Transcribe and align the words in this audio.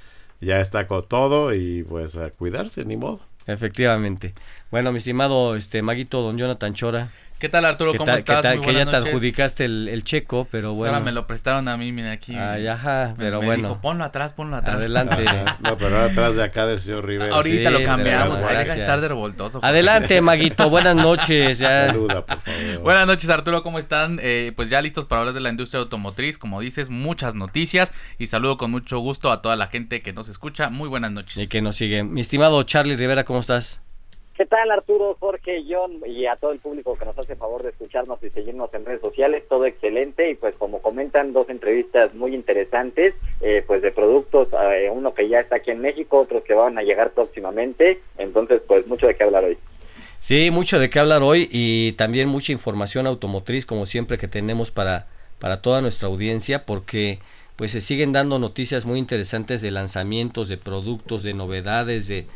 ya 0.43 0.61
está 0.61 0.87
con 0.87 1.07
todo 1.07 1.55
y 1.55 1.85
pues 1.85 2.17
a 2.17 2.31
cuidarse, 2.31 2.85
ni 2.85 2.97
modo. 2.97 3.21
Efectivamente. 3.47 4.33
Bueno, 4.73 4.91
mi 4.91 4.99
estimado 4.99 5.55
este 5.55 5.83
Maguito, 5.83 6.23
don 6.23 6.39
Jonathan 6.39 6.73
Chora. 6.73 7.11
¿Qué 7.39 7.51
tal 7.51 7.67
Arturo? 7.67 7.93
¿Cómo 7.95 8.11
estás? 8.11 8.59
que 8.59 8.73
ya 8.73 8.87
te 8.87 8.97
adjudicaste 8.97 9.67
el, 9.67 10.03
checo, 10.03 10.49
pero 10.51 10.71
pues 10.71 10.79
bueno. 10.79 10.95
ahora 10.95 11.05
me 11.05 11.13
lo 11.13 11.27
prestaron 11.27 11.69
a 11.69 11.77
mí, 11.77 11.93
mira 11.93 12.11
aquí. 12.11 12.35
Ay, 12.35 12.67
ajá, 12.69 13.13
pero 13.19 13.41
me 13.41 13.47
bueno. 13.49 13.69
Dijo, 13.69 13.81
ponlo 13.83 14.03
atrás, 14.03 14.33
ponlo 14.33 14.57
atrás. 14.57 14.77
Adelante. 14.77 15.27
no, 15.61 15.77
pero 15.77 15.97
ahora 15.97 16.11
atrás 16.11 16.37
de 16.37 16.45
acá 16.45 16.65
del 16.65 16.81
señor 16.81 17.05
Rivera. 17.05 17.35
Ahorita 17.35 17.69
lo 17.69 17.85
cambiamos, 17.85 18.41
hay 18.41 18.65
que 18.65 18.71
estar 18.71 18.99
de 19.03 19.09
revoltoso. 19.09 19.61
Adelante, 19.63 20.23
Maguito, 20.23 20.71
buenas 20.71 20.97
noches. 20.97 21.59
Saluda, 21.59 22.25
por 22.25 22.39
favor. 22.39 22.79
Buenas 22.83 23.07
noches, 23.07 23.29
Arturo, 23.29 23.63
¿cómo 23.63 23.79
están? 23.79 24.21
Eh, 24.23 24.53
pues 24.57 24.71
ya 24.71 24.81
listos 24.81 25.05
para 25.05 25.21
hablar 25.21 25.35
de 25.35 25.41
la 25.41 25.51
industria 25.51 25.81
automotriz, 25.81 26.39
como 26.39 26.63
dices, 26.63 26.89
muchas 26.89 27.35
noticias 27.35 27.93
y 28.19 28.29
saludo 28.29 28.57
con 28.57 28.71
mucho 28.71 29.01
gusto 29.01 29.33
a 29.33 29.43
toda 29.43 29.55
la 29.57 29.67
gente 29.67 30.01
que 30.01 30.15
nos 30.15 30.31
escucha. 30.31 30.71
Muy 30.71 30.89
buenas 30.89 31.13
noches. 31.13 31.37
Y 31.37 31.47
que 31.47 31.61
nos 31.61 31.77
sigue. 31.77 32.05
Mi 32.05 32.23
estimado 32.23 32.63
Charlie 32.63 32.97
Rivera, 32.97 33.25
¿cómo 33.25 33.41
estás? 33.41 33.83
¿Qué 34.35 34.47
tal 34.47 34.71
Arturo, 34.71 35.15
Jorge, 35.21 35.63
John 35.69 36.01
y 36.07 36.25
a 36.25 36.37
todo 36.37 36.53
el 36.53 36.59
público 36.59 36.97
que 36.97 37.05
nos 37.05 37.19
hace 37.19 37.37
favor 37.37 37.63
de 37.63 37.69
escucharnos 37.69 38.19
y 38.23 38.31
seguirnos 38.31 38.73
en 38.73 38.87
redes 38.87 39.03
sociales? 39.03 39.45
Todo 39.47 39.67
excelente 39.67 40.31
y 40.31 40.35
pues 40.37 40.55
como 40.57 40.81
comentan, 40.81 41.35
dos 41.35 41.51
entrevistas 41.51 42.15
muy 42.15 42.35
interesantes, 42.35 43.15
eh, 43.43 43.63
pues 43.67 43.83
de 43.83 43.93
productos, 43.93 44.49
eh, 44.53 44.91
uno 44.91 45.13
que 45.13 45.29
ya 45.29 45.41
está 45.41 45.57
aquí 45.57 45.71
en 45.71 45.83
México, 45.83 46.21
otros 46.21 46.45
que 46.45 46.55
van 46.55 46.79
a 46.79 46.83
llegar 46.83 47.11
próximamente, 47.11 48.01
entonces 48.17 48.63
pues 48.67 48.87
mucho 48.87 49.07
de 49.07 49.17
qué 49.17 49.25
hablar 49.25 49.45
hoy. 49.45 49.59
Sí, 50.19 50.51
mucho 50.51 50.79
de 50.79 50.89
qué 50.89 50.99
hablar 50.99 51.23
hoy 51.23 51.49
y 51.51 51.93
también 51.93 52.29
mucha 52.29 52.53
información 52.53 53.07
automotriz 53.07 53.67
como 53.67 53.85
siempre 53.85 54.17
que 54.17 54.29
tenemos 54.29 54.71
para, 54.71 55.09
para 55.41 55.61
toda 55.61 55.83
nuestra 55.83 56.09
audiencia 56.09 56.65
porque 56.65 57.19
pues 57.57 57.73
se 57.73 57.83
siguen 57.83 58.13
dando 58.13 58.39
noticias 58.39 58.87
muy 58.87 58.99
interesantes 58.99 59.61
de 59.61 59.71
lanzamientos, 59.71 60.49
de 60.49 60.57
productos, 60.57 61.23
de 61.23 61.35
novedades, 61.35 62.09
de 62.09 62.27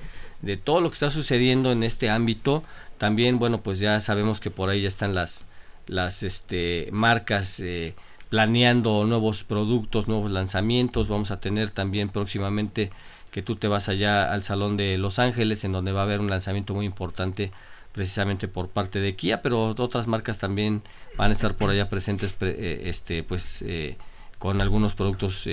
de 0.47 0.57
todo 0.57 0.81
lo 0.81 0.89
que 0.89 0.95
está 0.95 1.11
sucediendo 1.11 1.73
en 1.73 1.83
este 1.83 2.09
ámbito. 2.09 2.63
También, 2.99 3.39
bueno, 3.39 3.59
pues 3.59 3.79
ya 3.79 4.01
sabemos 4.01 4.41
que 4.41 4.51
por 4.51 4.71
ahí 4.71 4.83
ya 4.83 4.89
están 4.89 5.15
las, 5.15 5.45
las 5.87 6.23
este, 6.23 6.89
marcas 6.93 7.61
eh, 7.61 7.95
planeando 8.31 9.05
nuevos 9.05 9.45
productos, 9.45 10.09
nuevos 10.09 10.31
lanzamientos. 10.31 11.09
Vamos 11.09 11.31
a 11.31 11.41
tener 11.41 11.71
también 11.71 12.09
próximamente 12.09 12.91
que 13.33 13.43
tú 13.43 13.57
te 13.57 13.69
vas 13.69 13.89
allá 13.89 14.33
al 14.33 14.45
Salón 14.45 14.77
de 14.77 14.97
Los 14.97 15.19
Ángeles, 15.19 15.65
en 15.65 15.73
donde 15.73 15.93
va 15.93 16.01
a 16.01 16.05
haber 16.05 16.21
un 16.21 16.31
lanzamiento 16.31 16.73
muy 16.73 16.87
importante 16.87 17.51
precisamente 17.93 18.47
por 18.47 18.69
parte 18.69 19.01
de 19.01 19.17
Kia, 19.17 19.43
pero 19.43 19.75
otras 19.77 20.07
marcas 20.07 20.39
también 20.39 20.83
van 21.17 21.31
a 21.31 21.33
estar 21.33 21.55
por 21.55 21.71
allá 21.71 21.89
presentes, 21.89 22.35
eh, 22.41 22.83
este, 22.85 23.23
pues, 23.23 23.63
eh, 23.63 23.97
con 24.39 24.61
algunos 24.61 24.95
productos, 24.95 25.49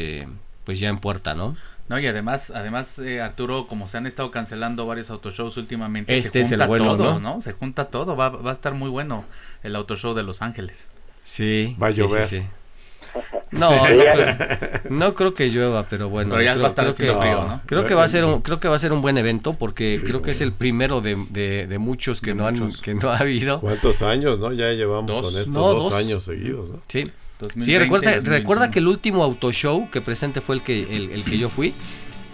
pues 0.66 0.80
ya 0.80 0.90
en 0.90 1.00
puerta, 1.00 1.34
¿no? 1.34 1.56
No, 1.90 2.00
y 2.00 2.08
además, 2.08 2.52
además 2.52 2.98
eh, 3.00 3.20
Arturo, 3.20 3.68
como 3.68 3.88
se 3.88 3.98
han 3.98 4.08
estado 4.08 4.32
cancelando 4.32 4.86
varios 4.86 5.10
autoshows 5.10 5.58
últimamente, 5.58 6.16
este 6.16 6.46
se 6.46 6.58
junta 6.58 6.78
todo, 6.78 7.20
¿no? 7.20 7.42
Se 7.42 7.52
junta 7.54 7.86
todo, 7.86 8.16
va, 8.16 8.30
va 8.30 8.52
a 8.52 8.54
estar 8.54 8.74
muy 8.74 8.90
bueno 8.90 9.26
el 9.64 9.76
autoshow 9.76 10.14
de 10.14 10.24
Los 10.24 10.42
Ángeles. 10.42 10.90
Sí. 11.24 11.76
Va 11.82 11.88
a 11.88 11.92
llover. 11.92 12.46
no, 13.52 13.72
no, 14.90 15.14
creo 15.14 15.34
que 15.34 15.50
llueva, 15.50 15.86
pero 15.90 16.10
bueno. 16.10 16.32
Pero 16.32 16.44
ya 16.44 16.52
creo, 16.54 16.62
va 16.62 16.68
a 16.68 16.70
estar 16.70 16.88
haciendo 16.88 17.20
frío, 17.20 17.44
¿no? 17.48 17.62
Creo 17.66 17.86
que 17.86 17.94
va 17.94 18.06
a 18.06 18.08
ser 18.08 18.26
un, 18.26 18.42
creo 18.42 18.60
que 18.60 18.68
va 18.68 18.76
a 18.76 18.80
ser 18.80 18.94
un 18.94 19.02
buen 19.02 19.18
evento 19.18 19.54
porque 19.54 20.02
creo 20.04 20.22
que 20.22 20.32
es 20.32 20.42
el 20.42 20.54
primero 20.54 21.02
de, 21.02 21.16
de, 21.68 21.78
muchos 21.80 22.22
que 22.22 22.34
no 22.34 22.48
han, 22.48 22.72
que 22.72 22.94
no 22.94 23.12
ha 23.12 23.18
habido. 23.18 23.60
¿Cuántos 23.60 24.02
años, 24.02 24.40
no? 24.40 24.54
Ya 24.54 24.72
llevamos 24.72 25.12
con 25.22 25.38
estos 25.38 25.54
dos, 25.54 25.94
años 25.94 26.24
seguidos, 26.24 26.72
¿no? 26.72 26.82
Sí 26.88 27.12
sí, 27.60 27.78
recuerda, 27.78 28.20
recuerda 28.20 28.72
que 28.72 28.80
el 28.80 28.88
último 28.88 29.24
auto 29.24 29.52
show 29.52 29.90
que 29.92 30.02
presente 30.02 30.42
fue 30.42 30.56
el 30.56 30.62
que, 30.62 30.82
el, 30.96 31.24
que 31.24 31.38
yo 31.38 31.50
fui, 31.50 31.74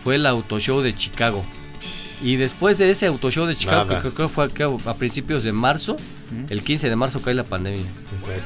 fue 0.03 0.15
el 0.15 0.25
auto 0.25 0.59
show 0.59 0.81
de 0.81 0.95
Chicago. 0.95 1.43
Y 2.21 2.35
después 2.35 2.77
de 2.77 2.91
ese 2.91 3.07
auto 3.07 3.31
show 3.31 3.45
de 3.45 3.55
Chicago, 3.55 3.89
que 3.89 4.11
creo 4.11 4.27
que 4.27 4.27
fue 4.27 4.49
a 4.85 4.93
principios 4.95 5.43
de 5.43 5.51
marzo, 5.53 5.95
el 6.49 6.63
15 6.63 6.89
de 6.89 6.95
marzo 6.95 7.21
cae 7.21 7.33
la 7.33 7.45
pandemia. 7.45 7.83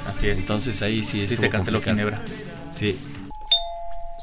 Así 0.08 0.28
es. 0.28 0.40
Entonces 0.40 0.82
ahí 0.82 1.04
sí, 1.04 1.28
sí 1.28 1.38
se 1.38 1.50
canceló 1.50 1.82
Ginebra. 1.82 2.22
Sí. 2.74 2.98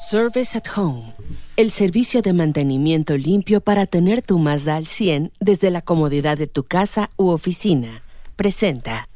Service 0.09 0.57
at 0.57 0.65
Home. 0.77 1.13
El 1.57 1.71
servicio 1.71 2.23
de 2.23 2.33
mantenimiento 2.33 3.17
limpio 3.17 3.61
para 3.61 3.87
tener 3.87 4.23
tu 4.23 4.39
Mazda 4.39 4.77
al 4.77 4.87
100 4.87 5.33
desde 5.41 5.71
la 5.71 5.83
comodidad 5.83 6.39
de 6.39 6.47
tu 6.47 6.65
casa 6.65 7.11
u 7.17 7.29
oficina. 7.29 8.03
Presenta. 8.35 9.10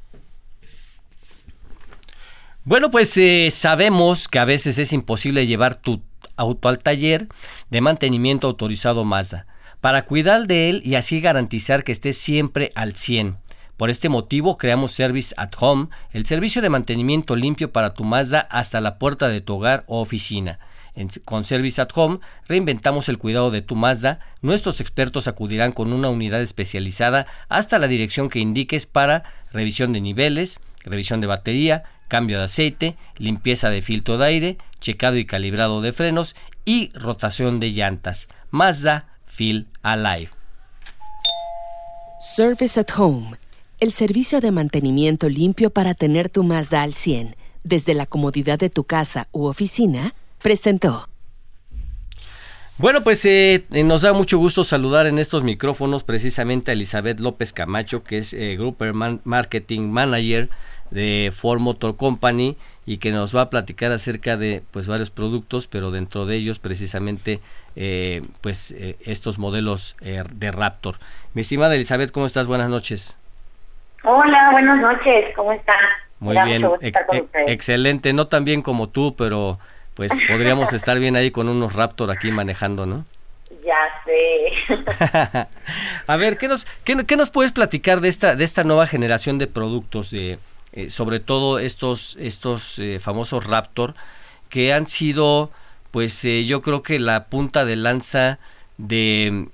Bueno, 2.67 2.91
pues 2.91 3.15
eh, 3.19 3.51
sabemos 3.51 4.27
que 4.27 4.39
a 4.39 4.47
veces 4.47 4.79
es 4.79 4.95
imposible 4.95 5.47
llevar 5.47 5.77
tu 5.77 6.01
auto 6.35 6.71
al 6.71 6.79
taller 6.79 7.29
de 7.69 7.83
mantenimiento 7.83 8.47
autorizado 8.47 9.05
Mazda 9.05 9.47
para 9.83 10.07
cuidar 10.07 10.47
de 10.47 10.71
él 10.71 10.81
y 10.83 10.95
así 10.95 11.21
garantizar 11.21 11.85
que 11.85 11.93
esté 11.93 12.15
siempre 12.15 12.73
al 12.75 12.97
100. 12.97 13.37
Por 13.77 13.91
este 13.91 14.09
motivo 14.09 14.57
creamos 14.57 14.93
Service 14.93 15.35
at 15.37 15.51
Home, 15.61 15.89
el 16.13 16.25
servicio 16.25 16.63
de 16.63 16.71
mantenimiento 16.71 17.37
limpio 17.37 17.71
para 17.71 17.93
tu 17.93 18.03
Mazda 18.03 18.41
hasta 18.41 18.81
la 18.81 18.99
puerta 18.99 19.29
de 19.29 19.43
tu 19.43 19.57
hogar 19.57 19.85
o 19.87 20.01
oficina. 20.01 20.59
con 21.27 21.45
Service 21.45 21.79
at 21.83 21.91
Home 21.95 22.21
reinventamos 22.49 23.11
el 23.11 23.19
cuidado 23.19 23.51
de 23.51 23.61
tu 23.61 23.77
Mazda. 23.77 24.21
Nuestros 24.41 24.81
expertos 24.81 25.29
acudirán 25.29 25.73
con 25.73 25.93
una 25.93 26.09
unidad 26.09 26.41
especializada 26.41 27.27
hasta 27.51 27.79
la 27.79 27.89
dirección 27.89 28.31
que 28.31 28.39
indiques 28.39 28.87
para 28.87 29.25
revisión 29.53 29.93
de 29.93 30.01
niveles, 30.01 30.61
revisión 30.83 31.21
de 31.21 31.27
batería, 31.27 31.85
cambio 32.09 32.39
de 32.39 32.45
aceite, 32.45 32.97
limpieza 33.17 33.71
de 33.71 33.83
filtro 33.83 34.19
de 34.19 34.27
aire, 34.27 34.59
checado 34.81 35.17
y 35.17 35.25
calibrado 35.25 35.81
de 35.81 35.93
frenos 35.93 36.37
y 36.65 36.91
rotación 36.95 37.61
de 37.61 37.71
llantas. 37.71 38.29
Mazda 38.51 39.09
Feel 39.25 39.67
Alive. 39.83 40.31
Service 42.37 42.79
at 42.81 42.89
Home, 42.97 43.37
el 43.81 43.93
servicio 43.93 44.41
de 44.41 44.51
mantenimiento 44.51 45.29
limpio 45.29 45.71
para 45.71 45.95
tener 45.95 46.31
tu 46.31 46.43
Mazda 46.43 46.83
al 46.83 46.95
100 46.95 47.37
desde 47.65 47.95
la 47.95 48.07
comodidad 48.07 48.59
de 48.59 48.71
tu 48.71 48.85
casa 48.85 49.29
u 49.33 49.47
oficina, 49.47 50.15
presentó. 50.41 51.09
Bueno, 52.77 53.05
pues 53.05 53.25
eh, 53.25 53.65
nos 53.85 54.03
da 54.03 54.13
mucho 54.13 54.37
gusto 54.39 54.65
saludar 54.65 55.07
en 55.07 55.19
estos 55.19 55.45
micrófonos 55.45 56.03
precisamente 56.03 56.71
a 56.71 56.75
Elizabeth 56.75 57.21
López 57.21 57.53
Camacho, 57.53 58.03
que 58.03 58.19
es 58.19 58.33
eh, 58.33 58.59
Marketing 59.25 59.83
Manager 59.83 60.51
de 60.91 61.33
Ford 61.35 61.61
Motor 61.61 61.97
Company 61.97 62.57
y 62.87 62.99
que 62.99 63.11
nos 63.13 63.35
va 63.35 63.43
a 63.43 63.51
platicar 63.51 63.93
acerca 63.93 64.37
de 64.37 64.63
pues 64.71 64.87
varios 64.89 65.11
productos, 65.11 65.67
pero 65.67 65.91
dentro 65.91 66.27
de 66.27 66.37
ellos 66.37 66.59
precisamente 66.59 67.41
pues 68.41 68.73
estos 69.01 69.39
modelos 69.39 69.97
de 70.01 70.53
Raptor. 70.53 70.97
Mi 71.33 71.41
estimada 71.41 71.75
Elizabeth, 71.75 72.13
¿cómo 72.13 72.27
estás? 72.27 72.47
Buenas 72.47 72.69
noches. 72.69 73.19
Hola, 74.05 74.51
buenas 74.53 74.81
noches, 74.81 75.35
¿cómo 75.35 75.53
están? 75.53 75.77
Muy 76.21 76.37
bien, 76.45 76.67
excelente, 77.47 78.13
no 78.13 78.27
tan 78.27 78.45
bien 78.45 78.61
como 78.61 78.89
tú, 78.89 79.15
pero 79.17 79.59
pues 79.95 80.13
podríamos 80.29 80.73
estar 80.75 80.99
bien 80.99 81.17
ahí 81.17 81.31
con 81.31 81.49
unos 81.49 81.73
Raptor 81.73 82.11
aquí 82.11 82.31
manejando, 82.31 82.85
¿no? 82.85 83.05
Ya 83.65 83.77
sé. 84.05 85.47
a 86.07 86.17
ver, 86.17 86.37
¿qué 86.37 86.49
nos, 86.49 86.67
qué, 86.85 87.17
nos 87.17 87.31
puedes 87.31 87.53
platicar 87.53 88.01
de 88.01 88.09
esta, 88.09 88.37
de 88.37 88.45
esta 88.45 88.63
nueva 88.63 88.87
generación 88.87 89.39
de 89.39 89.47
productos, 89.47 90.13
eh, 90.75 90.91
sobre 90.91 91.21
todo 91.21 91.59
estos, 91.59 92.17
estos 92.21 92.79
eh, 92.79 92.99
famosos 93.01 93.47
Raptor, 93.47 93.95
que 94.49 94.73
han 94.73 94.87
sido, 94.87 95.51
pues 95.91 96.25
eh, 96.25 96.45
yo 96.45 96.63
creo 96.63 96.83
que 96.83 96.99
la 96.99 97.27
punta 97.27 97.65
de 97.65 97.77
lanza 97.77 98.39
de, 98.77 99.47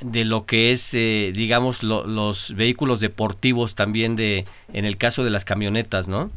de 0.00 0.24
lo 0.24 0.46
que 0.46 0.72
es, 0.72 0.92
digamos, 0.92 1.82
los 1.82 2.54
vehículos 2.54 3.00
deportivos 3.00 3.74
también 3.74 4.14
de, 4.14 4.44
en 4.72 4.84
el 4.84 4.96
caso 4.96 5.24
de 5.24 5.30
las 5.30 5.44
camionetas, 5.44 6.06
¿no? 6.06 6.30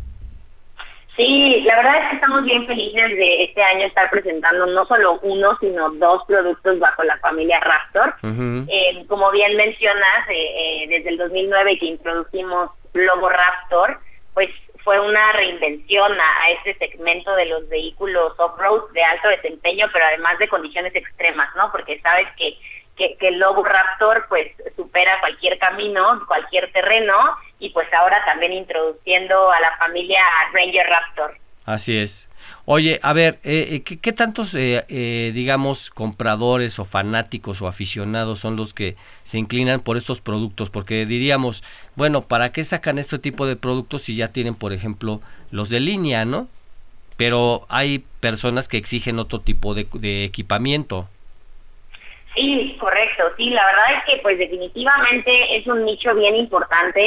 Sí, 1.22 1.62
la 1.66 1.76
verdad 1.76 2.04
es 2.04 2.10
que 2.10 2.16
estamos 2.16 2.44
bien 2.46 2.66
felices 2.66 3.10
de 3.10 3.44
este 3.44 3.62
año 3.62 3.86
estar 3.86 4.10
presentando 4.10 4.66
no 4.66 4.86
solo 4.86 5.20
uno, 5.24 5.58
sino 5.60 5.90
dos 5.92 6.24
productos 6.26 6.80
bajo 6.80 7.04
la 7.04 7.18
familia 7.18 7.60
Raptor. 7.60 8.16
Eh, 8.24 9.06
como 9.08 9.30
bien 9.32 9.56
mencionas, 9.58 10.30
eh, 10.30 10.34
eh, 10.34 10.88
desde 10.88 11.10
el 11.10 11.18
2009 11.18 11.78
que 11.80 11.86
introdujimos 11.86 12.72
Logo 12.94 13.30
Raptor, 13.30 14.00
pues 14.34 14.50
fue 14.84 15.00
una 15.00 15.32
reinvención 15.34 16.12
a, 16.20 16.50
este 16.50 16.78
segmento 16.78 17.36
de 17.36 17.46
los 17.46 17.68
vehículos 17.70 18.34
off-road 18.40 18.92
de 18.94 19.04
alto 19.04 19.28
desempeño, 19.30 19.88
pero 19.94 20.06
además 20.06 20.40
de 20.40 20.48
condiciones 20.48 20.96
extremas, 20.96 21.50
¿no? 21.56 21.72
Porque 21.72 22.00
sabes 22.02 22.28
que, 22.38 22.58
que, 22.96 23.16
que 23.18 23.28
el 23.28 23.40
Lobo 23.40 23.64
Raptor 23.64 24.26
pues 24.28 24.52
supera 24.76 25.20
cualquier 25.20 25.60
camino, 25.60 26.24
cualquier 26.28 26.72
terreno 26.72 27.36
y 27.60 27.70
pues 27.70 27.92
ahora 27.94 28.24
también 28.26 28.54
introduciendo 28.54 29.52
a 29.52 29.60
la 29.60 29.78
familia 29.78 30.24
Ranger 30.54 30.88
Raptor. 30.88 31.38
Así 31.66 32.00
es. 32.00 32.28
Oye, 32.66 33.00
a 33.02 33.14
ver, 33.14 33.40
eh, 33.44 33.82
eh 33.88 33.98
¿qué, 34.00 34.12
tantos, 34.14 34.54
eh, 34.56 34.86
eh, 34.88 35.32
digamos, 35.34 35.90
compradores 35.90 36.80
o 36.80 36.86
fanáticos 36.86 37.62
o 37.62 37.68
aficionados 37.68 38.40
son 38.40 38.56
los 38.56 38.74
que 38.74 38.96
se 39.24 39.40
inclinan 39.40 39.80
por 39.80 39.98
estos 39.98 40.22
productos? 40.22 40.70
Porque 40.70 41.06
diríamos, 41.06 41.64
bueno, 41.96 42.22
¿para 42.22 42.52
qué 42.52 42.64
sacan 42.64 43.00
este 43.00 43.20
tipo 43.20 43.46
de 43.48 43.56
productos 43.56 44.04
si 44.04 44.16
ya 44.16 44.30
tienen, 44.30 44.56
por 44.56 44.74
ejemplo, 44.74 45.22
los 45.50 45.70
de 45.70 45.80
línea, 45.80 46.24
¿no? 46.24 46.48
Pero 47.18 47.66
hay 47.70 48.04
personas 48.20 48.68
que 48.68 48.78
exigen 48.78 49.20
otro 49.20 49.40
tipo 49.40 49.74
de, 49.74 49.88
de 49.94 50.24
equipamiento. 50.24 51.08
Sí, 52.36 52.78
correcto. 52.80 53.24
Sí, 53.36 53.50
la 53.50 53.66
verdad 53.66 53.86
es 53.98 54.04
que 54.06 54.22
pues 54.22 54.38
definitivamente 54.38 55.58
es 55.58 55.68
un 55.68 55.84
nicho 55.84 56.16
bien 56.16 56.38
importante 56.38 57.02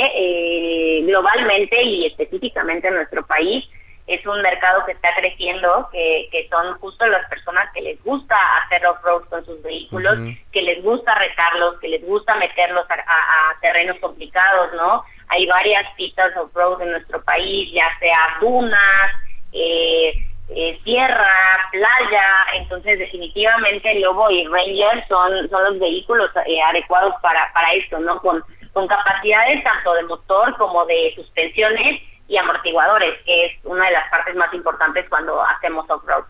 globalmente 1.07 1.83
y 1.83 2.05
específicamente 2.05 2.89
en 2.89 2.95
nuestro 2.97 3.25
país. 3.27 3.65
Es 4.07 4.25
un 4.27 4.43
mercado 4.43 4.85
que 4.85 4.93
está 4.93 5.15
creciendo, 5.17 5.89
que, 5.91 6.29
que 6.31 6.47
son 6.49 6.79
justo 6.79 7.07
las 7.07 7.27
personas 7.29 7.71
que 7.73 7.81
les 7.81 8.03
gusta 8.05 8.37
hacer 8.59 8.87
off-road 8.87 9.25
con 9.31 9.45
sus 9.47 9.63
vehículos, 9.63 10.19
que 10.53 10.63
les 10.63 10.83
gusta 10.83 11.15
retarlos, 11.15 11.79
que 11.81 11.89
les 11.89 12.05
gusta 12.05 12.35
meterlos 12.35 12.85
a, 12.91 13.61
terrenos 13.61 13.99
complicados, 14.01 14.75
¿no? 14.75 15.05
Hay 15.29 15.47
varias 15.47 15.87
pistas 15.97 16.37
off-road 16.37 16.83
en 16.83 16.91
nuestro 16.91 17.23
país, 17.25 17.73
ya 17.73 17.89
sea 17.99 18.37
dunas, 18.41 19.11
eh, 19.53 20.13
eh, 20.51 20.79
tierra, 20.85 21.31
playa, 21.73 22.27
entonces 22.57 22.99
definitivamente 22.99 23.99
Lobo 24.01 24.31
y 24.31 24.47
Ranger 24.47 25.07
son, 25.09 25.49
son 25.49 25.65
los 25.65 25.79
vehículos 25.79 26.31
eh, 26.47 26.61
adecuados 26.61 27.15
para, 27.23 27.51
para 27.55 27.73
esto, 27.73 27.99
¿no? 28.01 28.21
Con, 28.21 28.45
con 28.75 28.87
capacidades 28.87 29.65
tanto 29.65 29.95
de 29.95 30.03
motor 30.03 30.55
como 30.59 30.85
de 30.85 31.13
suspensiones 31.17 32.03
y 32.29 32.37
amortiguadores, 32.37 33.15
que 33.25 33.47
es 33.47 33.53
una 33.65 33.87
de 33.87 33.93
las 33.93 34.11
partes 34.11 34.35
más 34.37 34.53
importantes 34.55 35.07
cuando 35.09 35.43
hacemos 35.43 35.89
off-road. 35.89 36.25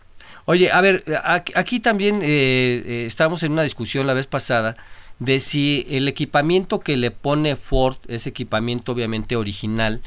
Oye, 0.45 0.71
a 0.71 0.81
ver, 0.81 1.03
aquí 1.55 1.79
también 1.79 2.21
eh, 2.21 2.83
eh, 2.85 3.05
estábamos 3.07 3.43
en 3.43 3.51
una 3.51 3.63
discusión 3.63 4.05
la 4.05 4.13
vez 4.13 4.27
pasada 4.27 4.75
de 5.19 5.39
si 5.39 5.87
el 5.89 6.07
equipamiento 6.07 6.79
que 6.79 6.97
le 6.97 7.09
pone 7.09 7.55
Ford 7.55 7.97
es 8.07 8.27
equipamiento 8.27 8.91
obviamente 8.91 9.35
original, 9.35 10.01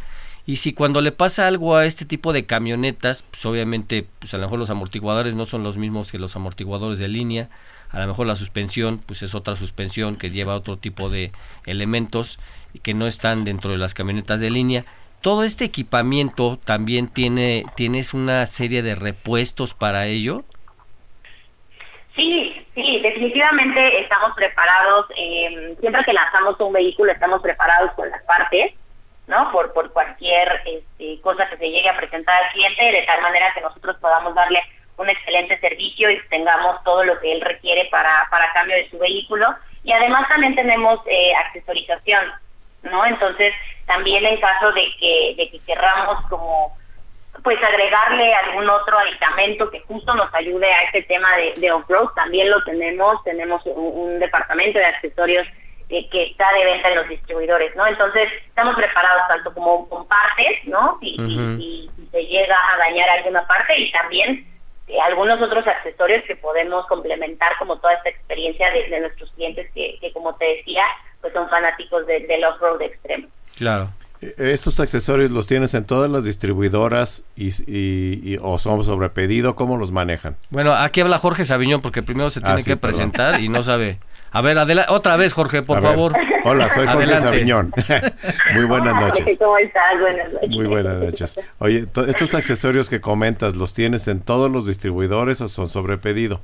y 0.48 0.56
si 0.56 0.72
cuando 0.72 1.02
le 1.02 1.12
pasa 1.12 1.46
algo 1.46 1.76
a 1.76 1.84
este 1.84 2.06
tipo 2.06 2.32
de 2.32 2.46
camionetas, 2.46 3.22
pues 3.22 3.44
obviamente, 3.44 4.06
pues 4.18 4.32
a 4.32 4.38
lo 4.38 4.44
mejor 4.44 4.58
los 4.58 4.70
amortiguadores 4.70 5.34
no 5.34 5.44
son 5.44 5.62
los 5.62 5.76
mismos 5.76 6.10
que 6.10 6.18
los 6.18 6.36
amortiguadores 6.36 6.98
de 6.98 7.06
línea, 7.06 7.50
a 7.90 8.00
lo 8.00 8.06
mejor 8.06 8.26
la 8.26 8.34
suspensión, 8.34 8.96
pues 8.96 9.20
es 9.20 9.34
otra 9.34 9.56
suspensión 9.56 10.16
que 10.16 10.30
lleva 10.30 10.54
otro 10.54 10.78
tipo 10.78 11.10
de 11.10 11.32
elementos 11.66 12.38
que 12.82 12.94
no 12.94 13.06
están 13.06 13.44
dentro 13.44 13.72
de 13.72 13.76
las 13.76 13.92
camionetas 13.92 14.40
de 14.40 14.50
línea. 14.50 14.86
Todo 15.20 15.44
este 15.44 15.64
equipamiento 15.64 16.58
también 16.64 17.08
tiene, 17.08 17.64
tienes 17.74 18.14
una 18.14 18.46
serie 18.46 18.82
de 18.82 18.94
repuestos 18.94 19.74
para 19.74 20.06
ello. 20.06 20.44
Sí, 22.14 22.66
sí, 22.74 23.00
definitivamente 23.00 24.00
estamos 24.00 24.32
preparados. 24.36 25.06
Eh, 25.16 25.76
siempre 25.80 26.04
que 26.04 26.12
lanzamos 26.12 26.58
un 26.60 26.72
vehículo 26.72 27.12
estamos 27.12 27.42
preparados 27.42 27.92
con 27.92 28.08
las 28.10 28.22
partes 28.22 28.72
¿no? 29.28 29.52
Por, 29.52 29.72
por 29.72 29.92
cualquier 29.92 30.62
este, 30.64 31.20
cosa 31.20 31.48
que 31.48 31.58
se 31.58 31.70
llegue 31.70 31.88
a 31.88 31.96
presentar 31.96 32.42
al 32.42 32.50
cliente, 32.50 32.92
de 32.92 33.02
tal 33.02 33.20
manera 33.22 33.52
que 33.54 33.60
nosotros 33.60 33.96
podamos 34.00 34.34
darle 34.34 34.60
un 34.96 35.08
excelente 35.08 35.60
servicio 35.60 36.10
y 36.10 36.18
tengamos 36.28 36.82
todo 36.82 37.04
lo 37.04 37.20
que 37.20 37.32
él 37.32 37.40
requiere 37.42 37.84
para, 37.90 38.26
para 38.30 38.52
cambio 38.52 38.76
de 38.76 38.90
su 38.90 38.98
vehículo. 38.98 39.54
Y 39.84 39.92
además 39.92 40.28
también 40.28 40.56
tenemos 40.56 41.00
eh, 41.06 41.34
accesorización, 41.46 42.24
¿no? 42.82 43.04
Entonces, 43.06 43.52
también 43.86 44.24
en 44.24 44.40
caso 44.40 44.72
de 44.72 44.84
que, 44.98 45.34
de 45.36 45.50
que 45.50 45.58
querramos 45.60 46.24
como 46.28 46.76
pues 47.42 47.62
agregarle 47.62 48.34
algún 48.34 48.68
otro 48.68 48.98
aditamento 48.98 49.70
que 49.70 49.80
justo 49.82 50.12
nos 50.14 50.32
ayude 50.34 50.72
a 50.72 50.82
este 50.84 51.02
tema 51.02 51.36
de, 51.36 51.54
de 51.60 51.70
off-road, 51.70 52.08
también 52.16 52.50
lo 52.50 52.62
tenemos, 52.64 53.22
tenemos 53.22 53.64
un 53.64 54.18
departamento 54.18 54.78
de 54.78 54.86
accesorios 54.86 55.46
que 55.88 56.22
está 56.24 56.52
de 56.52 56.64
venta 56.66 56.88
en 56.88 56.96
los 56.96 57.08
distribuidores, 57.08 57.74
¿no? 57.74 57.86
Entonces, 57.86 58.28
estamos 58.46 58.76
preparados 58.76 59.22
tanto 59.28 59.54
como 59.54 59.88
con 59.88 60.06
partes, 60.06 60.64
¿no? 60.64 60.98
Si, 61.00 61.16
si, 61.16 61.90
se 62.10 62.24
llega 62.24 62.56
a 62.72 62.78
dañar 62.78 63.08
alguna 63.08 63.46
parte 63.46 63.78
y 63.78 63.90
también 63.92 64.46
eh, 64.86 65.00
algunos 65.00 65.40
otros 65.40 65.66
accesorios 65.66 66.24
que 66.24 66.36
podemos 66.36 66.86
complementar 66.86 67.56
como 67.58 67.78
toda 67.78 67.94
esta 67.94 68.10
experiencia 68.10 68.70
de, 68.70 69.00
nuestros 69.00 69.30
clientes 69.32 69.70
que, 69.74 69.98
que, 70.00 70.12
como 70.12 70.34
te 70.36 70.44
decía, 70.44 70.84
pues 71.20 71.32
son 71.32 71.48
fanáticos 71.48 72.06
del 72.06 72.44
off-road 72.44 72.82
extremo. 72.82 73.28
Claro. 73.56 73.90
Eh, 74.20 74.34
¿Estos 74.38 74.80
accesorios 74.80 75.30
los 75.30 75.46
tienes 75.46 75.74
en 75.74 75.84
todas 75.84 76.10
las 76.10 76.24
distribuidoras 76.24 77.24
y, 77.36 77.50
y, 77.66 78.38
o 78.40 78.58
son 78.58 78.84
sobre 78.84 79.10
pedido? 79.10 79.56
¿Cómo 79.56 79.76
los 79.76 79.92
manejan? 79.92 80.36
Bueno, 80.50 80.74
aquí 80.74 81.00
habla 81.00 81.18
Jorge 81.18 81.44
Sabiñón 81.44 81.80
porque 81.80 82.02
primero 82.02 82.30
se 82.30 82.40
ah, 82.42 82.46
tiene 82.46 82.64
que 82.64 82.76
presentar 82.76 83.40
y 83.40 83.48
no 83.48 83.62
sabe 83.62 83.98
a 84.30 84.42
ver, 84.42 84.58
otra 84.88 85.16
vez, 85.16 85.32
Jorge, 85.32 85.62
por 85.62 85.80
favor. 85.80 86.14
Hola, 86.44 86.68
soy 86.68 86.86
Jorge 86.86 87.18
Sabiñón. 87.18 87.72
Muy 88.54 88.64
buenas 88.64 88.94
noches. 88.94 89.38
¿Cómo 89.38 89.56
estás? 89.58 89.98
Buenas 89.98 90.32
noches. 90.32 90.50
Muy 90.50 90.66
buenas 90.66 90.96
noches. 90.96 91.40
Oye, 91.58 91.86
estos 92.06 92.34
accesorios 92.34 92.90
que 92.90 93.00
comentas, 93.00 93.56
¿los 93.56 93.72
tienes 93.72 94.06
en 94.08 94.20
todos 94.20 94.50
los 94.50 94.66
distribuidores 94.66 95.40
o 95.40 95.48
son 95.48 95.68
sobre 95.68 95.96
pedido? 95.98 96.40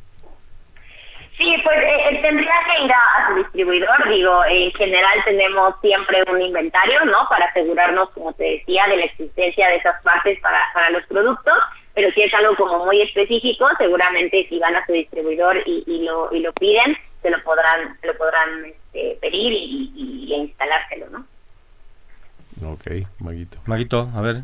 Sí, 1.44 1.54
pues 1.62 1.76
eh, 1.76 1.96
eh, 2.10 2.22
tendría 2.22 2.54
que 2.64 2.84
ir 2.84 2.92
a, 2.92 3.28
su 3.28 3.34
distribuidor. 3.36 4.08
Digo, 4.08 4.44
en 4.46 4.72
general 4.72 5.18
tenemos 5.26 5.74
siempre 5.82 6.22
un 6.32 6.40
inventario, 6.40 7.04
¿no? 7.04 7.28
Para 7.28 7.44
asegurarnos, 7.46 8.08
como 8.10 8.32
te 8.32 8.44
decía, 8.44 8.86
de 8.88 8.96
la 8.96 9.04
existencia 9.04 9.68
de 9.68 9.76
esas 9.76 10.02
partes 10.02 10.40
para, 10.40 10.58
para 10.72 10.88
los 10.90 11.04
productos. 11.06 11.58
Pero 11.92 12.10
si 12.12 12.22
es 12.22 12.32
algo 12.32 12.56
como 12.56 12.86
muy 12.86 13.02
específico, 13.02 13.68
seguramente 13.76 14.46
si 14.48 14.58
van 14.58 14.74
a 14.74 14.86
su 14.86 14.92
distribuidor 14.92 15.58
y, 15.66 15.84
y, 15.86 16.04
lo, 16.04 16.32
y 16.32 16.40
lo 16.40 16.52
piden, 16.54 16.96
se 17.20 17.28
lo 17.28 17.42
podrán, 17.42 18.00
se 18.00 18.06
lo 18.06 18.16
podrán 18.16 18.64
este, 18.64 19.18
pedir 19.20 19.52
y, 19.52 19.92
y, 19.94 20.34
instalárselo, 20.34 21.10
¿no? 21.10 21.26
Ok, 22.72 22.86
Maguito. 23.18 23.58
Maguito, 23.66 24.08
a 24.16 24.22
ver. 24.22 24.36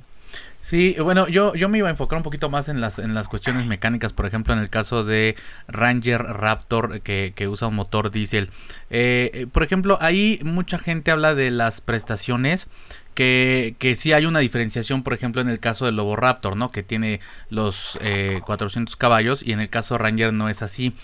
Sí, 0.63 0.95
bueno, 1.01 1.27
yo, 1.27 1.55
yo 1.55 1.69
me 1.71 1.79
iba 1.79 1.89
a 1.89 1.91
enfocar 1.91 2.19
un 2.19 2.23
poquito 2.23 2.51
más 2.51 2.69
en 2.69 2.83
las, 2.83 2.99
en 2.99 3.15
las 3.15 3.29
cuestiones 3.29 3.65
mecánicas, 3.67 4.13
por 4.13 4.27
ejemplo, 4.27 4.53
en 4.53 4.61
el 4.61 4.69
caso 4.69 5.05
de 5.05 5.35
Ranger 5.69 6.21
Raptor 6.23 7.01
que, 7.01 7.33
que 7.35 7.49
usa 7.49 7.69
un 7.69 7.77
motor 7.77 8.11
diésel. 8.11 8.51
Eh, 8.91 9.31
eh, 9.33 9.47
por 9.47 9.63
ejemplo, 9.63 9.97
ahí 10.03 10.39
mucha 10.43 10.79
gente 10.79 11.11
habla 11.11 11.35
de 11.35 11.51
las 11.51 11.81
prestaciones, 11.81 12.69
que, 13.15 13.75
que 13.79 13.97
sí 13.97 14.13
hay 14.13 14.27
una 14.27 14.41
diferenciación, 14.41 15.03
por 15.03 15.15
ejemplo, 15.15 15.41
en 15.41 15.49
el 15.49 15.61
caso 15.61 15.87
del 15.87 15.97
Lobo 15.97 16.15
Raptor, 16.15 16.57
¿no? 16.57 16.71
Que 16.71 16.83
tiene 16.83 17.21
los 17.49 17.99
400 18.45 18.97
caballos 18.97 19.43
y 19.43 19.53
en 19.53 19.61
el 19.61 19.69
caso 19.69 19.99
Ranger 19.99 20.33
no 20.33 20.49
es 20.49 20.63
así. 20.63 20.95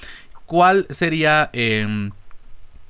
¿Cuál 0.44 0.86
sería 0.90 1.50
em, 1.52 2.12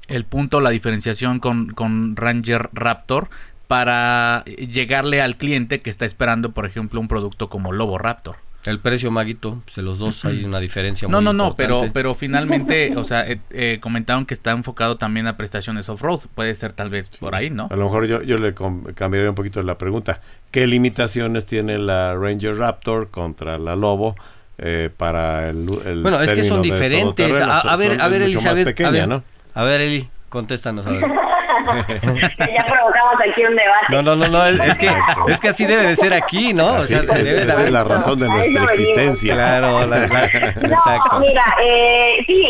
el 0.08 0.24
punto, 0.24 0.60
la 0.60 0.70
diferenciación 0.70 1.40
con, 1.40 1.68
con 1.68 2.16
Ranger 2.16 2.68
Raptor 2.72 3.28
para 3.66 4.44
llegarle 4.44 5.20
al 5.22 5.36
cliente 5.36 5.80
que 5.80 5.90
está 5.90 6.04
esperando, 6.04 6.52
por 6.52 6.66
ejemplo, 6.66 7.00
un 7.00 7.08
producto 7.08 7.48
como 7.48 7.72
Lobo 7.72 7.98
Raptor. 7.98 8.36
El 8.64 8.80
precio, 8.80 9.12
Maguito, 9.12 9.62
de 9.76 9.82
los 9.82 9.98
dos 9.98 10.24
hay 10.24 10.44
una 10.44 10.58
diferencia 10.58 11.06
no, 11.06 11.18
muy 11.18 11.24
No, 11.26 11.32
no, 11.32 11.44
no, 11.44 11.56
pero, 11.56 11.84
pero 11.92 12.14
finalmente, 12.16 12.96
o 12.96 13.04
sea, 13.04 13.28
eh, 13.28 13.38
eh, 13.50 13.78
comentaron 13.80 14.26
que 14.26 14.34
está 14.34 14.50
enfocado 14.50 14.96
también 14.96 15.28
a 15.28 15.36
prestaciones 15.36 15.88
off-road. 15.88 16.22
Puede 16.34 16.54
ser 16.54 16.72
tal 16.72 16.90
vez 16.90 17.08
por 17.18 17.36
ahí, 17.36 17.48
¿no? 17.48 17.68
A 17.70 17.76
lo 17.76 17.84
mejor 17.84 18.06
yo, 18.06 18.22
yo 18.22 18.38
le 18.38 18.54
cambiaría 18.94 19.28
un 19.28 19.36
poquito 19.36 19.62
la 19.62 19.78
pregunta. 19.78 20.20
¿Qué 20.50 20.66
limitaciones 20.66 21.46
tiene 21.46 21.78
la 21.78 22.16
Ranger 22.16 22.56
Raptor 22.56 23.10
contra 23.10 23.58
la 23.58 23.76
Lobo? 23.76 24.16
Eh, 24.58 24.90
para 24.96 25.50
el, 25.50 25.66
Bueno, 26.02 26.20
es 26.20 26.32
que 26.32 26.42
son 26.42 26.62
diferentes. 26.62 27.30
A, 27.40 27.76
ver, 27.76 28.00
a 28.00 28.08
ver, 28.08 28.22
Elizabeth. 28.22 28.80
a 28.80 28.90
ver, 28.90 29.06
¿no? 29.06 29.22
a 29.54 29.64
ver, 29.64 29.80
Eli, 29.82 30.08
contéstanos. 30.28 30.86
A 30.86 30.90
ver. 30.90 31.04
ya 32.38 32.66
provocamos 32.66 33.14
aquí 33.28 33.44
un 33.44 33.56
debate. 33.56 33.86
No, 33.88 34.02
no, 34.02 34.16
no, 34.16 34.26
no 34.28 34.46
es, 34.46 34.78
que, 34.78 34.90
es 35.28 35.40
que 35.40 35.48
así 35.48 35.66
debe 35.66 35.82
de 35.82 35.96
ser 35.96 36.12
aquí, 36.12 36.52
¿no? 36.52 36.74
o 36.74 36.82
sea, 36.82 37.02
debe 37.02 37.42
esa 37.42 37.64
es 37.64 37.72
la 37.72 37.84
razón 37.84 38.18
de 38.18 38.28
nuestra 38.28 38.64
existencia. 38.64 39.34
Claro, 39.34 39.80
exacto. 39.80 41.20
mira, 41.20 41.44
eh, 41.62 42.22
sí, 42.26 42.48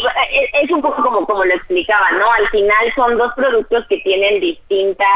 es 0.63 0.71
un 0.71 0.83
poco 0.83 1.03
como, 1.03 1.27
como 1.27 1.45
lo 1.45 1.55
explicaba, 1.55 2.11
¿no? 2.13 2.31
Al 2.33 2.49
final 2.51 2.93
son 2.95 3.19
dos 3.19 3.33
productos 3.35 3.87
que 3.89 3.99
tienen 3.99 4.41
distintas 4.41 5.07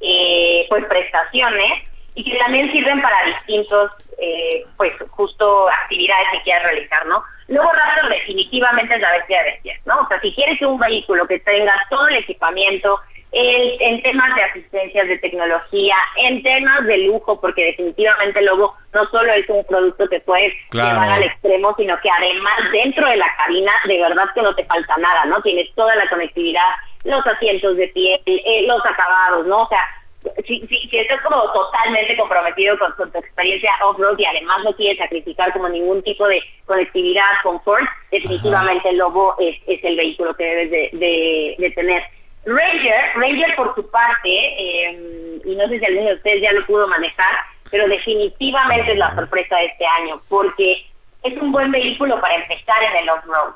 eh, 0.00 0.66
pues 0.68 0.84
prestaciones 0.86 1.84
y 2.14 2.24
que 2.24 2.36
también 2.38 2.70
sirven 2.72 3.00
para 3.00 3.16
distintos, 3.26 3.92
eh, 4.20 4.64
pues 4.76 4.92
justo 5.10 5.68
actividades 5.68 6.26
que 6.32 6.42
quieras 6.42 6.64
realizar, 6.64 7.06
¿no? 7.06 7.22
Luego 7.46 7.70
Raptor 7.72 8.10
definitivamente 8.10 8.94
es 8.94 9.00
la 9.00 9.12
bestia 9.12 9.38
de 9.38 9.50
bestias, 9.52 9.86
¿no? 9.86 10.00
O 10.00 10.08
sea, 10.08 10.20
si 10.20 10.34
quieres 10.34 10.60
un 10.62 10.78
vehículo 10.78 11.26
que 11.28 11.38
tenga 11.40 11.74
todo 11.88 12.08
el 12.08 12.16
equipamiento, 12.16 13.00
en 13.30 14.02
temas 14.02 14.34
de 14.34 14.42
asistencias 14.42 15.08
de 15.08 15.18
tecnología, 15.18 15.96
en 16.16 16.42
temas 16.42 16.84
de 16.86 16.98
lujo, 16.98 17.40
porque 17.40 17.66
definitivamente 17.66 18.42
Lobo 18.42 18.74
no 18.94 19.04
solo 19.10 19.32
es 19.32 19.48
un 19.48 19.64
producto 19.64 20.08
que 20.08 20.20
puedes 20.20 20.52
llevar 20.72 21.10
al 21.10 21.22
extremo, 21.22 21.74
sino 21.76 21.98
que 22.00 22.08
además 22.10 22.58
dentro 22.72 23.06
de 23.06 23.16
la 23.16 23.26
cabina 23.36 23.72
de 23.86 24.00
verdad 24.00 24.26
que 24.34 24.42
no 24.42 24.54
te 24.54 24.64
falta 24.64 24.96
nada, 24.96 25.26
¿no? 25.26 25.42
Tienes 25.42 25.72
toda 25.74 25.94
la 25.96 26.08
conectividad, 26.08 26.70
los 27.04 27.26
asientos 27.26 27.76
de 27.76 27.88
piel, 27.88 28.20
eh, 28.26 28.64
los 28.66 28.84
acabados, 28.84 29.46
¿no? 29.46 29.62
O 29.62 29.68
sea, 29.68 29.84
si, 30.46 30.66
si, 30.66 30.88
si, 30.88 30.98
estás 30.98 31.20
como 31.22 31.40
totalmente 31.52 32.16
comprometido 32.16 32.78
con, 32.78 32.94
tu 32.96 33.18
experiencia 33.18 33.70
off-road 33.82 34.18
y 34.18 34.24
además 34.24 34.58
no 34.64 34.74
quieres 34.74 34.98
sacrificar 34.98 35.52
como 35.52 35.68
ningún 35.68 36.02
tipo 36.02 36.26
de 36.26 36.42
conectividad, 36.66 37.24
confort, 37.42 37.84
definitivamente 38.10 38.88
el 38.88 38.96
Lobo 38.96 39.36
es, 39.38 39.56
es 39.66 39.82
el 39.84 39.96
vehículo 39.96 40.34
que 40.34 40.44
debes 40.44 40.70
de, 40.92 41.54
de 41.58 41.70
tener. 41.70 42.02
Ranger, 42.48 43.12
Ranger 43.14 43.56
por 43.56 43.74
su 43.74 43.90
parte, 43.90 44.28
eh, 44.28 45.38
y 45.44 45.54
no 45.54 45.68
sé 45.68 45.78
si 45.78 45.84
alguno 45.84 46.08
de 46.08 46.14
ustedes 46.14 46.42
ya 46.42 46.52
lo 46.52 46.64
pudo 46.64 46.88
manejar, 46.88 47.36
pero 47.70 47.86
definitivamente 47.86 48.92
es 48.92 48.98
la 48.98 49.14
sorpresa 49.14 49.56
de 49.56 49.66
este 49.66 49.86
año, 49.86 50.20
porque 50.28 50.86
es 51.22 51.36
un 51.36 51.52
buen 51.52 51.70
vehículo 51.70 52.18
para 52.20 52.36
empezar 52.36 52.82
en 52.82 52.96
el 53.02 53.10
off-road. 53.10 53.54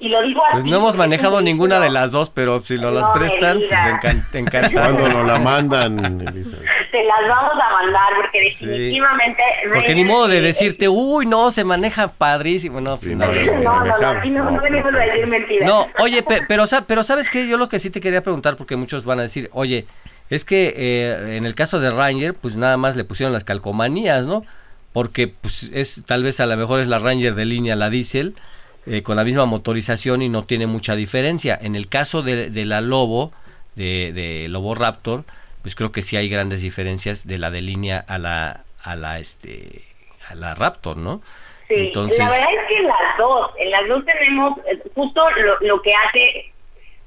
Y 0.00 0.08
lo 0.08 0.22
digo 0.22 0.42
Pues 0.52 0.64
no 0.64 0.76
hemos 0.76 0.96
manejado 0.96 1.40
ninguna 1.40 1.78
de 1.78 1.88
las 1.88 2.10
dos, 2.12 2.28
pero 2.28 2.62
si 2.64 2.76
lo 2.76 2.90
las 2.90 3.06
prestan, 3.08 3.60
pues 3.68 4.30
te 4.30 4.38
encanta. 4.38 4.70
Cuando 4.72 5.08
nos 5.08 5.26
la 5.26 5.38
mandan, 5.38 5.96
Te 5.96 7.04
las 7.04 7.28
vamos 7.28 7.54
a 7.54 7.72
mandar 7.72 8.08
porque 8.16 8.40
definitivamente... 8.40 9.42
Porque 9.72 9.94
ni 9.94 10.04
modo 10.04 10.28
de 10.28 10.40
decirte, 10.40 10.88
uy, 10.88 11.26
no, 11.26 11.50
se 11.50 11.64
maneja 11.64 12.08
padrísimo. 12.08 12.80
No, 12.80 12.96
pues 12.96 13.12
no, 13.12 13.26
no, 13.26 13.32
no, 13.32 14.50
no, 14.50 14.60
venimos 14.60 14.94
a 14.94 14.98
decir 14.98 15.26
mentiras. 15.26 15.68
No, 15.68 15.86
oye, 15.98 16.24
pero, 16.48 16.64
pero 16.86 17.02
¿sabes 17.02 17.30
qué? 17.30 17.48
Yo 17.48 17.56
lo 17.56 17.68
que 17.68 17.78
sí 17.78 17.90
te 17.90 18.00
quería 18.00 18.22
preguntar, 18.22 18.56
porque 18.56 18.76
muchos 18.76 19.04
van 19.04 19.20
a 19.20 19.22
decir, 19.22 19.48
oye, 19.52 19.86
es 20.30 20.44
que 20.44 20.74
eh, 20.76 21.36
en 21.36 21.46
el 21.46 21.54
caso 21.54 21.80
de 21.80 21.90
Ranger, 21.90 22.34
pues 22.34 22.56
nada 22.56 22.76
más 22.76 22.96
le 22.96 23.04
pusieron 23.04 23.32
las 23.32 23.44
calcomanías, 23.44 24.26
¿no? 24.26 24.44
Porque 24.92 25.28
pues 25.28 25.70
es 25.72 26.02
tal 26.06 26.22
vez 26.22 26.40
a 26.40 26.46
lo 26.46 26.56
mejor 26.56 26.80
es 26.80 26.88
la 26.88 26.98
Ranger 26.98 27.34
de 27.34 27.44
línea, 27.44 27.76
la 27.76 27.90
diésel, 27.90 28.34
eh, 28.86 29.02
con 29.02 29.16
la 29.16 29.24
misma 29.24 29.46
motorización 29.46 30.22
y 30.22 30.28
no 30.28 30.44
tiene 30.44 30.66
mucha 30.66 30.94
diferencia. 30.94 31.58
En 31.60 31.74
el 31.74 31.88
caso 31.88 32.22
de, 32.22 32.50
la 32.64 32.80
Lobo, 32.80 33.32
de, 33.74 34.46
Lobo 34.48 34.74
Raptor, 34.74 35.24
pues 35.62 35.74
creo 35.74 35.92
que 35.92 36.02
sí 36.02 36.16
hay 36.16 36.28
grandes 36.28 36.60
diferencias 36.60 37.26
de 37.26 37.38
la 37.38 37.50
de 37.50 37.62
línea 37.62 38.04
a 38.06 38.18
la, 38.18 38.64
a 38.82 38.96
la, 38.96 39.18
este, 39.18 39.82
a 40.28 40.34
la 40.34 40.54
Raptor, 40.54 40.96
¿no? 40.96 41.22
Sí, 41.68 41.74
Entonces... 41.76 42.18
la 42.18 42.30
verdad 42.30 42.48
es 42.60 42.68
que 42.68 42.76
en 42.76 42.86
las 42.86 43.18
dos, 43.18 43.50
en 43.58 43.70
las 43.70 43.88
dos 43.88 44.04
tenemos 44.04 44.58
eh, 44.66 44.82
justo 44.94 45.30
lo, 45.30 45.56
lo 45.60 45.80
que 45.80 45.94
hace 45.94 46.50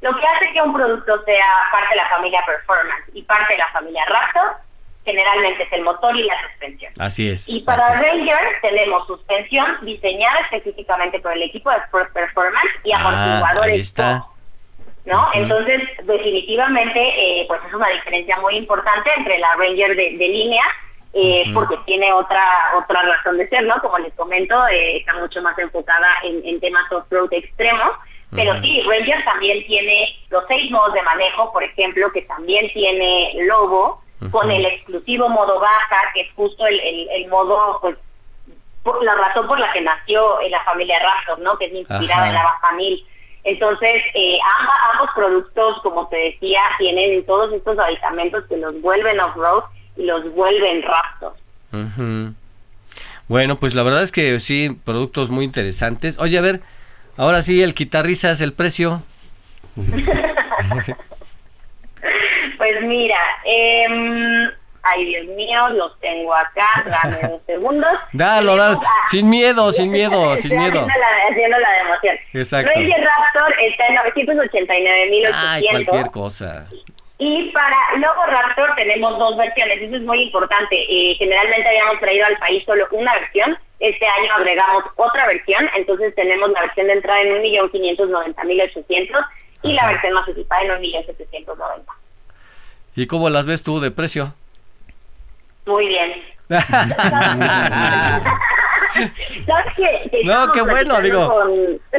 lo 0.02 0.16
que 0.16 0.28
hace 0.28 0.54
que 0.54 0.62
un 0.62 0.74
producto 0.74 1.24
sea 1.26 1.46
parte 1.72 1.90
de 1.90 1.96
la 1.96 2.10
familia 2.10 2.44
Performance 2.46 3.06
y 3.14 3.24
parte 3.24 3.54
de 3.54 3.58
la 3.60 3.68
familia 3.70 4.06
Raptor 4.06 4.67
generalmente 5.08 5.64
es 5.64 5.72
el 5.72 5.84
motor 5.84 6.14
y 6.18 6.24
la 6.24 6.36
suspensión. 6.50 6.92
Así 7.00 7.30
es. 7.30 7.48
Y 7.48 7.62
para 7.62 7.96
Ranger 7.96 8.60
tenemos 8.62 9.08
suspensión 9.08 9.78
diseñada 9.84 10.40
específicamente 10.42 11.20
por 11.20 11.32
el 11.32 11.44
equipo 11.44 11.72
de 11.72 11.78
Sport 11.78 12.12
Performance 12.12 12.72
y 12.84 12.92
ah, 12.92 13.00
amortiguadores. 13.00 13.74
ahí 13.74 13.80
está. 13.80 14.26
¿no? 15.06 15.30
Entonces, 15.34 15.82
definitivamente, 16.04 17.00
eh, 17.00 17.46
pues 17.48 17.62
es 17.66 17.74
una 17.74 17.88
diferencia 17.88 18.38
muy 18.42 18.58
importante 18.58 19.10
entre 19.16 19.40
la 19.40 19.56
Ranger 19.56 19.96
de, 19.96 20.28
línea, 20.28 20.64
eh, 21.14 21.46
porque 21.54 21.78
tiene 21.86 22.12
otra 22.12 22.44
otra 22.78 23.02
razón 23.04 23.38
de 23.38 23.48
ser, 23.48 23.64
¿no? 23.64 23.82
Como 23.82 23.98
les 24.00 24.14
comento, 24.16 24.68
eh, 24.68 24.98
está 24.98 25.16
mucho 25.16 25.42
más 25.42 25.58
enfocada 25.58 26.08
en, 26.26 26.60
temas 26.60 26.92
off-road 26.92 27.32
extremos. 27.32 27.92
Pero 28.32 28.60
sí, 28.60 28.82
Ranger 28.82 29.24
también 29.24 29.66
tiene 29.68 30.14
los 30.30 30.44
seis 30.50 30.70
modos 30.70 30.94
de 30.94 31.02
manejo, 31.02 31.54
por 31.54 31.64
ejemplo, 31.64 32.12
que 32.12 32.24
también 32.24 32.70
tiene 32.74 33.32
Lobo, 33.46 34.04
con 34.32 34.50
el 34.50 34.66
exclusivo 34.66 35.30
modo 35.30 35.60
baja, 35.60 35.98
que 36.14 36.22
es 36.22 36.34
justo 36.36 36.66
el, 36.66 36.80
el, 37.10 37.28
modo, 37.28 37.80
pues, 37.82 37.96
por 38.84 39.04
la 39.04 39.16
razón 39.16 39.48
por 39.48 39.60
la 39.60 39.72
que 39.74 39.82
nació 39.82 40.42
en 40.42 40.52
la 40.52 40.64
familia 40.64 41.00
Raptor, 41.00 41.40
¿no? 41.40 41.58
Que 41.58 41.66
es 41.66 41.74
inspirada 41.74 42.28
en 42.28 42.34
la 42.34 42.44
baja 42.44 42.74
mil. 42.74 43.06
Entonces, 43.44 44.02
eh, 44.14 44.38
ambos 44.94 45.10
productos, 45.16 45.82
como 45.82 46.08
te 46.08 46.18
decía, 46.18 46.62
tienen 46.78 47.26
todos 47.26 47.54
estos 47.54 47.78
aditamentos 47.80 48.44
que 48.50 48.58
los 48.58 48.82
vuelven 48.82 49.20
off-road 49.20 49.64
y 49.96 50.04
los 50.04 50.34
vuelven 50.34 50.84
Raptor. 50.84 51.34
Bueno, 53.28 53.58
pues 53.58 53.76
la 53.76 53.84
verdad 53.84 54.04
es 54.04 54.12
que 54.12 54.40
sí, 54.40 54.78
productos 54.84 55.30
muy 55.30 55.46
interesantes. 55.46 56.18
Oye, 56.18 56.38
a 56.38 56.42
ver, 56.42 56.62
ahora 57.18 57.42
sí, 57.42 57.62
el 57.62 57.76
es 57.78 58.42
el 58.42 58.54
precio. 58.54 59.04
Pues 62.58 62.82
mira, 62.82 63.20
eh, 63.46 63.86
ay 64.84 65.06
Dios 65.06 65.26
mío, 65.28 65.70
los 65.70 66.00
tengo 66.00 66.34
acá, 66.34 66.84
dame 66.86 67.18
unos 67.24 67.42
segundos. 67.46 68.00
Dalo, 68.14 68.56
dalo, 68.56 68.80
sin 69.10 69.30
miedo, 69.30 69.72
sin 69.74 69.92
miedo, 69.92 70.38
sin 70.38 70.58
miedo. 70.58 70.86
Haciendo 71.30 71.60
la, 71.60 71.74
democión. 71.84 72.18
Exacto. 72.34 72.72
Ranger 72.74 73.04
Raptor 73.04 73.56
está 73.60 73.88
en 73.88 73.96
989.800. 73.98 75.32
Ay, 75.34 75.64
cualquier 75.70 76.12
cosa. 76.12 76.68
Y 77.20 77.50
para 77.50 77.76
Lobo 77.98 78.26
Raptor 78.28 78.76
tenemos 78.76 79.18
dos 79.18 79.38
versiones, 79.38 79.82
eso 79.82 79.96
es 79.96 80.04
muy 80.04 80.22
importante. 80.22 80.76
Eh, 80.76 81.16
generalmente 81.18 81.68
habíamos 81.68 82.00
traído 82.00 82.28
al 82.28 82.38
país 82.38 82.64
solo 82.64 82.88
una 82.92 83.12
versión, 83.16 83.58
este 83.80 84.06
año 84.06 84.34
agregamos 84.36 84.84
otra 84.98 85.26
versión, 85.26 85.68
entonces 85.76 86.14
tenemos 86.14 86.52
la 86.52 86.62
versión 86.62 86.88
de 86.88 86.94
entrada 86.94 87.22
en 87.22 87.42
1.590.800 87.42 89.26
y 89.64 89.74
la 89.74 89.88
versión 89.88 90.14
más 90.14 90.28
equipada 90.28 90.62
en 90.62 90.70
1.790. 90.82 91.84
¿Y 92.96 93.08
cómo 93.08 93.30
las 93.30 93.46
ves 93.46 93.64
tú 93.64 93.80
de 93.80 93.92
precio? 93.92 94.34
Muy 95.66 95.88
bien. 95.88 96.24
no, 100.24 100.52
qué 100.54 100.62
bueno, 100.62 101.02
digo. 101.02 101.44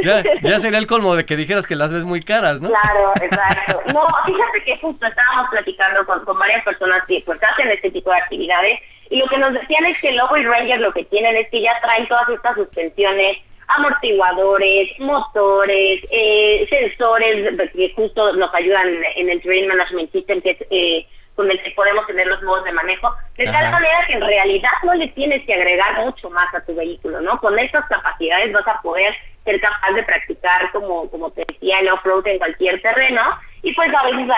Ya, 0.03 0.23
sería 0.59 0.79
el 0.79 0.87
colmo 0.87 1.15
de 1.17 1.27
que 1.27 1.37
dijeras 1.37 1.67
que 1.67 1.77
las 1.77 1.93
ves 1.93 2.05
muy 2.05 2.23
caras, 2.23 2.61
¿no? 2.61 2.69
Claro, 2.69 3.13
exacto. 3.21 3.83
No, 3.93 4.07
fíjate 4.25 4.65
que 4.65 4.79
justo 4.79 5.07
estábamos 5.07 5.51
platicando 5.51 6.07
con, 6.07 6.25
con 6.25 6.39
varias 6.39 6.65
personas 6.65 7.03
que 7.07 7.23
pues 7.27 7.39
hacen 7.43 7.71
este 7.71 7.91
tipo 7.91 8.11
de 8.11 8.17
actividades 8.17 8.81
y 9.11 9.19
lo 9.19 9.27
que 9.27 9.39
nos 9.39 9.53
decían 9.53 9.87
es 9.87 9.99
que 10.01 10.13
Lobo 10.13 10.37
y 10.37 10.45
Ranger 10.45 10.81
lo 10.81 10.93
que 10.93 11.05
tienen 11.05 11.37
es 11.37 11.49
que 11.51 11.63
ya 11.63 11.79
traen 11.81 12.09
todas 12.09 12.29
estas 12.29 12.55
suspensiones 12.57 13.39
amortiguadores, 13.69 14.99
motores, 14.99 16.03
eh, 16.11 16.67
sensores 16.71 17.55
que 17.73 17.93
justo 17.95 18.33
nos 18.35 18.53
ayudan 18.55 18.89
en 19.17 19.31
el 19.31 19.41
Terrain 19.43 19.69
Management 19.69 20.11
System, 20.13 20.41
que 20.41 20.51
es 20.51 20.59
eh, 20.71 21.07
con 21.35 21.51
el 21.51 21.63
que 21.63 21.71
podemos 21.71 22.05
tener 22.07 22.27
los 22.27 22.43
modos 22.43 22.65
de 22.65 22.73
manejo, 22.73 23.15
de 23.37 23.45
tal 23.45 23.71
manera 23.71 24.05
que 24.09 24.15
en 24.15 24.23
realidad 24.23 24.73
no 24.83 24.95
le 24.95 25.07
tienes 25.09 25.45
que 25.47 25.55
agregar 25.55 26.05
mucho 26.05 26.29
más 26.31 26.53
a 26.53 26.65
tu 26.65 26.75
vehículo, 26.75 27.21
¿no? 27.21 27.39
Con 27.39 27.57
estas 27.59 27.87
capacidades 27.87 28.53
vas 28.53 28.67
a 28.67 28.81
poder 28.83 29.15
ser 29.45 29.61
capaz 29.61 29.93
de 29.95 30.03
practicar, 30.03 30.71
como, 30.73 31.09
como 31.11 31.31
te 31.31 31.45
decía, 31.47 31.79
el 31.79 31.91
off-road 31.91 32.27
en 32.27 32.39
cualquier 32.39 32.83
terreno, 32.83 33.23
y 33.63 33.73
pues 33.75 33.89
a 33.95 34.03
veces 34.05 34.29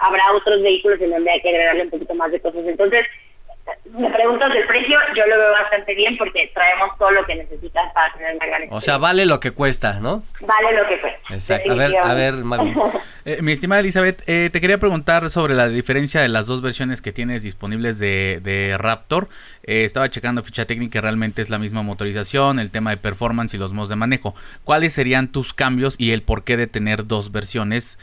habrá 0.00 0.32
otros 0.32 0.62
vehículos 0.62 1.00
en 1.00 1.10
donde 1.10 1.30
hay 1.30 1.40
que 1.42 1.50
agregarle 1.50 1.82
un 1.82 1.90
poquito 1.90 2.14
más 2.14 2.32
de 2.32 2.40
cosas. 2.40 2.64
Entonces, 2.66 3.06
me 3.96 4.10
preguntas 4.10 4.52
del 4.52 4.66
precio, 4.66 4.98
yo 5.16 5.26
lo 5.26 5.38
veo 5.38 5.52
bastante 5.52 5.94
bien 5.94 6.16
porque 6.18 6.50
traemos 6.54 6.96
todo 6.98 7.10
lo 7.12 7.24
que 7.24 7.34
necesitas 7.34 7.92
para 7.94 8.12
tener 8.12 8.36
una 8.36 8.46
gran 8.46 8.62
O 8.70 8.80
sea, 8.80 8.98
vale 8.98 9.26
lo 9.26 9.40
que 9.40 9.52
cuesta, 9.52 10.00
¿no? 10.00 10.22
Vale 10.40 10.76
lo 10.76 10.86
que 10.88 11.00
cuesta. 11.00 11.34
Exacto. 11.34 11.72
A 11.72 11.74
ver, 11.74 11.96
a 11.96 12.14
ver, 12.14 12.34
eh, 13.24 13.42
mi 13.42 13.52
estimada 13.52 13.80
Elizabeth, 13.80 14.22
eh, 14.26 14.50
te 14.52 14.60
quería 14.60 14.78
preguntar 14.78 15.30
sobre 15.30 15.54
la 15.54 15.68
diferencia 15.68 16.20
de 16.20 16.28
las 16.28 16.46
dos 16.46 16.62
versiones 16.62 17.00
que 17.00 17.12
tienes 17.12 17.42
disponibles 17.42 17.98
de, 17.98 18.40
de 18.42 18.76
Raptor. 18.76 19.28
Eh, 19.62 19.84
estaba 19.84 20.10
checando 20.10 20.42
ficha 20.42 20.66
técnica, 20.66 21.00
realmente 21.00 21.40
es 21.40 21.48
la 21.48 21.58
misma 21.58 21.82
motorización, 21.82 22.58
el 22.58 22.70
tema 22.70 22.90
de 22.90 22.98
performance 22.98 23.54
y 23.54 23.58
los 23.58 23.72
modos 23.72 23.88
de 23.88 23.96
manejo. 23.96 24.34
¿Cuáles 24.64 24.92
serían 24.94 25.28
tus 25.28 25.54
cambios 25.54 25.96
y 25.98 26.12
el 26.12 26.22
porqué 26.22 26.56
de 26.56 26.66
tener 26.66 27.06
dos 27.06 27.32
versiones 27.32 27.98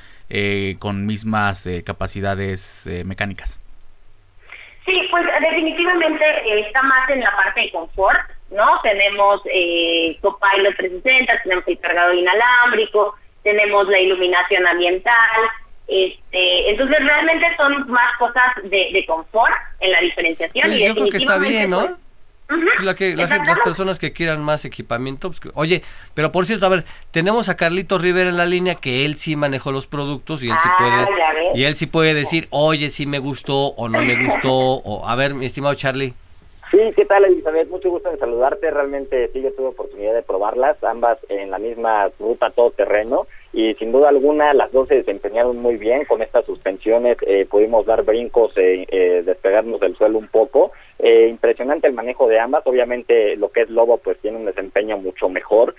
con 0.79 1.05
mismas 1.05 1.69
capacidades 1.85 2.89
mecánicas? 3.05 3.62
Sí, 4.85 5.07
pues 5.11 5.25
definitivamente 5.39 6.25
eh, 6.25 6.59
está 6.67 6.83
más 6.83 7.09
en 7.09 7.21
la 7.21 7.35
parte 7.35 7.61
de 7.61 7.71
confort, 7.71 8.19
¿no? 8.51 8.79
Tenemos 8.81 9.41
eh, 9.45 10.17
Copilot 10.21 10.75
360, 10.75 11.41
tenemos 11.43 11.67
el 11.67 11.79
cargador 11.79 12.15
inalámbrico, 12.15 13.15
tenemos 13.43 13.87
la 13.87 13.99
iluminación 13.99 14.67
ambiental, 14.67 15.41
este, 15.87 16.69
entonces 16.69 16.99
realmente 16.99 17.45
son 17.57 17.89
más 17.89 18.17
cosas 18.17 18.55
de, 18.63 18.89
de 18.91 19.05
confort 19.05 19.53
en 19.79 19.91
la 19.91 20.01
diferenciación. 20.01 20.73
y 20.73 20.85
yo 20.85 20.95
creo 20.95 21.09
que 21.09 21.17
está 21.17 21.37
bien, 21.37 21.69
¿no? 21.69 21.81
Pues, 21.81 21.97
la 22.83 22.95
que, 22.95 23.15
las 23.15 23.59
personas 23.63 23.99
que 23.99 24.13
quieran 24.13 24.41
más 24.41 24.65
equipamiento. 24.65 25.29
Pues, 25.29 25.53
oye, 25.55 25.83
pero 26.13 26.31
por 26.31 26.45
cierto, 26.45 26.65
a 26.65 26.69
ver, 26.69 26.83
tenemos 27.11 27.49
a 27.49 27.57
Carlito 27.57 27.97
Rivera 27.97 28.29
en 28.29 28.37
la 28.37 28.45
línea 28.45 28.75
que 28.75 29.05
él 29.05 29.17
sí 29.17 29.35
manejó 29.35 29.71
los 29.71 29.87
productos 29.87 30.43
y 30.43 30.49
él 30.49 30.55
sí 30.61 30.69
ah, 30.71 31.07
puede 31.07 31.51
y 31.55 31.63
él 31.63 31.75
sí 31.75 31.87
puede 31.87 32.13
decir, 32.13 32.47
oye, 32.49 32.89
sí 32.89 33.05
me 33.05 33.19
gustó 33.19 33.67
o 33.67 33.89
no 33.89 34.01
me 34.03 34.23
gustó. 34.23 34.51
o 34.51 35.07
A 35.07 35.15
ver, 35.15 35.33
mi 35.33 35.45
estimado 35.45 35.75
Charlie. 35.75 36.13
Sí, 36.71 36.79
¿qué 36.95 37.05
tal 37.05 37.23
Elizabeth? 37.25 37.69
Mucho 37.69 37.91
gusto 37.91 38.11
en 38.11 38.17
saludarte. 38.17 38.71
Realmente 38.71 39.29
sí, 39.31 39.41
yo 39.41 39.53
tuve 39.53 39.67
oportunidad 39.67 40.13
de 40.13 40.23
probarlas, 40.23 40.83
ambas 40.83 41.19
en 41.29 41.51
la 41.51 41.59
misma 41.59 42.09
ruta 42.19 42.49
todo 42.49 42.71
terreno 42.71 43.27
y 43.53 43.75
sin 43.75 43.91
duda 43.91 44.09
alguna 44.09 44.53
las 44.53 44.71
dos 44.71 44.87
se 44.87 44.95
desempeñaron 44.95 45.57
muy 45.59 45.77
bien 45.77 46.05
con 46.05 46.23
estas 46.23 46.43
suspensiones, 46.45 47.17
eh, 47.21 47.45
pudimos 47.49 47.85
dar 47.85 48.03
brincos, 48.03 48.51
eh, 48.57 48.85
eh, 48.89 49.21
despegarnos 49.23 49.79
del 49.79 49.95
suelo 49.95 50.17
un 50.17 50.27
poco. 50.27 50.71
Eh, 50.97 51.27
impresionante 51.29 51.87
el 51.87 51.93
manejo 51.93 52.27
de 52.27 52.39
ambas, 52.39 52.65
obviamente 52.65 53.35
lo 53.35 53.51
que 53.51 53.61
es 53.61 53.69
Lobo 53.69 53.97
pues 53.97 54.17
tiene 54.19 54.37
un 54.37 54.45
desempeño 54.45 54.97
mucho 54.97 55.29
mejor. 55.29 55.75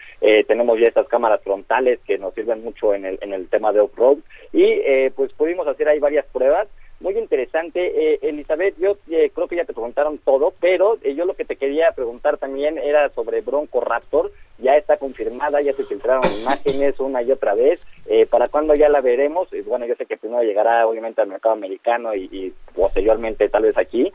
tenemos 0.47 0.79
ya 0.79 0.89
estas 0.89 1.09
cámaras 1.09 1.41
frontales 1.43 1.99
que 2.07 2.19
nos 2.19 2.33
sirven 2.35 2.63
mucho 2.63 2.95
en 2.95 3.05
el, 3.05 3.19
en 3.21 3.33
el 3.33 3.49
tema 3.49 3.73
de 3.73 3.81
off-road 3.81 4.19
y 4.53 5.11
pues 5.11 5.33
pudimos 5.33 5.67
hacer 5.67 5.89
ahí 5.89 5.99
varias 5.99 6.27
pruebas 6.27 6.69
muy 7.05 7.19
interesante. 7.19 8.15
Eh, 8.15 8.19
Elizabeth, 8.23 8.77
yo 8.79 8.97
eh, 9.11 9.31
creo 9.33 9.47
que 9.47 9.57
ya 9.57 9.67
te 9.67 9.75
preguntaron 9.75 10.19
todo, 10.25 10.55
pero 10.59 10.97
eh, 11.03 11.15
yo 11.15 11.27
lo 11.27 11.35
que 11.35 11.45
te 11.45 11.57
quería 11.57 11.93
preguntar 11.93 12.39
también 12.39 12.79
era 12.79 13.11
sobre 13.11 13.43
Bronco 13.43 13.83
Raptor. 13.83 14.33
Ya 14.59 14.77
está 14.77 14.97
confirmada, 14.97 15.61
ya 15.61 15.75
se 15.75 15.85
filtraron 15.85 16.25
imágenes 16.41 16.99
una 16.99 17.23
y 17.23 17.31
otra 17.31 17.55
vez. 17.55 17.87
¿Para 18.31 18.49
cuándo 18.49 18.75
ya 18.75 18.89
la 18.89 19.01
veremos? 19.01 19.49
bueno, 19.67 19.87
yo 19.87 19.95
sé 19.97 20.07
que 20.07 20.17
primero 20.17 20.43
llegará 20.43 20.87
obviamente 20.87 21.21
al 21.21 21.29
mercado 21.29 21.55
americano 21.55 22.15
y, 22.15 22.55
posteriormente 22.75 23.49
tal 23.49 23.63
vez 23.63 23.77
aquí, 23.77 24.13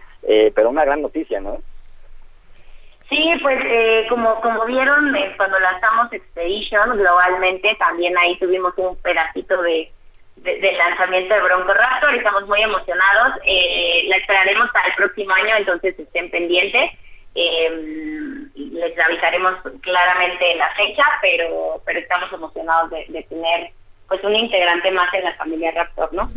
pero 0.55 0.69
una 0.69 0.85
gran 0.85 1.01
noticia, 1.01 1.41
¿no? 1.41 1.57
Sí, 3.09 3.33
pues 3.41 3.59
como 4.07 4.39
como 4.39 4.65
vieron 4.65 5.13
cuando 5.35 5.59
lanzamos 5.59 6.13
Expedition 6.13 6.97
globalmente, 6.97 7.75
también 7.79 8.17
ahí 8.17 8.37
tuvimos 8.39 8.73
un 8.77 8.95
pedacito 8.97 9.61
de, 9.61 9.91
del 10.43 10.77
lanzamiento 10.77 11.33
de 11.33 11.41
Bronco 11.41 11.73
Raptor. 11.73 12.15
Estamos 12.15 12.47
muy 12.47 12.61
emocionados. 12.61 13.33
Eh, 13.45 14.05
la 14.07 14.17
esperaremos 14.17 14.69
para 14.71 14.87
el 14.87 14.95
próximo 14.95 15.33
año, 15.33 15.55
entonces 15.57 15.97
estén 15.99 16.29
pendientes. 16.31 16.91
Eh, 17.35 18.49
les 18.55 18.99
avisaremos 18.99 19.53
claramente 19.81 20.55
la 20.55 20.69
fecha, 20.75 21.03
pero 21.21 21.81
pero 21.85 21.99
estamos 21.99 22.31
emocionados 22.33 22.89
de, 22.91 23.23
tener 23.29 23.71
pues 24.07 24.23
un 24.23 24.35
integrante 24.35 24.91
más 24.91 25.13
en 25.13 25.23
la 25.23 25.35
familia 25.35 25.71
Raptor, 25.71 26.13
¿no? 26.13 26.31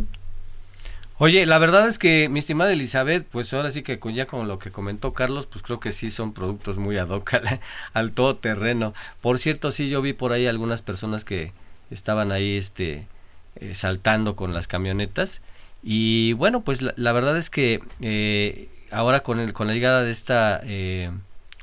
Oye, 1.19 1.45
la 1.45 1.59
verdad 1.59 1.87
es 1.87 1.99
que 1.99 2.27
mi 2.29 2.39
estimada 2.39 2.73
Elizabeth, 2.73 3.25
pues 3.31 3.53
ahora 3.53 3.71
sí 3.71 3.83
que 3.83 3.99
con, 3.99 4.13
ya 4.13 4.25
con 4.25 4.47
lo 4.47 4.59
que 4.59 4.71
comentó 4.71 5.13
Carlos, 5.13 5.45
pues 5.47 5.63
creo 5.63 5.79
que 5.79 5.91
sí 5.91 6.11
son 6.11 6.33
productos 6.33 6.77
muy 6.77 6.97
ad 6.97 7.09
hoc 7.09 7.33
al, 7.35 7.59
al 7.93 8.13
todoterreno. 8.13 8.93
Por 9.21 9.39
cierto, 9.39 9.71
sí 9.71 9.89
yo 9.89 10.01
vi 10.01 10.13
por 10.13 10.31
ahí 10.31 10.47
algunas 10.47 10.81
personas 10.81 11.23
que 11.23 11.51
estaban 11.91 12.31
ahí 12.31 12.57
este 12.57 13.07
eh, 13.55 13.75
saltando 13.75 14.35
con 14.35 14.53
las 14.53 14.67
camionetas. 14.67 15.41
Y 15.83 16.33
bueno, 16.33 16.61
pues 16.61 16.81
la, 16.81 17.11
verdad 17.11 17.37
es 17.37 17.49
que 17.49 17.81
eh, 18.01 18.69
ahora 18.91 19.21
con, 19.21 19.39
el, 19.39 19.53
con 19.53 19.67
la 19.67 19.73
llegada 19.73 20.03
de 20.03 20.11
esta, 20.11 20.61
eh, 20.63 21.11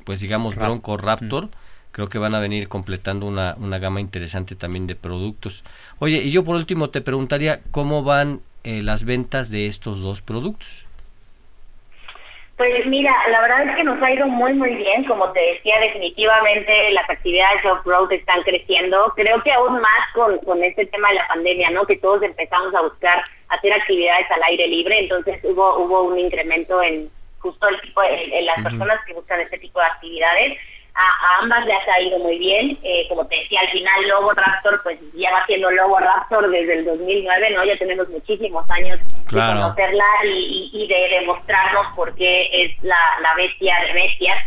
pues 0.05 0.19
digamos, 0.19 0.55
Bronco 0.55 0.97
Raptor, 0.97 1.49
creo 1.91 2.07
que 2.07 2.19
van 2.19 2.35
a 2.35 2.39
venir 2.39 2.67
completando 2.67 3.25
una, 3.25 3.55
una 3.57 3.79
gama 3.79 3.99
interesante 3.99 4.55
también 4.55 4.87
de 4.87 4.95
productos. 4.95 5.63
Oye, 5.99 6.23
y 6.23 6.31
yo 6.31 6.43
por 6.43 6.55
último 6.55 6.89
te 6.89 7.01
preguntaría 7.01 7.61
cómo 7.71 8.03
van 8.03 8.41
las 8.63 9.05
ventas 9.05 9.49
de 9.49 9.65
estos 9.65 10.01
dos 10.01 10.21
productos. 10.21 10.85
Pues 12.61 12.85
mira, 12.85 13.11
la 13.31 13.41
verdad 13.41 13.69
es 13.69 13.75
que 13.75 13.83
nos 13.83 13.99
ha 14.03 14.11
ido 14.11 14.27
muy, 14.27 14.53
muy 14.53 14.75
bien. 14.75 15.03
Como 15.05 15.31
te 15.31 15.39
decía, 15.53 15.73
definitivamente 15.81 16.91
las 16.91 17.09
actividades 17.09 17.65
off-road 17.65 18.11
están 18.11 18.43
creciendo. 18.43 19.11
Creo 19.15 19.41
que 19.41 19.51
aún 19.51 19.81
más 19.81 20.13
con, 20.13 20.37
con 20.45 20.63
este 20.63 20.85
tema 20.85 21.09
de 21.09 21.15
la 21.15 21.27
pandemia, 21.27 21.71
¿no? 21.71 21.87
Que 21.87 21.97
todos 21.97 22.21
empezamos 22.21 22.71
a 22.75 22.81
buscar 22.81 23.23
hacer 23.49 23.73
actividades 23.73 24.29
al 24.29 24.43
aire 24.43 24.67
libre. 24.67 24.99
Entonces 24.99 25.43
hubo, 25.43 25.79
hubo 25.79 26.03
un 26.03 26.19
incremento 26.19 26.83
en 26.83 27.09
justo 27.39 27.67
el 27.67 27.81
tipo 27.81 28.03
en, 28.03 28.45
las 28.45 28.61
personas 28.61 29.03
que 29.07 29.15
buscan 29.15 29.41
este 29.41 29.57
tipo 29.57 29.79
de 29.79 29.85
actividades 29.87 30.59
a, 31.01 31.39
ambas 31.41 31.65
se 31.65 31.91
ha 31.91 32.01
ido 32.01 32.19
muy 32.19 32.37
bien. 32.37 32.77
Eh, 32.83 33.05
como 33.09 33.25
te 33.27 33.35
decía, 33.35 33.61
al 33.61 33.69
final 33.69 34.07
Lobo 34.07 34.31
Raptor, 34.31 34.81
pues 34.83 34.99
ya 35.13 35.31
va 35.31 35.45
siendo 35.45 35.71
Lobo 35.71 35.99
Raptor 35.99 36.49
desde 36.49 36.79
el 36.79 36.85
2009, 36.85 37.51
¿no? 37.51 37.63
Ya 37.65 37.77
tenemos 37.77 38.09
muchísimos 38.09 38.69
años 38.69 38.99
de 38.99 39.39
conocerla 39.39 40.05
y, 40.25 40.69
y, 40.73 40.87
de 40.87 41.19
demostrarnos 41.19 41.95
por 41.95 42.13
qué 42.15 42.49
es 42.51 42.83
la, 42.83 42.99
la 43.21 43.33
bestia 43.35 43.75
de 43.87 43.93
bestias. 43.93 44.37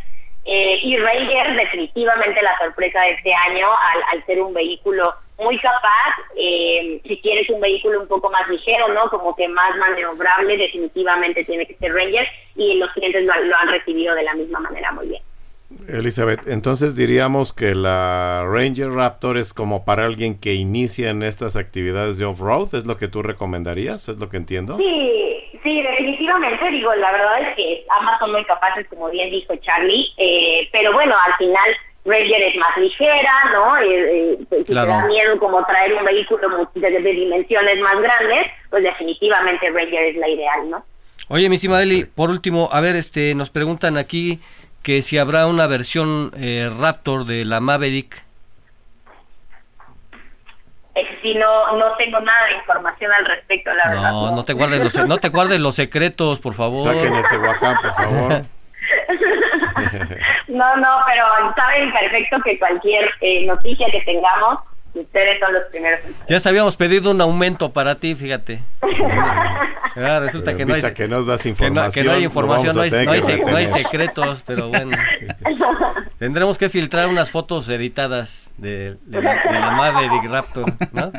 Eh, 0.47 0.79
y 0.83 0.99
Ranger, 0.99 1.57
definitivamente 1.57 2.43
la 2.43 2.57
sorpresa 2.59 3.01
de 3.01 3.13
este 3.13 3.33
año, 3.33 3.67
al, 3.67 4.03
al 4.13 4.27
ser 4.27 4.43
un 4.43 4.53
vehículo 4.53 5.15
muy 5.39 5.59
capaz, 5.59 6.15
eh, 6.37 7.01
si 7.05 7.17
quieres 7.21 7.49
un 7.51 7.61
vehículo 7.61 8.01
un 8.01 8.09
poco 8.09 8.31
más 8.31 8.49
ligero, 8.49 8.89
¿no? 8.89 9.09
Como 9.11 9.35
que 9.35 9.49
más 9.49 9.77
maniobrable, 9.77 10.57
definitivamente 10.57 11.45
tiene 11.45 11.67
que 11.67 11.75
ser 11.77 11.93
Ranger 11.93 12.27
y 12.57 12.75
los 12.75 12.91
clientes 12.93 13.25
lo 13.25 13.57
han 13.57 13.69
recibido 13.69 14.15
de 14.15 14.23
la 14.23 14.35
misma 14.35 14.61
manera 14.61 14.93
muy 14.93 15.09
bien. 15.09 15.23
Elizabeth, 15.89 16.47
entonces 16.47 16.97
diríamos 16.97 17.53
que 17.53 17.75
la 17.75 18.45
Ranger 18.47 18.91
Raptor 18.91 19.39
es 19.39 19.53
como 19.53 19.85
para 19.85 20.05
alguien 20.05 20.39
que 20.39 20.55
inicia 20.55 21.11
en 21.11 21.23
estas 21.23 21.57
actividades 21.57 22.19
de 22.19 22.25
off-road, 22.25 22.75
¿es 22.75 22.87
lo 22.87 22.97
que 22.97 23.09
tú 23.09 23.23
recomendarías? 23.23 24.09
¿Es 24.09 24.19
lo 24.19 24.29
que 24.29 24.37
entiendo? 24.37 24.77
Sí, 24.77 25.51
sí, 25.63 25.83
definitivamente, 25.83 26.71
digo, 26.71 26.95
la 26.95 27.13
verdad 27.13 27.49
es 27.49 27.57
que 27.57 27.85
ambas 27.99 28.19
son 28.19 28.33
muy 28.33 28.45
capaces, 28.45 28.87
como 28.89 29.11
bien 29.11 29.31
dijo 29.31 29.55
Charlie, 29.57 30.07
eh, 30.17 30.69
pero 30.73 30.93
bueno, 30.93 31.15
al 31.27 31.35
final 31.35 31.77
Ranger 32.05 32.43
es 32.43 32.57
más 32.57 32.77
ligera, 32.77 33.33
¿no? 33.53 33.77
Eh, 33.79 34.33
eh, 34.33 34.39
si 34.59 34.65
te 34.65 34.75
da 34.75 35.07
miedo 35.07 35.39
como 35.39 35.65
traer 35.65 35.95
un 35.95 36.05
vehículo 36.05 36.69
de, 36.75 36.91
de, 36.91 37.13
dimensiones 37.13 37.79
más 37.81 38.01
grandes, 38.01 38.51
pues 38.71 38.83
definitivamente 38.83 39.71
Ranger 39.71 40.05
es 40.07 40.17
la 40.17 40.29
ideal, 40.29 40.71
¿no? 40.71 40.85
Oye, 41.29 41.49
mi 41.49 41.57
estimada 41.57 41.83
Eli, 41.83 42.05
por 42.05 42.29
último, 42.29 42.69
a 42.71 42.83
ver, 42.83 42.97
este, 42.97 43.35
nos 43.35 43.49
preguntan 43.49 43.97
aquí 43.97 44.41
que 44.85 45.03
si 45.03 45.19
habrá 45.19 45.47
una 45.47 45.67
versión 45.67 46.31
eh, 46.37 46.71
Raptor 46.79 47.25
de 47.25 47.45
la 47.45 47.59
Maverick. 47.59 48.23
Si 51.23 51.35
no, 51.35 51.77
no 51.79 51.97
tengo 51.97 52.21
nada 52.21 52.47
de 52.47 52.53
información 52.59 53.11
al 53.11 53.25
respecto, 53.25 53.73
la 53.73 53.89
verdad. 53.89 54.13
No, 54.13 54.37
no 54.37 54.45
te 54.45 54.53
guardes 54.53 54.85
los, 54.85 55.09
no 55.09 55.17
te 55.17 55.31
guardes 55.31 55.59
los 55.59 55.75
secretos, 55.75 56.39
por 56.39 56.53
favor. 56.55 56.77
Saquen 56.77 57.15
el 57.17 57.27
Tehuacán, 57.27 57.77
por 57.81 57.93
favor. 57.95 58.29
no, 60.49 60.77
no, 60.77 60.99
pero 61.07 61.25
saben 61.57 61.91
perfecto 61.91 62.39
que 62.45 62.59
cualquier 62.59 63.11
eh, 63.23 63.47
noticia 63.47 63.91
que 63.91 64.03
tengamos 64.03 64.61
ustedes 64.95 65.39
son 65.41 65.53
los 65.53 65.65
primeros. 65.65 66.01
Ya 66.29 66.41
habíamos 66.45 66.77
pedido 66.77 67.11
un 67.11 67.21
aumento 67.21 67.73
para 67.73 67.97
ti, 67.97 68.15
fíjate. 68.15 68.63
Ah, 69.97 70.19
resulta 70.21 70.57
que 70.57 70.65
no, 70.65 70.75
hay, 70.75 70.83
que 70.93 71.07
nos 71.07 71.27
das 71.27 71.47
información, 71.47 71.93
que 71.93 72.03
no, 72.03 72.13
hay 72.13 72.25
información, 72.25 72.75
no 72.75 72.83
hay, 72.83 72.91
no 72.91 73.57
hay, 73.57 73.67
secretos, 73.69 74.43
pero 74.45 74.69
bueno. 74.69 74.97
Tendremos 76.19 76.59
que 76.59 76.69
filtrar 76.69 77.07
unas 77.09 77.31
fotos 77.31 77.69
editadas 77.69 78.51
de, 78.57 78.97
de, 79.05 79.23
la, 79.23 79.35
de 79.35 79.59
la 79.61 79.71
Maverick 79.71 80.25
Raptor, 80.31 80.65
¿no? 80.93 81.13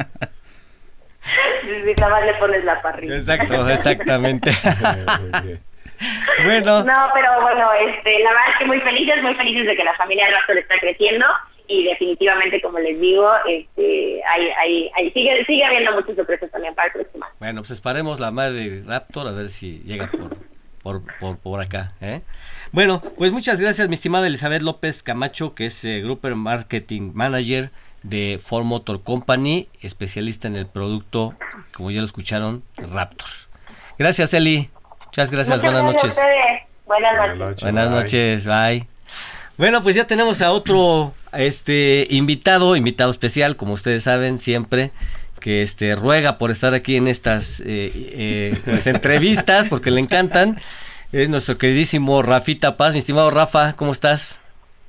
nada 1.97 2.09
más 2.09 2.25
le 2.25 2.33
pones 2.35 2.63
la 2.63 2.81
parrilla. 2.81 3.15
Exacto, 3.15 3.69
exactamente. 3.69 4.51
bueno. 6.43 6.83
No, 6.83 7.09
pero 7.13 7.41
bueno, 7.41 7.71
este, 7.73 8.19
la 8.19 8.29
verdad 8.29 8.45
es 8.51 8.57
que 8.59 8.65
muy 8.65 8.81
felices, 8.81 9.21
muy 9.21 9.35
felices 9.35 9.65
de 9.67 9.75
que 9.75 9.83
la 9.83 9.95
familia 9.95 10.29
Raptor 10.31 10.57
está 10.57 10.77
creciendo 10.79 11.25
y 11.67 11.83
definitivamente, 11.83 12.61
como 12.61 12.79
les 12.79 12.99
digo, 12.99 13.29
este, 13.47 14.21
hay, 14.23 14.47
hay, 14.59 14.91
hay, 14.95 15.11
sigue, 15.11 15.45
sigue 15.45 15.63
habiendo 15.63 15.93
muchos 15.93 16.15
sorpresas 16.15 16.51
también 16.51 16.75
para 16.75 16.87
el 16.87 16.93
próximo 16.93 17.25
Bueno, 17.39 17.61
pues 17.61 17.71
esperemos 17.71 18.19
la 18.19 18.31
madre 18.31 18.83
Raptor 18.85 19.27
a 19.27 19.31
ver 19.31 19.49
si 19.49 19.79
llega 19.85 20.09
por, 20.11 20.37
por, 20.81 21.01
por, 21.19 21.37
por 21.37 21.61
acá. 21.61 21.93
¿eh? 22.01 22.21
Bueno, 22.71 23.01
pues 23.17 23.31
muchas 23.31 23.59
gracias, 23.59 23.87
mi 23.89 23.95
estimada 23.95 24.27
Elizabeth 24.27 24.61
López 24.61 25.03
Camacho, 25.03 25.55
que 25.55 25.67
es 25.67 25.83
eh, 25.85 26.01
Group 26.01 26.25
Marketing 26.35 27.11
Manager 27.13 27.71
de 28.03 28.39
Ford 28.41 28.65
Motor 28.65 29.01
Company, 29.03 29.67
especialista 29.81 30.47
en 30.47 30.55
el 30.55 30.67
producto, 30.67 31.33
como 31.73 31.91
ya 31.91 31.99
lo 31.99 32.05
escucharon, 32.05 32.63
Raptor. 32.77 33.29
Gracias, 33.97 34.33
Eli. 34.33 34.69
Muchas 35.05 35.31
gracias, 35.31 35.61
buenas 35.61 35.83
noches. 35.83 36.19
Buenas 36.85 37.37
noches. 37.37 37.63
Buenas 37.63 37.89
noches, 37.89 38.47
bye. 38.47 38.94
Bueno, 39.57 39.81
pues 39.81 39.95
ya 39.95 40.05
tenemos 40.05 40.41
a 40.41 40.51
otro 40.51 41.13
este 41.31 42.07
invitado, 42.09 42.75
invitado 42.75 43.09
especial, 43.09 43.55
como 43.55 43.73
ustedes 43.73 44.03
saben, 44.03 44.37
siempre 44.37 44.91
que 45.39 45.61
este 45.61 45.95
ruega 45.95 46.37
por 46.37 46.51
estar 46.51 46.73
aquí 46.73 46.97
en 46.97 47.07
estas 47.07 47.61
eh, 47.61 47.91
eh, 47.93 48.57
pues, 48.65 48.87
entrevistas 48.87 49.67
porque 49.69 49.91
le 49.91 50.01
encantan. 50.01 50.57
Es 51.13 51.29
nuestro 51.29 51.55
queridísimo 51.55 52.21
Rafita 52.21 52.75
Paz, 52.75 52.93
mi 52.93 52.99
estimado 52.99 53.31
Rafa, 53.31 53.73
¿cómo 53.77 53.93
estás? 53.93 54.41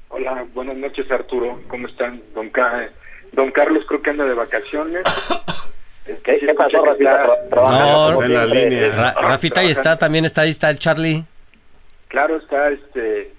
Hola, 0.09 0.44
buenas 0.52 0.76
noches 0.76 1.09
Arturo, 1.12 1.61
¿cómo 1.68 1.87
están? 1.87 2.20
Don, 2.35 2.50
Don 3.35 3.50
Carlos 3.52 3.85
creo 3.87 4.02
que 4.02 4.11
anda 4.11 4.24
de 4.24 4.35
vacaciones. 4.35 5.05
¿Qué, 6.24 6.38
¿Qué 6.38 6.55
pasó, 6.55 6.85
Rafita? 6.85 7.29
No, 7.55 8.22
en 8.22 8.35
la 8.35 8.46
línea. 8.46 9.12
Rafita 9.12 9.61
ahí 9.61 9.70
está, 9.70 9.96
también 9.96 10.24
está 10.24 10.40
ahí 10.40 10.50
está 10.50 10.70
el 10.70 10.81
Charlie. 10.81 11.24
Claro, 12.09 12.38
está 12.38 12.70
este 12.70 13.36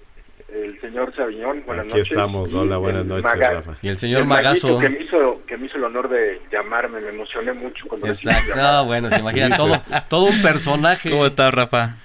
el 0.48 0.80
señor 0.80 1.14
Sabiñón. 1.14 1.62
Buenas 1.66 1.86
Aquí 1.86 2.00
estamos, 2.00 2.52
hola, 2.54 2.78
buenas 2.78 3.04
noches, 3.04 3.38
Rafa. 3.38 3.76
Y 3.82 3.88
el 3.88 3.98
señor 3.98 4.24
Magazo. 4.24 4.78
Que 4.78 4.88
me, 4.88 5.02
hizo, 5.02 5.42
que 5.46 5.56
me 5.56 5.66
hizo 5.66 5.76
el 5.76 5.84
honor 5.84 6.08
de 6.08 6.40
llamarme, 6.50 7.00
me 7.00 7.10
emocioné 7.10 7.52
mucho 7.52 7.86
cuando 7.86 8.06
Exacto, 8.06 8.56
no, 8.56 8.86
bueno, 8.86 9.10
se 9.10 9.20
imagina 9.20 9.56
todo, 9.56 9.80
todo 10.08 10.24
un 10.24 10.42
personaje. 10.42 11.10
¿Cómo 11.10 11.26
estás, 11.26 11.52
Rafa? 11.52 11.96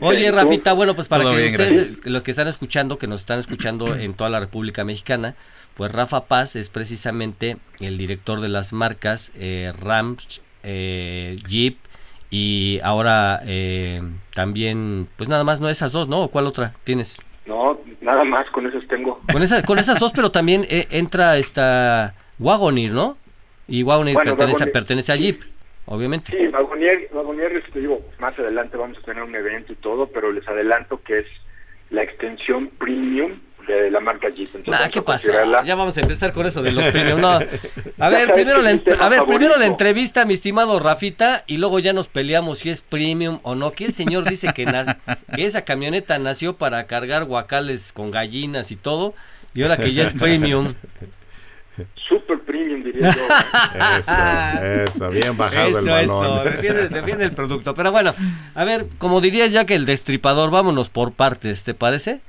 Oye, 0.00 0.30
Rafita, 0.32 0.72
bueno, 0.72 0.94
pues 0.94 1.08
para 1.08 1.24
que 1.24 1.46
ustedes, 1.46 2.00
los 2.04 2.22
que 2.22 2.32
están 2.32 2.48
escuchando, 2.48 2.98
que 2.98 3.06
nos 3.06 3.20
están 3.20 3.38
escuchando 3.38 3.94
en 3.94 4.14
toda 4.14 4.28
la 4.28 4.40
República 4.40 4.84
Mexicana, 4.84 5.36
pues 5.74 5.92
Rafa 5.92 6.26
Paz 6.26 6.56
es 6.56 6.68
precisamente 6.68 7.56
el 7.80 7.96
director 7.96 8.40
de 8.40 8.48
las 8.48 8.72
marcas 8.72 9.32
eh, 9.36 9.72
Ram, 9.80 10.16
eh, 10.62 11.36
Jeep 11.48 11.78
y 12.28 12.80
ahora 12.82 13.40
eh, 13.46 14.02
también, 14.34 15.08
pues 15.16 15.28
nada 15.28 15.44
más, 15.44 15.60
no 15.60 15.68
esas 15.68 15.92
dos, 15.92 16.08
¿no? 16.08 16.22
¿O 16.22 16.28
cuál 16.28 16.46
otra 16.46 16.74
tienes? 16.82 17.18
No, 17.46 17.78
nada 18.00 18.24
más, 18.24 18.48
con 18.50 18.66
esas 18.66 18.86
tengo. 18.88 19.20
Con, 19.30 19.42
esa, 19.42 19.62
con 19.62 19.78
esas 19.78 19.98
dos, 19.98 20.12
pero 20.12 20.30
también 20.30 20.66
eh, 20.70 20.86
entra 20.90 21.36
esta 21.36 22.14
Wagoneer, 22.38 22.92
¿no? 22.92 23.18
Y 23.68 23.82
Wagoneer, 23.82 24.16
pertenece, 24.16 24.66
pertenece 24.66 25.12
a 25.12 25.16
Jeep, 25.16 25.42
obviamente. 25.86 26.32
Sí, 26.36 26.48
Wagoneer, 26.48 27.08
Wagoneer, 27.12 27.56
este, 27.56 27.80
digo, 27.80 28.00
más 28.18 28.38
adelante 28.38 28.76
vamos 28.76 28.98
a 28.98 29.02
tener 29.02 29.22
un 29.22 29.34
evento 29.34 29.72
y 29.72 29.76
todo, 29.76 30.06
pero 30.06 30.32
les 30.32 30.46
adelanto 30.48 31.02
que 31.02 31.20
es 31.20 31.26
la 31.90 32.02
extensión 32.02 32.68
premium 32.78 33.40
de 33.72 33.90
la 33.90 34.00
marca 34.00 34.28
Jeep. 34.28 34.54
Entonces, 34.54 34.90
¿qué 34.90 35.02
pasa? 35.02 35.62
Ya 35.64 35.74
vamos 35.74 35.96
a 35.96 36.00
empezar 36.00 36.32
con 36.32 36.46
eso 36.46 36.62
de 36.62 36.72
los 36.72 36.84
premios. 36.92 37.18
No. 37.18 37.38
A 37.98 38.08
ver, 38.08 38.32
primero 38.32 38.60
la, 38.60 38.70
a 38.70 39.08
ver 39.08 39.24
primero 39.26 39.56
la 39.56 39.66
entrevista, 39.66 40.24
mi 40.24 40.34
estimado 40.34 40.78
Rafita, 40.80 41.44
y 41.46 41.56
luego 41.56 41.78
ya 41.78 41.92
nos 41.92 42.08
peleamos 42.08 42.58
si 42.58 42.70
es 42.70 42.82
premium 42.82 43.40
o 43.42 43.54
no. 43.54 43.72
Que 43.72 43.86
el 43.86 43.92
señor 43.92 44.28
dice 44.28 44.52
que, 44.54 44.66
que 45.34 45.44
esa 45.44 45.64
camioneta 45.64 46.18
nació 46.18 46.56
para 46.56 46.86
cargar 46.86 47.24
guacales 47.24 47.92
con 47.92 48.10
gallinas 48.10 48.70
y 48.70 48.76
todo, 48.76 49.14
y 49.54 49.62
ahora 49.62 49.76
que 49.76 49.92
ya 49.92 50.04
es 50.04 50.12
premium. 50.12 50.74
Super 52.08 52.38
premium, 52.40 52.84
diría 52.84 53.10
yo. 53.10 53.22
eso, 53.98 54.88
eso, 54.88 55.10
bien 55.10 55.36
bajado 55.36 55.78
el 55.78 55.84
balón. 55.84 56.04
Eso, 56.04 56.44
defiende, 56.44 56.88
defiende 56.88 57.24
el 57.24 57.32
producto. 57.32 57.74
Pero 57.74 57.90
bueno, 57.90 58.14
a 58.54 58.64
ver, 58.64 58.86
como 58.98 59.20
diría 59.20 59.46
ya 59.48 59.64
que 59.64 59.74
el 59.74 59.84
destripador, 59.84 60.50
vámonos 60.50 60.88
por 60.90 61.12
partes, 61.12 61.64
¿te 61.64 61.74
parece? 61.74 62.20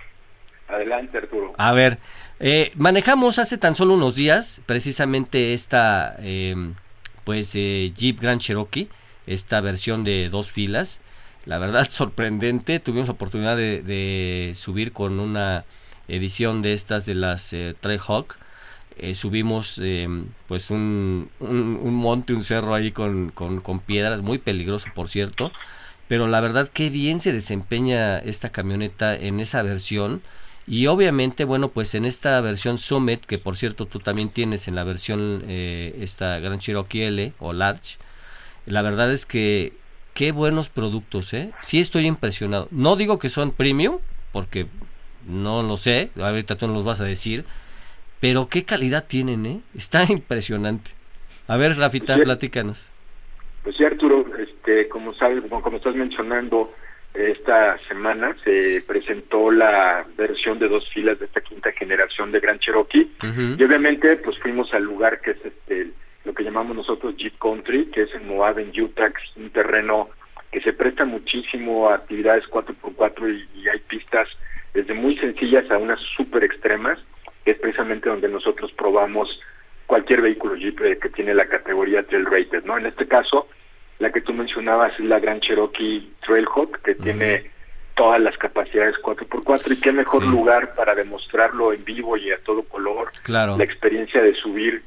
Adelante, 0.67 1.17
Arturo. 1.17 1.53
A 1.57 1.73
ver, 1.73 1.99
eh, 2.39 2.71
manejamos 2.75 3.39
hace 3.39 3.57
tan 3.57 3.75
solo 3.75 3.93
unos 3.93 4.15
días 4.15 4.61
precisamente 4.65 5.53
esta 5.53 6.15
em, 6.19 6.73
pues 7.23 7.51
eh, 7.55 7.91
Jeep 7.97 8.19
Grand 8.21 8.39
Cherokee, 8.39 8.87
esta 9.27 9.59
versión 9.59 10.05
de 10.05 10.29
dos 10.29 10.51
filas. 10.51 11.01
La 11.45 11.57
verdad 11.57 11.87
sorprendente, 11.89 12.79
tuvimos 12.79 13.09
oportunidad 13.09 13.57
de, 13.57 14.53
subir 14.55 14.93
con 14.93 15.19
una 15.19 15.65
edición 16.07 16.61
de 16.61 16.73
estas 16.73 17.05
de 17.05 17.15
las 17.15 17.51
eh, 17.53 17.75
Trayhawk. 17.79 18.37
Eh, 18.97 19.13
subimos 19.13 19.77
em, 19.79 20.27
pues 20.47 20.71
un, 20.71 21.29
un, 21.39 21.93
monte, 21.93 22.33
un 22.33 22.43
cerro 22.43 22.73
ahí 22.73 22.91
con, 22.91 23.29
con, 23.31 23.59
con 23.59 23.79
piedras, 23.81 24.21
muy 24.21 24.37
peligroso 24.37 24.87
por 24.95 25.09
cierto. 25.09 25.51
Pero 26.07 26.27
la 26.27 26.39
verdad 26.39 26.69
que 26.69 26.89
bien 26.89 27.19
se 27.19 27.33
desempeña 27.33 28.19
esta 28.19 28.49
camioneta 28.49 29.15
en 29.15 29.39
esa 29.39 29.63
versión 29.63 30.21
y 30.67 30.87
obviamente, 30.87 31.45
bueno, 31.45 31.69
pues 31.69 31.93
en 31.93 32.05
esta 32.05 32.41
versión 32.41 32.79
Summit, 32.79 33.23
que 33.25 33.37
por 33.37 33.55
cierto 33.55 33.85
tú 33.85 33.99
también 33.99 34.29
tienes 34.29 34.67
en 34.67 34.75
la 34.75 34.83
versión 34.83 35.43
eh, 35.47 35.95
esta 35.99 36.39
Gran 36.39 36.59
Cherokee 36.59 37.03
L 37.03 37.33
o 37.39 37.53
Large, 37.53 37.97
la 38.65 38.81
verdad 38.81 39.11
es 39.11 39.25
que 39.25 39.73
qué 40.15 40.31
buenos 40.31 40.69
productos, 40.69 41.33
¿eh? 41.33 41.51
Sí 41.59 41.79
estoy 41.79 42.07
impresionado. 42.07 42.67
No 42.71 42.95
digo 42.95 43.19
que 43.19 43.29
son 43.29 43.51
premium, 43.51 43.99
porque 44.31 44.65
no 45.27 45.61
lo 45.61 45.77
sé, 45.77 46.09
ahorita 46.19 46.55
tú 46.55 46.65
nos 46.67 46.77
los 46.77 46.85
vas 46.85 47.01
a 47.01 47.05
decir, 47.05 47.45
pero 48.19 48.47
qué 48.49 48.63
calidad 48.63 49.05
tienen, 49.07 49.45
¿eh? 49.45 49.59
Está 49.75 50.05
impresionante. 50.09 50.89
A 51.47 51.57
ver, 51.57 51.77
Rafita, 51.77 52.15
pues 52.15 52.25
platícanos. 52.25 52.89
Pues 53.63 53.75
sí, 53.77 53.83
Arturo, 53.83 54.25
este, 54.37 54.87
como 54.89 55.13
sabes, 55.13 55.43
como 55.47 55.77
estás 55.77 55.95
mencionando, 55.95 56.71
esta 57.17 57.77
semana 57.87 58.35
se 58.43 58.83
presentó 58.85 59.51
la 59.51 60.05
versión 60.17 60.59
de 60.59 60.67
dos 60.67 60.89
filas 60.93 61.17
de 61.19 61.25
esta 61.25 61.41
quinta 61.41 61.71
generación 61.71 62.31
de 62.31 62.39
Gran 62.39 62.59
Cherokee 62.59 63.09
y 63.57 63.63
obviamente 63.63 64.17
pues 64.17 64.37
fuimos 64.39 64.73
al 64.73 64.83
lugar 64.83 65.21
que 65.21 65.31
es 65.31 65.45
este 65.45 65.91
lo 66.25 66.33
que 66.33 66.43
llamamos 66.43 66.75
nosotros 66.75 67.15
Jeep 67.15 67.37
Country, 67.39 67.85
que 67.91 68.01
es 68.03 68.13
en 68.15 68.27
Moab, 68.27 68.59
en 68.59 68.71
Utah, 68.79 69.13
un 69.35 69.51
terreno 69.51 70.09
que 70.51 70.59
se 70.61 70.73
presta 70.73 71.05
muchísimo 71.05 71.89
a 71.89 71.95
actividades 71.95 72.45
4x4 72.45 73.45
y, 73.55 73.69
hay 73.69 73.79
pistas 73.79 74.27
desde 74.73 74.93
muy 74.93 75.17
sencillas 75.17 75.69
a 75.69 75.77
unas 75.77 75.99
súper 76.17 76.43
extremas, 76.43 76.99
que 77.43 77.51
es 77.51 77.59
precisamente 77.59 78.09
donde 78.09 78.27
nosotros 78.27 78.71
probamos 78.73 79.39
cualquier 79.85 80.21
vehículo 80.21 80.55
Jeep 80.55 80.81
eh, 80.81 80.97
que 80.97 81.09
tiene 81.09 81.33
la 81.33 81.45
categoría 81.45 82.03
Trail 82.03 82.25
Rated, 82.25 82.65
¿no? 82.65 82.77
En 82.77 82.87
este 82.87 83.07
caso, 83.07 83.47
la 83.99 84.11
que 84.11 84.21
tú 84.21 84.33
mencionabas 84.33 84.93
es 84.99 85.05
la 85.05 85.19
Gran 85.19 85.39
Cherokee 85.39 86.11
Trailhawk, 86.25 86.81
que 86.81 86.95
tiene 86.95 87.51
todas 87.95 88.21
las 88.21 88.37
capacidades 88.37 88.95
4x4 89.01 89.71
y 89.71 89.79
qué 89.79 89.91
mejor 89.91 90.25
lugar 90.25 90.75
para 90.75 90.93
demostrarlo 90.95 91.71
en 91.73 91.83
vivo 91.85 92.17
y 92.17 92.31
a 92.31 92.37
todo 92.39 92.63
color. 92.63 93.11
Claro. 93.23 93.57
La 93.57 93.63
experiencia 93.63 94.21
de 94.21 94.33
subir. 94.35 94.83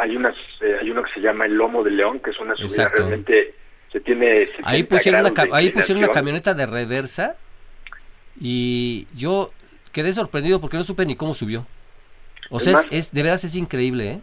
Hay 0.00 0.16
unas 0.16 0.36
eh, 0.60 0.76
hay 0.80 0.90
uno 0.90 1.02
que 1.02 1.12
se 1.12 1.20
llama 1.20 1.46
el 1.46 1.54
Lomo 1.54 1.82
de 1.82 1.90
León, 1.90 2.20
que 2.20 2.30
es 2.30 2.38
una 2.38 2.54
subida 2.54 2.88
realmente 2.88 3.54
se 3.90 4.00
tiene 4.00 4.48
ahí 4.62 4.84
pusieron 4.84 5.26
una 5.26 5.32
ahí 5.52 5.70
pusieron 5.70 6.04
una 6.04 6.12
camioneta 6.12 6.54
de 6.54 6.66
reversa 6.66 7.36
y 8.40 9.06
yo 9.14 9.52
quedé 9.92 10.12
sorprendido 10.12 10.60
porque 10.60 10.76
no 10.76 10.84
supe 10.84 11.04
ni 11.04 11.16
cómo 11.16 11.34
subió. 11.34 11.66
O 12.48 12.60
sea, 12.60 12.80
es, 12.90 13.12
de 13.12 13.22
veras 13.22 13.44
es 13.44 13.56
increíble, 13.56 14.10
¿eh? 14.10 14.20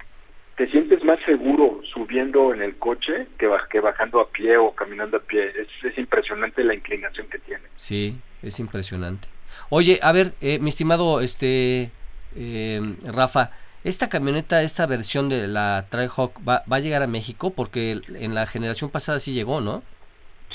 Te 0.55 0.69
sientes 0.69 1.03
más 1.03 1.19
seguro 1.25 1.78
subiendo 1.93 2.53
en 2.53 2.61
el 2.61 2.77
coche 2.77 3.27
que, 3.37 3.49
que 3.69 3.79
bajando 3.79 4.19
a 4.19 4.29
pie 4.29 4.57
o 4.57 4.71
caminando 4.71 5.17
a 5.17 5.19
pie. 5.19 5.51
Es, 5.83 5.97
impresionante 5.97 6.63
la 6.63 6.73
inclinación 6.73 7.27
que 7.27 7.39
tiene. 7.39 7.63
Sí, 7.75 8.15
es 8.41 8.59
impresionante. 8.59 9.27
Oye, 9.69 9.99
a 10.01 10.11
ver, 10.11 10.33
eh, 10.41 10.59
mi 10.59 10.69
estimado 10.69 11.21
este 11.21 11.91
eh, 12.35 12.81
Rafa, 13.05 13.51
esta 13.83 14.09
camioneta, 14.09 14.61
esta 14.61 14.85
versión 14.85 15.29
de 15.29 15.47
la 15.47 15.85
Trihawk 15.89 16.39
va, 16.47 16.63
va 16.71 16.77
a 16.77 16.79
llegar 16.79 17.01
a 17.01 17.07
México 17.07 17.53
porque 17.55 17.99
en 18.07 18.35
la 18.35 18.45
generación 18.45 18.89
pasada 18.89 19.19
sí 19.19 19.33
llegó, 19.33 19.61
¿no? 19.61 19.83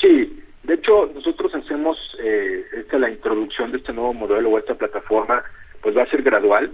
Sí, 0.01 0.43
de 0.63 0.75
hecho 0.75 1.11
nosotros 1.15 1.55
hacemos 1.55 1.99
eh, 2.19 2.65
esta 2.77 2.99
la 2.99 3.11
introducción 3.11 3.73
de 3.73 3.79
este 3.79 3.93
nuevo 3.93 4.15
modelo 4.15 4.51
o 4.51 4.59
esta 4.59 4.75
plataforma, 4.75 5.43
pues 5.81 5.97
va 5.97 6.03
a 6.03 6.11
ser 6.11 6.23
gradual. 6.23 6.73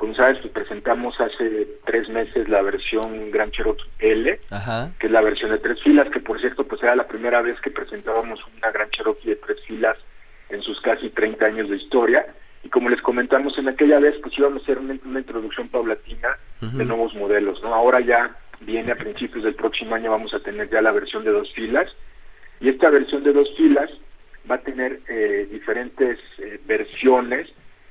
Como 0.00 0.14
sabes, 0.14 0.38
pues 0.38 0.54
presentamos 0.54 1.20
hace 1.20 1.76
tres 1.84 2.08
meses 2.08 2.48
la 2.48 2.62
versión 2.62 3.30
Gran 3.30 3.50
Cherokee 3.50 3.84
L, 3.98 4.40
que 4.98 5.06
es 5.06 5.12
la 5.12 5.20
versión 5.20 5.50
de 5.50 5.58
tres 5.58 5.78
filas, 5.82 6.08
que 6.08 6.20
por 6.20 6.40
cierto, 6.40 6.66
pues 6.66 6.82
era 6.82 6.96
la 6.96 7.06
primera 7.06 7.42
vez 7.42 7.60
que 7.60 7.70
presentábamos 7.70 8.40
una 8.56 8.70
Gran 8.70 8.88
Cherokee 8.88 9.28
de 9.28 9.36
tres 9.36 9.60
filas 9.66 9.98
en 10.48 10.62
sus 10.62 10.80
casi 10.80 11.10
30 11.10 11.44
años 11.44 11.68
de 11.68 11.76
historia. 11.76 12.24
Y 12.64 12.70
como 12.70 12.88
les 12.88 13.02
comentamos 13.02 13.58
en 13.58 13.68
aquella 13.68 13.98
vez, 13.98 14.14
pues 14.22 14.32
íbamos 14.38 14.62
a 14.62 14.64
hacer 14.64 14.78
una, 14.78 14.94
introducción 14.94 15.68
paulatina 15.68 16.30
de 16.62 16.84
nuevos 16.86 17.14
modelos, 17.14 17.62
¿no? 17.62 17.74
Ahora 17.74 18.00
ya 18.00 18.34
viene 18.62 18.92
a 18.92 18.96
principios 18.96 19.44
del 19.44 19.54
próximo 19.54 19.96
año, 19.96 20.12
vamos 20.12 20.32
a 20.32 20.40
tener 20.40 20.70
ya 20.70 20.80
la 20.80 20.92
versión 20.92 21.24
de 21.24 21.30
dos 21.32 21.52
filas. 21.52 21.94
Y 22.58 22.70
esta 22.70 22.88
versión 22.88 23.22
de 23.22 23.34
dos 23.34 23.54
filas 23.54 23.90
va 24.50 24.54
a 24.54 24.62
tener 24.62 25.00
eh, 25.10 25.46
diferentes 25.50 26.18
eh, 26.38 26.58
versiones 26.64 27.50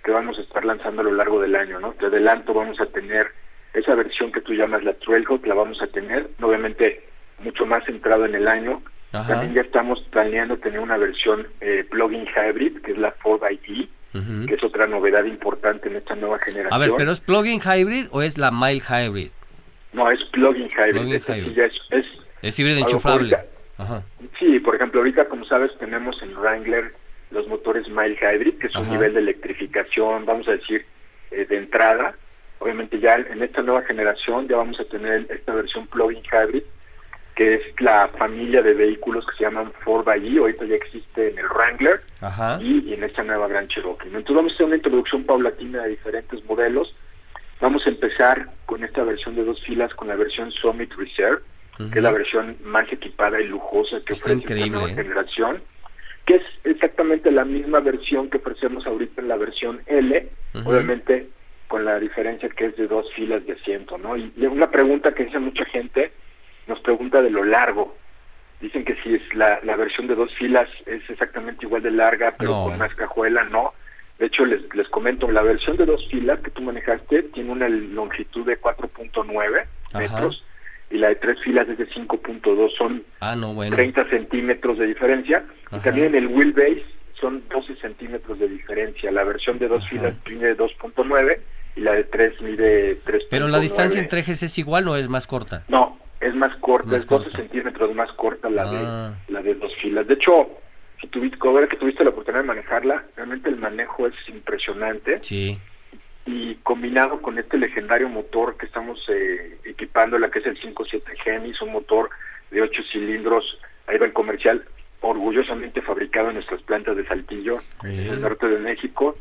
que 0.10 0.15
vamos 0.15 0.39
a 0.39 0.41
estar 0.41 0.65
lanzando 0.65 1.02
a 1.02 1.04
lo 1.04 1.12
largo 1.12 1.39
del 1.39 1.56
año, 1.56 1.80
¿no? 1.80 1.91
Te 1.91 2.08
adelanto, 2.08 2.52
vamos 2.52 2.82
a 2.82 2.88
tener 2.88 3.28
esa 3.76 3.93
versión 3.93 4.32
que 4.32 4.41
tú 4.41 4.54
llamas 4.54 4.84
la 4.84 4.93
Trailhawk, 4.93 5.45
la 5.45 5.54
vamos 5.54 5.80
a 5.84 5.88
tener, 5.88 6.28
obviamente 6.41 7.04
mucho 7.43 7.67
más 7.67 7.86
centrado 7.86 8.26
en 8.26 8.34
el 8.34 8.48
año. 8.48 8.82
También 9.12 9.54
ya 9.54 9.62
estamos 9.62 10.02
planeando 10.10 10.58
tener 10.58 10.80
una 10.80 10.98
versión 10.98 11.48
eh, 11.62 11.86
plug-in 11.91 12.26
hybrid, 12.26 12.82
que 12.82 12.93
es 12.93 12.98
la 12.98 13.15
4xE, 13.17 13.88
que 14.48 14.54
es 14.56 14.63
otra 14.63 14.88
novedad 14.88 15.26
importante 15.26 15.89
en 15.89 15.98
esta 15.98 16.15
nueva 16.15 16.39
generación. 16.39 16.74
A 16.74 16.80
ver, 16.80 16.91
¿pero 16.98 17.12
es 17.12 17.19
plug-in 17.19 17.62
hybrid 17.62 18.08
o 18.12 18.24
es 18.24 18.39
la 18.39 18.50
mild 18.50 18.82
hybrid? 18.82 19.30
No, 19.93 20.10
es 20.10 20.24
plug-in 20.32 20.69
hybrid. 20.69 21.13
es, 21.13 22.06
es, 22.41 22.60
híbrido 22.60 22.80
enchufable. 22.80 23.38
Sí, 24.39 24.60
por 24.60 24.76
ejemplo, 24.76 25.02
ahorita, 25.02 25.26
como 25.26 25.45
sabes, 25.45 25.72
tenemos 25.78 26.19
en 26.24 26.36
Wrangler 26.36 26.93
los 27.32 27.48
motores 27.48 27.88
mild 27.88 28.18
hybrid, 28.18 28.58
que 28.58 28.68
es 28.68 28.76
un 28.76 28.89
nivel 28.89 29.13
de 29.13 29.20
electrificación, 29.20 30.26
vamos 30.26 30.48
a 30.48 30.52
decir, 30.52 30.86
eh, 31.32 31.46
de 31.46 31.58
entrada. 31.58 32.15
Obviamente 32.60 33.00
ya 33.00 33.15
en 33.15 33.42
esta 33.42 33.62
nueva 33.62 33.84
generación 33.84 34.48
ya 34.48 34.58
vamos 34.58 34.80
a 34.80 34.86
tener 34.86 35.28
esta 35.30 35.54
versión 35.54 35.88
plug-in 35.88 36.24
hybrid, 36.24 36.63
que 37.36 37.54
es 37.54 37.62
la 37.80 38.10
familia 38.10 38.62
de 38.62 38.74
vehículos 38.74 39.26
que 39.26 39.38
se 39.38 39.44
llaman 39.44 39.72
4xE, 39.86 40.39
ahorita 40.39 40.65
ya 40.65 40.76
existe 40.76 41.30
en 41.30 41.38
el 41.38 41.48
Wrangler 41.48 42.02
Y, 42.60 42.94
en 42.94 43.04
esta 43.04 43.24
nueva 43.24 43.48
Gran 43.48 43.68
Cherokee. 43.70 44.08
Entonces 44.08 44.36
vamos 44.36 44.52
a 44.52 44.56
hacer 44.56 44.65
una 44.65 44.76
introducción 44.76 45.24
paulatina 45.24 45.84
de 45.84 45.89
diferentes 45.89 46.44
modelos. 46.44 46.94
Vamos 47.62 47.86
a 47.86 47.89
empezar 47.89 48.50
con 48.65 48.84
esta 48.84 49.04
versión 49.04 49.36
de 49.36 49.46
dos 49.46 49.63
filas, 49.63 49.94
con 49.94 50.10
la 50.10 50.15
versión 50.15 50.52
Summit 50.52 50.92
Reserve, 50.96 51.42
que 51.78 52.00
es 52.00 52.04
la 52.04 52.12
versión 52.12 52.58
más 52.63 52.92
equipada 52.92 53.39
y 53.39 53.48
lujosa 53.48 54.02
que 54.06 54.13
ofrece 54.13 54.42
esta 54.42 54.68
nueva 54.68 54.92
¿eh? 54.92 54.96
generación, 54.96 55.62
que 56.30 56.36
es 56.36 56.44
exactamente 56.63 57.32
la 57.32 57.44
misma 57.44 57.80
versión 57.80 58.30
que 58.30 58.38
ofrecemos 58.38 58.86
ahorita 58.86 59.20
en 59.20 59.30
la 59.30 59.36
versión 59.36 59.82
L, 59.88 60.30
obviamente 60.63 61.28
con 61.68 61.86
la 61.86 62.00
diferencia 62.00 62.48
que 62.50 62.68
es 62.68 62.78
de 62.78 62.86
dos 62.86 63.12
filas 63.15 63.44
de 63.48 63.54
asiento, 63.54 63.98
¿no? 63.98 64.15
Y, 64.15 64.32
y 64.38 64.46
una 64.46 64.70
pregunta 64.70 65.12
que 65.15 65.26
dice 65.26 65.39
mucha 65.39 65.65
gente, 65.65 66.12
nos 66.68 66.80
pregunta 66.82 67.24
de 67.24 67.32
lo 67.32 67.44
largo. 67.44 67.98
Dicen 68.62 68.86
que 68.86 68.96
si 68.98 69.15
es 69.15 69.34
la, 69.34 69.60
la 69.63 69.76
versión 69.76 70.06
de 70.06 70.13
dos 70.13 70.32
filas 70.36 70.70
es 70.86 71.02
exactamente 71.10 71.65
igual 71.65 71.82
de 71.82 71.89
larga, 71.89 72.36
pero 72.38 72.63
con 72.65 72.78
más 72.78 72.94
cajuela, 72.94 73.44
no. 73.46 73.74
De 74.20 74.28
hecho, 74.28 74.46
les, 74.46 74.62
les 74.76 74.88
comento, 74.89 75.32
la 75.32 75.42
versión 75.42 75.78
de 75.78 75.88
dos 75.88 76.08
filas 76.12 76.39
que 76.42 76.52
tú 76.52 76.62
manejaste 76.62 77.24
tiene 77.24 77.52
una 77.52 77.68
longitud 77.68 78.46
de 78.46 78.62
4.9 78.62 79.65
metros 79.96 80.44
y 80.89 80.97
la 80.97 81.10
de 81.10 81.15
tres 81.15 81.39
filas 81.43 81.67
es 81.69 81.78
de 81.78 81.88
5.2, 81.88 82.71
son 82.78 83.04
ah, 83.19 83.36
no, 83.36 83.56
30 83.58 84.10
centímetros 84.10 84.78
de 84.80 84.88
diferencia. 84.88 85.45
Y 85.71 85.80
también 85.80 86.15
el 86.15 86.28
wheelbase 86.28 86.84
son 87.19 87.43
12 87.49 87.75
centímetros 87.75 88.39
de 88.39 88.47
diferencia. 88.47 89.12
La 89.12 89.23
versión 89.23 89.60
de 89.60 89.67
dos 89.67 89.88
filas 89.88 90.15
tiene 90.23 90.56
2.9 90.58 91.39
y 91.75 91.82
la 91.82 91.93
de 91.93 92.04
tres 92.06 92.41
mide 92.41 92.95
3. 93.06 93.23
Pero 93.30 93.47
la 93.47 93.60
distancia 93.60 93.99
entre 93.99 94.21
ejes 94.21 94.41
es 94.41 94.58
igual 94.58 94.88
o 94.88 94.95
es 94.95 95.08
más 95.10 95.28
corta? 95.28 95.63
No, 95.67 95.99
es 96.19 96.34
más 96.34 96.56
corta, 96.58 96.95
es 96.95 97.06
12 97.06 97.32
centímetros 97.32 97.93
más 97.93 98.12
corta 98.13 98.49
la, 98.49 98.69
de, 98.69 98.78
ah. 98.80 99.13
la 99.28 99.41
de 99.41 99.54
dos 99.56 99.71
filas. 99.82 100.08
De 100.08 100.15
hecho, 100.15 100.49
si 100.99 101.08
tuviste, 101.08 101.38
que 101.69 101.78
tuviste 101.78 102.04
la 102.04 102.10
oportunidad 102.10 102.41
de 102.41 102.47
manejarla, 102.47 103.04
realmente 103.15 103.49
el 103.49 103.58
manejo 103.58 104.08
es 104.08 104.15
impresionante. 104.28 105.19
Sí. 105.21 105.58
Y 106.32 106.56
combinado 106.62 107.22
con 107.22 107.39
este 107.39 107.58
legendario 107.58 108.08
motor 108.08 108.56
que 108.56 108.68
estamos 108.68 109.04
eh, 109.10 109.58
equipando, 109.63 110.20
la 110.20 110.30
que 110.30 110.39
es 110.39 110.46
el 110.46 110.60
57 110.62 111.12
Gemis, 111.24 111.60
un 111.62 111.72
motor 111.72 112.10
de 112.52 112.62
8 112.62 112.82
cilindros 112.92 113.58
a 113.88 113.94
nivel 113.94 114.13
comercial, 114.13 114.63
orgullosamente 115.02 115.82
fabricado 115.82 116.28
en 116.28 116.36
nuestras 116.36 116.62
plantas 116.62 116.96
de 116.96 117.08
Saltillo, 117.08 117.58
en 117.84 117.92
el 117.92 118.22
norte 118.22 118.48
de 118.48 118.60
México, 118.60 119.18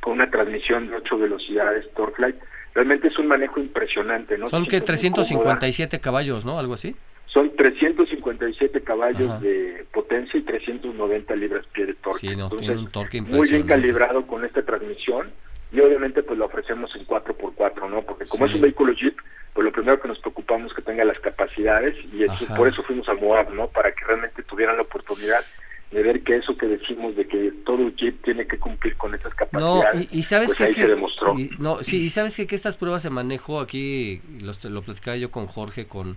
con 0.00 0.14
una 0.14 0.30
transmisión 0.30 0.88
de 0.88 0.96
8 0.96 1.18
velocidades 1.18 1.92
Torquelight 1.94 2.36
realmente 2.74 3.08
es 3.08 3.18
un 3.18 3.26
manejo 3.26 3.60
impresionante, 3.60 4.38
¿no? 4.38 4.48
Son 4.48 4.64
que 4.64 4.80
357 4.80 6.00
caballos, 6.00 6.44
¿no? 6.44 6.58
Algo 6.58 6.74
así. 6.74 6.94
Son 7.26 7.54
357 7.54 8.80
caballos 8.82 9.40
de 9.42 9.84
potencia 9.92 10.38
y 10.38 10.42
390 10.42 11.36
libras-pie 11.36 11.86
de 11.86 11.94
torque. 11.94 12.20
Sí, 12.20 12.36
no, 12.36 12.48
tiene 12.48 12.76
un 12.76 12.88
torque 12.88 13.20
Muy 13.20 13.48
bien 13.48 13.64
calibrado 13.64 14.26
con 14.26 14.44
esta 14.44 14.62
transmisión 14.62 15.30
y 15.70 15.80
obviamente 15.80 16.22
pues 16.22 16.38
lo 16.38 16.46
ofrecemos 16.46 16.94
en 16.96 17.06
4x4, 17.06 17.90
¿no? 17.90 18.02
Porque 18.02 18.26
como 18.26 18.46
es 18.46 18.54
un 18.54 18.62
vehículo 18.62 18.92
Jeep, 18.92 19.16
pues 19.52 19.64
lo 19.64 19.72
primero 19.72 20.00
que 20.00 20.08
nos 20.08 20.18
preocupamos 20.20 20.70
es 20.70 20.76
que 20.76 20.82
tenga 20.82 21.04
las 21.04 21.18
capacidades 21.18 21.94
y 22.12 22.24
por 22.54 22.68
eso 22.68 22.82
fuimos 22.82 23.08
a 23.08 23.14
Moab, 23.14 23.52
¿no? 23.52 23.68
Para 23.68 23.92
que 23.92 24.04
realmente 24.04 24.42
tuvieran 24.42 24.76
la 24.76 24.82
oportunidad 24.82 25.44
de 25.90 26.02
ver 26.02 26.22
que 26.22 26.36
eso 26.36 26.56
que 26.56 26.66
decimos 26.66 27.16
de 27.16 27.26
que 27.26 27.52
todo 27.64 27.88
Jeep 27.96 28.22
tiene 28.22 28.46
que 28.46 28.58
cumplir 28.58 28.96
con 28.96 29.14
esas 29.14 29.34
capacidades, 29.34 29.94
no, 29.94 30.06
y, 30.10 30.22
sabes 30.22 30.54
pues 30.54 30.74
que, 30.74 30.82
se 30.82 30.86
demostró. 30.86 31.34
no, 31.58 31.82
sí, 31.82 32.04
y 32.04 32.10
sabes 32.10 32.36
que, 32.36 32.46
que 32.46 32.54
estas 32.54 32.76
pruebas 32.76 33.02
se 33.02 33.10
manejó 33.10 33.60
aquí, 33.60 34.20
los, 34.40 34.62
lo 34.64 34.82
platicaba 34.82 35.16
yo 35.16 35.30
con 35.30 35.46
Jorge, 35.46 35.86
con, 35.86 36.16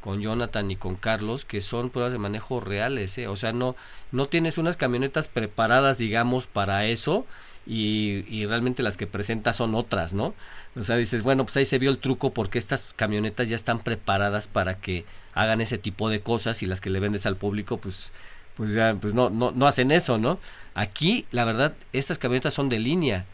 con 0.00 0.20
Jonathan 0.20 0.70
y 0.70 0.76
con 0.76 0.96
Carlos, 0.96 1.46
que 1.46 1.62
son 1.62 1.88
pruebas 1.88 2.12
de 2.12 2.18
manejo 2.18 2.60
reales, 2.60 3.16
¿eh? 3.16 3.26
o 3.26 3.36
sea, 3.36 3.52
no, 3.52 3.74
no 4.12 4.26
tienes 4.26 4.58
unas 4.58 4.76
camionetas 4.76 5.28
preparadas, 5.28 5.96
digamos, 5.96 6.46
para 6.46 6.84
eso, 6.84 7.26
y, 7.66 8.24
y 8.28 8.46
realmente 8.46 8.82
las 8.82 8.96
que 8.96 9.06
presentas 9.06 9.56
son 9.56 9.74
otras, 9.74 10.14
¿no? 10.14 10.34
O 10.76 10.82
sea, 10.82 10.96
dices, 10.96 11.22
bueno, 11.22 11.44
pues 11.44 11.56
ahí 11.56 11.64
se 11.66 11.78
vio 11.78 11.90
el 11.90 11.98
truco 11.98 12.32
porque 12.32 12.58
estas 12.58 12.92
camionetas 12.94 13.48
ya 13.48 13.56
están 13.56 13.80
preparadas 13.80 14.48
para 14.48 14.78
que 14.78 15.04
hagan 15.34 15.60
ese 15.60 15.78
tipo 15.78 16.08
de 16.08 16.20
cosas 16.20 16.62
y 16.62 16.66
las 16.66 16.80
que 16.80 16.90
le 16.90 17.00
vendes 17.00 17.26
al 17.26 17.36
público, 17.36 17.78
pues 17.78 18.12
pues 18.56 18.72
ya 18.72 18.96
pues 19.00 19.14
no, 19.14 19.30
no, 19.30 19.52
no 19.52 19.66
hacen 19.66 19.90
eso, 19.90 20.18
¿no? 20.18 20.38
Aquí, 20.74 21.26
la 21.30 21.44
verdad, 21.44 21.74
estas 21.92 22.18
camionetas 22.18 22.54
son 22.54 22.68
de 22.68 22.78
línea. 22.78 23.26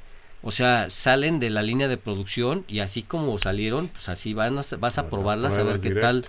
O 0.42 0.50
sea, 0.50 0.90
salen 0.90 1.38
de 1.38 1.50
la 1.50 1.62
línea 1.62 1.86
de 1.86 1.96
producción 1.96 2.64
y 2.66 2.80
así 2.80 3.02
como 3.02 3.38
salieron, 3.38 3.88
pues 3.88 4.08
así 4.08 4.34
van 4.34 4.56
vas 4.56 4.98
a 4.98 5.08
probarlas 5.08 5.56
a 5.56 5.62
ver 5.62 5.80
qué 5.80 5.92
tal, 5.92 6.24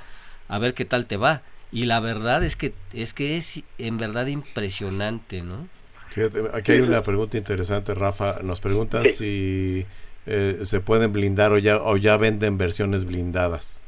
a 0.48 0.60
ver 0.60 0.76
qué 0.76 0.86
tal 0.86 1.08
te 1.08 1.18
va. 1.18 1.42
Y 1.72 1.86
la 1.86 2.00
verdad 2.00 2.44
es 2.44 2.56
que 2.56 2.76
es 2.94 3.16
que 3.16 3.38
es 3.38 3.64
en 3.80 3.98
verdad 3.98 4.28
impresionante, 4.28 5.42
¿no? 5.42 5.68
Fíjate, 6.14 6.44
aquí 6.54 6.74
hay 6.74 6.82
una 6.82 7.02
pregunta 7.02 7.38
interesante, 7.38 7.94
Rafa. 7.94 8.40
Nos 8.44 8.62
preguntan 8.62 9.06
si 9.06 9.86
eh, 10.28 10.60
se 10.62 10.80
pueden 10.80 11.12
blindar 11.12 11.52
o 11.52 11.58
ya 11.58 11.78
o 11.78 11.98
ya 11.98 12.18
venden 12.18 12.58
versiones 12.58 13.06
blindadas. 13.06 13.82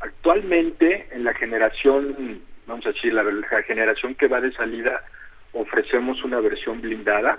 Actualmente 0.00 1.08
en 1.12 1.24
la 1.24 1.34
generación 1.34 2.40
vamos 2.70 2.86
a 2.86 2.92
decir, 2.92 3.12
la, 3.12 3.24
generación 3.66 4.14
que 4.14 4.28
va 4.28 4.40
de 4.40 4.52
salida, 4.52 5.02
ofrecemos 5.52 6.22
una 6.24 6.40
versión 6.40 6.80
blindada. 6.80 7.38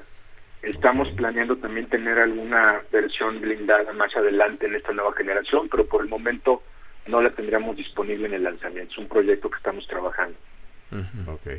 Estamos 0.61 1.09
planeando 1.11 1.57
también 1.57 1.87
tener 1.87 2.19
alguna 2.19 2.81
versión 2.91 3.41
blindada 3.41 3.91
más 3.93 4.15
adelante 4.15 4.67
en 4.67 4.75
esta 4.75 4.91
nueva 4.91 5.13
generación, 5.13 5.69
pero 5.69 5.87
por 5.87 6.03
el 6.03 6.09
momento 6.09 6.61
no 7.07 7.21
la 7.21 7.31
tendríamos 7.31 7.77
disponible 7.77 8.27
en 8.27 8.35
el 8.35 8.43
lanzamiento. 8.43 8.91
Es 8.91 8.97
un 8.99 9.07
proyecto 9.07 9.49
que 9.49 9.57
estamos 9.57 9.87
trabajando. 9.87 10.37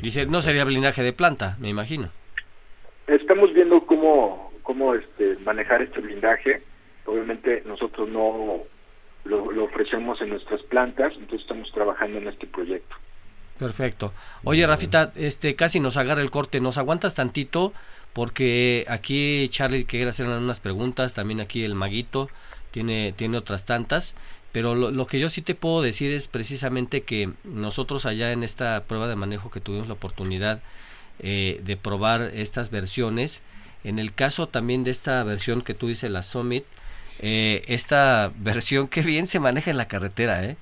Dice, 0.01 0.25
no 0.27 0.41
sería 0.41 0.63
blindaje 0.63 1.01
de 1.01 1.11
planta, 1.11 1.57
me 1.59 1.67
imagino. 1.67 2.11
Estamos 3.07 3.53
viendo 3.53 3.85
cómo, 3.85 4.51
cómo 4.63 4.95
este, 4.95 5.37
manejar 5.39 5.81
este 5.81 5.99
blindaje. 5.99 6.63
Obviamente 7.05 7.63
nosotros 7.65 8.09
no 8.09 8.63
lo 9.25 9.63
ofrecemos 9.63 10.21
en 10.21 10.29
nuestras 10.29 10.61
plantas, 10.63 11.13
entonces 11.13 11.41
estamos 11.41 11.71
trabajando 11.71 12.17
en 12.17 12.27
este 12.27 12.47
proyecto. 12.47 12.95
Perfecto. 13.57 14.13
Oye, 14.43 14.65
Rafita, 14.65 15.11
este 15.15 15.55
casi 15.55 15.79
nos 15.79 15.97
agarra 15.97 16.21
el 16.21 16.31
corte. 16.31 16.59
¿Nos 16.59 16.77
aguantas 16.77 17.13
tantito? 17.15 17.73
Porque 18.11 18.85
aquí 18.87 19.47
Charlie 19.49 19.85
quiere 19.85 20.09
hacer 20.09 20.27
unas 20.27 20.59
preguntas, 20.59 21.13
también 21.13 21.39
aquí 21.39 21.63
el 21.63 21.75
maguito 21.75 22.29
tiene, 22.71 23.13
tiene 23.15 23.37
otras 23.37 23.65
tantas. 23.65 24.15
Pero 24.51 24.75
lo, 24.75 25.07
que 25.07 25.19
yo 25.19 25.29
sí 25.29 25.41
te 25.41 25.55
puedo 25.55 25.81
decir 25.81 26.11
es 26.11 26.27
precisamente 26.27 27.01
que 27.01 27.31
nosotros 27.43 28.05
allá 28.05 28.31
en 28.31 28.43
esta 28.43 28.83
prueba 28.83 29.07
de 29.07 29.15
manejo 29.15 29.49
que 29.49 29.59
tuvimos 29.59 29.87
la 29.87 29.95
oportunidad 29.95 30.61
eh, 31.19 31.61
de 31.63 31.77
probar 31.77 32.31
estas 32.33 32.69
versiones, 32.69 33.43
en 33.83 33.99
el 33.99 34.13
caso 34.13 34.47
también 34.47 34.83
de 34.83 34.91
esta 34.91 35.23
versión 35.23 35.61
que 35.61 35.73
tú 35.73 35.87
dices, 35.87 36.09
la 36.09 36.23
Summit, 36.23 36.65
eh, 37.19 37.63
esta 37.67 38.31
versión 38.37 38.87
que 38.87 39.01
bien 39.01 39.27
se 39.27 39.39
maneja 39.39 39.71
en 39.71 39.77
la 39.77 39.87
carretera, 39.87 40.43
¿eh? 40.43 40.57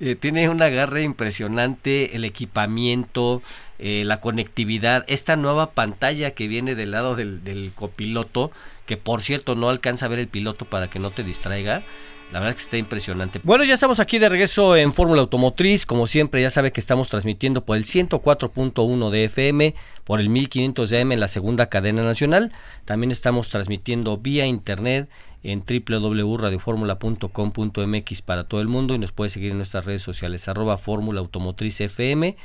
Eh, 0.00 0.16
tiene 0.16 0.48
un 0.48 0.62
agarre 0.62 1.02
impresionante, 1.02 2.16
el 2.16 2.24
equipamiento, 2.24 3.42
eh, 3.78 4.02
la 4.06 4.22
conectividad, 4.22 5.04
esta 5.08 5.36
nueva 5.36 5.72
pantalla 5.72 6.30
que 6.30 6.48
viene 6.48 6.74
del 6.74 6.92
lado 6.92 7.16
del, 7.16 7.72
copiloto, 7.74 8.50
que 8.86 8.96
por 8.96 9.22
cierto 9.22 9.54
no 9.56 9.68
alcanza 9.68 10.06
a 10.06 10.08
ver 10.08 10.18
el 10.18 10.28
piloto 10.28 10.64
para 10.64 10.88
que 10.88 10.98
no 10.98 11.10
te 11.10 11.22
distraiga. 11.22 11.82
La 12.32 12.38
verdad 12.38 12.54
que 12.54 12.62
está 12.62 12.76
impresionante. 12.76 13.40
Bueno, 13.42 13.64
ya 13.64 13.74
estamos 13.74 13.98
aquí 13.98 14.18
de 14.18 14.28
regreso 14.28 14.76
en 14.76 14.94
Fórmula 14.94 15.20
Automotriz. 15.20 15.84
Como 15.84 16.06
siempre, 16.06 16.40
ya 16.40 16.50
sabe 16.50 16.70
que 16.70 16.78
estamos 16.78 17.08
transmitiendo 17.08 17.64
por 17.64 17.76
el 17.76 17.84
104.1 17.84 19.10
de 19.10 19.24
FM, 19.24 19.74
por 20.04 20.20
el 20.20 20.28
1500 20.28 20.90
de 20.90 21.00
AM 21.00 21.12
en 21.12 21.20
la 21.20 21.26
segunda 21.26 21.66
cadena 21.66 22.04
nacional. 22.04 22.52
También 22.84 23.10
estamos 23.10 23.48
transmitiendo 23.48 24.16
vía 24.16 24.46
internet 24.46 25.08
en 25.42 25.64
www.radioformula.com.mx 25.64 28.22
para 28.22 28.44
todo 28.44 28.60
el 28.60 28.68
mundo 28.68 28.94
y 28.94 28.98
nos 28.98 29.12
puede 29.12 29.30
seguir 29.30 29.52
en 29.52 29.56
nuestras 29.56 29.84
redes 29.84 30.02
sociales 30.02 30.48
arroba 30.48 30.78
Fórmula 30.78 31.20
Automotriz 31.20 31.80
FM 31.80 32.36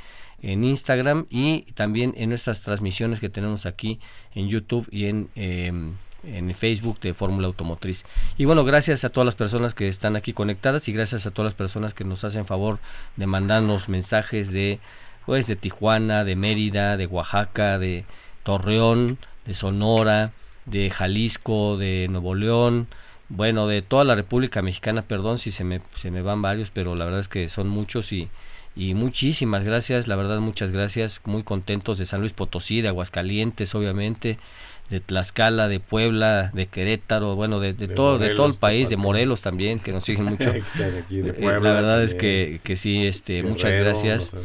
en 0.42 0.64
Instagram 0.64 1.26
y 1.30 1.62
también 1.72 2.14
en 2.16 2.30
nuestras 2.30 2.60
transmisiones 2.60 3.20
que 3.20 3.28
tenemos 3.28 3.66
aquí 3.66 4.00
en 4.34 4.48
YouTube 4.48 4.86
y 4.90 5.06
en, 5.06 5.28
em, 5.34 5.94
en 6.24 6.54
Facebook 6.54 7.00
de 7.00 7.14
Fórmula 7.14 7.46
Automotriz. 7.46 8.04
Y 8.36 8.44
bueno, 8.44 8.64
gracias 8.64 9.04
a 9.04 9.08
todas 9.08 9.24
las 9.24 9.34
personas 9.34 9.74
que 9.74 9.88
están 9.88 10.16
aquí 10.16 10.32
conectadas 10.32 10.88
y 10.88 10.92
gracias 10.92 11.26
a 11.26 11.30
todas 11.30 11.46
las 11.46 11.54
personas 11.54 11.94
que 11.94 12.04
nos 12.04 12.24
hacen 12.24 12.46
favor 12.46 12.78
de 13.16 13.26
mandarnos 13.26 13.88
mensajes 13.88 14.52
de 14.52 14.80
pues 15.24 15.48
de 15.48 15.56
Tijuana, 15.56 16.22
de 16.22 16.36
Mérida, 16.36 16.96
de 16.96 17.06
Oaxaca, 17.06 17.78
de 17.78 18.04
Torreón, 18.44 19.18
de 19.44 19.54
Sonora, 19.54 20.32
de 20.66 20.90
Jalisco, 20.90 21.76
de 21.76 22.08
Nuevo 22.10 22.34
León, 22.34 22.88
bueno, 23.28 23.66
de 23.66 23.82
toda 23.82 24.04
la 24.04 24.14
República 24.14 24.62
Mexicana, 24.62 25.02
perdón 25.02 25.38
si 25.38 25.50
se 25.50 25.64
me, 25.64 25.80
se 25.94 26.10
me 26.10 26.22
van 26.22 26.42
varios, 26.42 26.70
pero 26.70 26.94
la 26.94 27.04
verdad 27.04 27.20
es 27.20 27.28
que 27.28 27.48
son 27.48 27.68
muchos 27.68 28.12
y, 28.12 28.28
y 28.76 28.94
muchísimas 28.94 29.64
gracias, 29.64 30.06
la 30.06 30.16
verdad 30.16 30.38
muchas 30.40 30.70
gracias, 30.70 31.20
muy 31.24 31.42
contentos 31.42 31.98
de 31.98 32.06
San 32.06 32.20
Luis 32.20 32.32
Potosí, 32.32 32.82
de 32.82 32.88
Aguascalientes, 32.88 33.74
obviamente, 33.74 34.38
de 34.90 35.00
Tlaxcala, 35.00 35.68
de 35.68 35.80
Puebla, 35.80 36.50
de 36.54 36.66
Querétaro, 36.66 37.34
bueno, 37.34 37.60
de, 37.60 37.74
todo, 37.88 38.18
de 38.18 38.34
todo 38.34 38.46
el 38.46 38.54
país, 38.54 38.88
de 38.88 38.96
Morelos 38.96 39.42
también, 39.42 39.78
que 39.80 39.92
nos 39.92 40.04
siguen 40.04 40.24
mucho. 40.26 40.52
Eh, 40.52 40.62
la 41.40 41.58
verdad 41.58 42.02
es 42.02 42.14
que, 42.14 42.60
que 42.62 42.76
sí, 42.76 43.06
este, 43.06 43.42
muchas 43.42 43.72
gracias. 43.78 44.36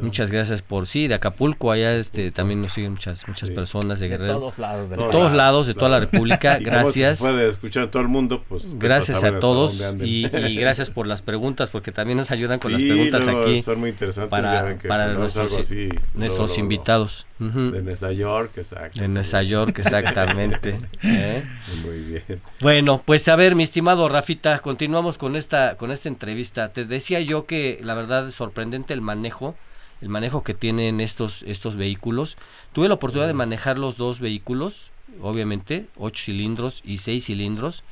Muchas 0.00 0.30
gracias 0.30 0.62
por 0.62 0.86
sí, 0.86 1.06
de 1.06 1.14
Acapulco, 1.14 1.70
allá 1.70 1.96
este 1.96 2.30
también 2.30 2.62
nos 2.62 2.72
siguen 2.72 2.92
muchas 2.92 3.26
muchas 3.28 3.50
personas 3.50 4.00
de 4.00 4.08
Guerrero. 4.08 4.34
De 4.34 4.40
todos 4.40 4.58
lados, 4.58 4.90
de, 4.90 4.96
todos 4.96 5.32
lados, 5.32 5.66
de 5.66 5.74
toda 5.74 5.88
la 5.88 6.00
República. 6.00 6.58
gracias. 6.60 7.18
Se 7.18 7.24
puede 7.24 7.48
escuchar 7.48 7.88
todo 7.88 8.02
el 8.02 8.08
mundo, 8.08 8.42
pues. 8.48 8.78
Gracias 8.78 9.22
a 9.22 9.38
todos 9.38 9.94
y, 10.00 10.26
y, 10.26 10.56
gracias 10.56 10.90
por 10.90 11.06
las 11.06 11.22
preguntas, 11.22 11.70
porque 11.70 11.92
también 11.92 12.18
nos 12.18 12.30
ayudan 12.30 12.58
con 12.58 12.72
las 12.72 12.82
preguntas 12.82 13.28
aquí. 13.28 13.62
Son 13.62 13.78
muy 13.80 13.90
interesantes. 13.90 14.30
Para, 14.30 14.76
para 14.88 15.14
nuestros, 15.14 15.56
así, 15.56 15.88
nuestros 16.14 16.58
invitados. 16.58 17.26
De 17.38 17.82
Nueva 17.82 18.12
York, 18.12 18.52
exacto. 18.56 19.00
De 19.00 19.08
Nueva 19.08 19.42
York, 19.42 19.83
exactamente. 19.86 20.80
¿eh? 21.02 21.44
Muy 21.84 21.98
bien. 22.00 22.40
Bueno, 22.60 23.02
pues 23.04 23.28
a 23.28 23.36
ver, 23.36 23.54
mi 23.54 23.62
estimado 23.62 24.08
Rafita, 24.08 24.58
continuamos 24.60 25.18
con 25.18 25.36
esta, 25.36 25.76
con 25.76 25.90
esta 25.90 26.08
entrevista. 26.08 26.72
Te 26.72 26.84
decía 26.84 27.20
yo 27.20 27.46
que 27.46 27.78
la 27.82 27.94
verdad 27.94 28.28
es 28.28 28.34
sorprendente 28.34 28.94
el 28.94 29.00
manejo, 29.00 29.54
el 30.00 30.08
manejo 30.08 30.42
que 30.42 30.54
tienen 30.54 31.00
estos, 31.00 31.42
estos 31.42 31.76
vehículos. 31.76 32.36
Tuve 32.72 32.88
la 32.88 32.94
oportunidad 32.94 33.28
de 33.28 33.34
manejar 33.34 33.78
los 33.78 33.96
dos 33.96 34.20
vehículos, 34.20 34.90
obviamente, 35.20 35.86
ocho 35.96 36.24
cilindros 36.24 36.82
y 36.84 36.98
seis 36.98 37.26
cilindros. 37.26 37.84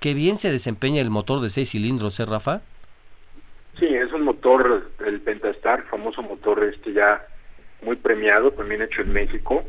Qué 0.00 0.14
bien 0.14 0.36
se 0.36 0.50
desempeña 0.50 1.00
el 1.00 1.10
motor 1.10 1.40
de 1.40 1.50
seis 1.50 1.70
cilindros, 1.70 2.20
¿eh, 2.20 2.26
Rafa? 2.26 2.62
Sí, 3.78 3.86
es 3.86 4.12
un 4.12 4.22
motor, 4.22 4.90
el 5.06 5.20
Pentastar, 5.20 5.84
famoso 5.84 6.22
motor 6.22 6.64
este 6.64 6.92
ya 6.92 7.26
muy 7.82 7.96
premiado, 7.96 8.50
también 8.52 8.82
hecho 8.82 9.02
en 9.02 9.12
México. 9.12 9.64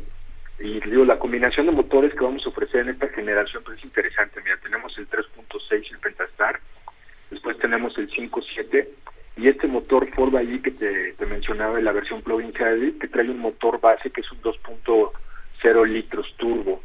Y 0.58 0.80
digo, 0.80 1.04
la 1.04 1.18
combinación 1.18 1.66
de 1.66 1.72
motores 1.72 2.12
que 2.14 2.24
vamos 2.24 2.44
a 2.44 2.48
ofrecer 2.48 2.80
en 2.80 2.90
esta 2.90 3.08
generación 3.08 3.62
pues 3.64 3.78
es 3.78 3.84
interesante. 3.84 4.40
Mira, 4.42 4.56
tenemos 4.62 4.96
el 4.98 5.08
3.6, 5.08 5.90
el 5.90 5.98
Pentastar, 5.98 6.60
después 7.30 7.58
tenemos 7.58 7.96
el 7.96 8.10
5.7 8.10 8.88
y 9.36 9.48
este 9.48 9.68
motor 9.68 10.08
Ford 10.14 10.34
allí 10.34 10.60
que 10.60 10.72
te, 10.72 11.14
mencionaba 11.26 11.78
en 11.78 11.84
la 11.84 11.92
versión 11.92 12.22
plug-in 12.22 12.52
que 12.52 13.08
trae 13.08 13.30
un 13.30 13.38
motor 13.38 13.80
base 13.80 14.10
que 14.10 14.22
es 14.22 14.32
un 14.32 14.42
2.0 14.42 15.86
litros 15.86 16.34
turbo, 16.36 16.82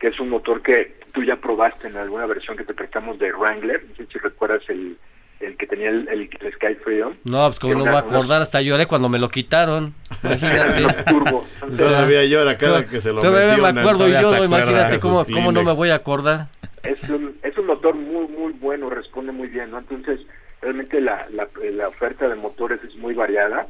que 0.00 0.08
es 0.08 0.18
un 0.18 0.30
motor 0.30 0.62
que 0.62 0.96
tú 1.12 1.22
ya 1.22 1.36
probaste 1.36 1.86
en 1.86 1.96
alguna 1.96 2.26
versión 2.26 2.56
que 2.56 2.64
te 2.64 2.74
prestamos 2.74 3.20
de 3.20 3.32
Wrangler, 3.32 3.84
no 3.88 3.94
sé 3.94 4.06
si 4.06 4.18
recuerdas 4.18 4.62
el, 4.68 4.98
el 5.42 5.56
que 5.56 5.66
tenía 5.66 5.90
el, 5.90 6.08
el, 6.08 6.28
Sky 6.54 6.74
Freedom. 6.82 7.14
No, 7.24 7.46
pues 7.48 7.58
como 7.58 7.74
no 7.74 7.84
me 7.84 7.90
voy 7.90 7.96
a 7.96 8.00
acordar, 8.00 8.42
hasta 8.42 8.60
lloré 8.62 8.86
cuando 8.86 9.08
me 9.08 9.18
lo 9.18 9.28
quitaron. 9.28 9.94
Imagínate. 10.22 11.04
turbo. 11.04 11.44
Todavía 11.76 12.24
llora 12.24 12.56
cada 12.56 12.86
que 12.86 13.00
se 13.00 13.12
lo 13.12 13.20
Todavía 13.20 13.72
me 13.72 13.80
acuerdo 13.80 14.08
y 14.08 14.12
yo, 14.12 14.44
imagínate 14.44 14.98
cómo, 15.00 15.24
cómo 15.24 15.52
no 15.52 15.62
me 15.62 15.72
voy 15.74 15.90
a 15.90 15.96
acordar. 15.96 16.48
Es 16.82 17.02
un, 17.08 17.36
es 17.42 17.56
un 17.58 17.66
motor 17.66 17.94
muy, 17.94 18.26
muy 18.28 18.52
bueno, 18.54 18.90
responde 18.90 19.32
muy 19.32 19.48
bien, 19.48 19.70
¿no? 19.70 19.78
Entonces, 19.78 20.20
realmente 20.60 21.00
la, 21.00 21.26
la, 21.30 21.48
la 21.72 21.88
oferta 21.88 22.28
de 22.28 22.34
motores 22.34 22.80
es 22.84 22.94
muy 22.96 23.14
variada. 23.14 23.66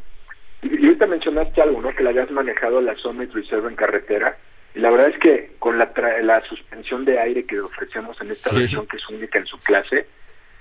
Y, 0.63 0.69
y 0.69 0.87
ahorita 0.87 1.07
mencionaste 1.07 1.61
algo, 1.61 1.81
¿no? 1.83 1.95
Que 1.95 2.03
la 2.03 2.11
habías 2.11 2.31
manejado 2.31 2.81
la 2.81 2.95
Summit 2.97 3.33
Reserve 3.33 3.69
en 3.69 3.77
carretera. 3.77 4.37
Y 4.75 4.81
la 4.81 4.91
verdad 4.91 5.09
es 5.09 5.19
que 5.19 5.53
con 5.59 5.79
la, 5.79 5.93
la 6.23 6.43
suspensión 6.47 7.05
de 7.05 7.19
aire 7.19 7.45
que 7.45 7.61
ofrecemos 7.61 8.19
en 8.21 8.31
esta 8.31 8.55
versión, 8.55 8.87
que 8.87 8.97
es 8.97 9.09
única 9.09 9.39
en 9.39 9.47
su 9.47 9.59
clase, 9.59 10.07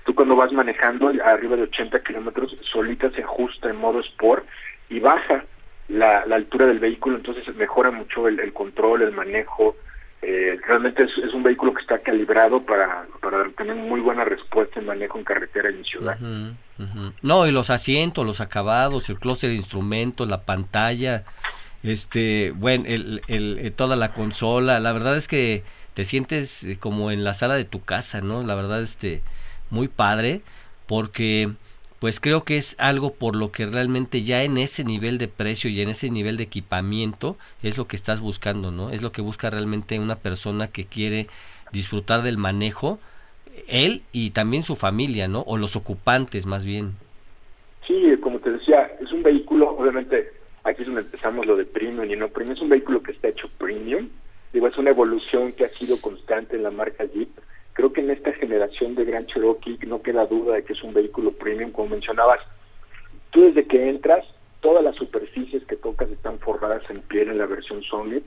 tú 0.04 0.14
cuando 0.14 0.36
vas 0.36 0.52
manejando 0.52 1.12
arriba 1.24 1.56
de 1.56 1.62
80 1.62 2.02
kilómetros, 2.02 2.56
solita 2.72 3.10
se 3.10 3.22
ajusta 3.22 3.70
en 3.70 3.76
modo 3.76 4.00
sport 4.00 4.44
y 4.88 5.00
baja 5.00 5.44
la, 5.88 6.24
la 6.26 6.36
altura 6.36 6.66
del 6.66 6.78
vehículo, 6.78 7.16
entonces 7.16 7.54
mejora 7.56 7.90
mucho 7.90 8.28
el, 8.28 8.52
control, 8.52 9.02
el 9.02 9.12
manejo. 9.12 9.76
Eh, 10.22 10.58
realmente 10.66 11.02
es, 11.02 11.34
un 11.34 11.42
vehículo 11.42 11.74
que 11.74 11.82
está 11.82 11.98
calibrado 11.98 12.62
para, 12.62 13.06
para 13.20 13.48
tener 13.50 13.74
muy 13.74 14.00
buena 14.00 14.24
respuesta 14.24 14.78
en 14.78 14.86
manejo 14.86 15.18
en 15.18 15.24
carretera 15.24 15.70
y 15.70 15.74
en 15.74 15.84
ciudad. 15.84 16.18
Uh. 16.20 16.54
No, 17.22 17.46
y 17.46 17.52
los 17.52 17.70
asientos, 17.70 18.24
los 18.24 18.40
acabados, 18.40 19.08
el 19.10 19.18
clúster 19.18 19.50
de 19.50 19.56
instrumentos, 19.56 20.28
la 20.28 20.42
pantalla, 20.42 21.24
este, 21.82 22.52
bueno, 22.56 22.84
el, 22.86 23.22
el, 23.26 23.58
el, 23.58 23.72
toda 23.72 23.96
la 23.96 24.12
consola, 24.12 24.80
la 24.80 24.92
verdad 24.92 25.16
es 25.16 25.28
que 25.28 25.64
te 25.94 26.04
sientes 26.04 26.66
como 26.80 27.10
en 27.10 27.24
la 27.24 27.34
sala 27.34 27.54
de 27.54 27.64
tu 27.64 27.82
casa, 27.84 28.20
¿no? 28.20 28.42
La 28.42 28.54
verdad, 28.54 28.82
este, 28.82 29.22
muy 29.72 29.88
padre 29.88 30.42
porque 30.86 31.50
pues 31.98 32.20
creo 32.20 32.44
que 32.44 32.56
es 32.56 32.76
algo 32.78 33.14
por 33.14 33.36
lo 33.36 33.52
que 33.52 33.64
realmente 33.64 34.22
ya 34.22 34.42
en 34.42 34.58
ese 34.58 34.84
nivel 34.84 35.18
de 35.18 35.28
precio 35.28 35.70
y 35.70 35.80
en 35.80 35.88
ese 35.88 36.10
nivel 36.10 36.36
de 36.36 36.42
equipamiento 36.42 37.36
es 37.62 37.78
lo 37.78 37.86
que 37.86 37.96
estás 37.96 38.20
buscando, 38.20 38.70
¿no? 38.70 38.90
Es 38.90 39.02
lo 39.02 39.12
que 39.12 39.22
busca 39.22 39.50
realmente 39.50 40.00
una 40.00 40.16
persona 40.16 40.66
que 40.66 40.84
quiere 40.84 41.28
disfrutar 41.70 42.22
del 42.22 42.38
manejo, 42.38 42.98
él 43.68 44.02
y 44.12 44.30
también 44.30 44.64
su 44.64 44.74
familia, 44.74 45.28
¿no? 45.28 45.42
O 45.46 45.56
los 45.56 45.76
ocupantes 45.76 46.44
más 46.44 46.66
bien. 46.66 46.96
Sí, 47.86 48.16
como 48.20 48.40
te 48.40 48.50
decía, 48.50 48.90
es 49.00 49.12
un 49.12 49.22
vehículo, 49.22 49.70
obviamente, 49.70 50.32
aquí 50.64 50.82
es 50.82 50.86
donde 50.86 51.02
empezamos 51.02 51.46
lo 51.46 51.56
de 51.56 51.66
premium 51.66 52.10
y 52.10 52.16
no 52.16 52.28
premium, 52.28 52.56
es 52.56 52.62
un 52.62 52.68
vehículo 52.68 53.02
que 53.02 53.12
está 53.12 53.28
hecho 53.28 53.48
premium, 53.58 54.08
digo, 54.52 54.66
es 54.66 54.76
una 54.76 54.90
evolución 54.90 55.52
que 55.52 55.64
ha 55.64 55.78
sido 55.78 56.00
constante 56.00 56.56
en 56.56 56.64
la 56.64 56.70
marca 56.70 57.04
Jeep, 57.04 57.30
Creo 57.74 57.92
que 57.92 58.00
en 58.00 58.10
esta 58.10 58.32
generación 58.32 58.94
de 58.94 59.04
Gran 59.04 59.26
Cherokee 59.26 59.78
no 59.86 60.02
queda 60.02 60.26
duda 60.26 60.56
de 60.56 60.64
que 60.64 60.74
es 60.74 60.82
un 60.82 60.92
vehículo 60.92 61.32
premium, 61.32 61.70
como 61.70 61.88
mencionabas. 61.88 62.40
Tú 63.30 63.44
desde 63.44 63.66
que 63.66 63.88
entras, 63.88 64.24
todas 64.60 64.84
las 64.84 64.94
superficies 64.96 65.64
que 65.64 65.76
tocas 65.76 66.10
están 66.10 66.38
forradas 66.38 66.82
en 66.90 67.00
piel 67.02 67.30
en 67.30 67.38
la 67.38 67.46
versión 67.46 67.82
Summit. 67.82 68.24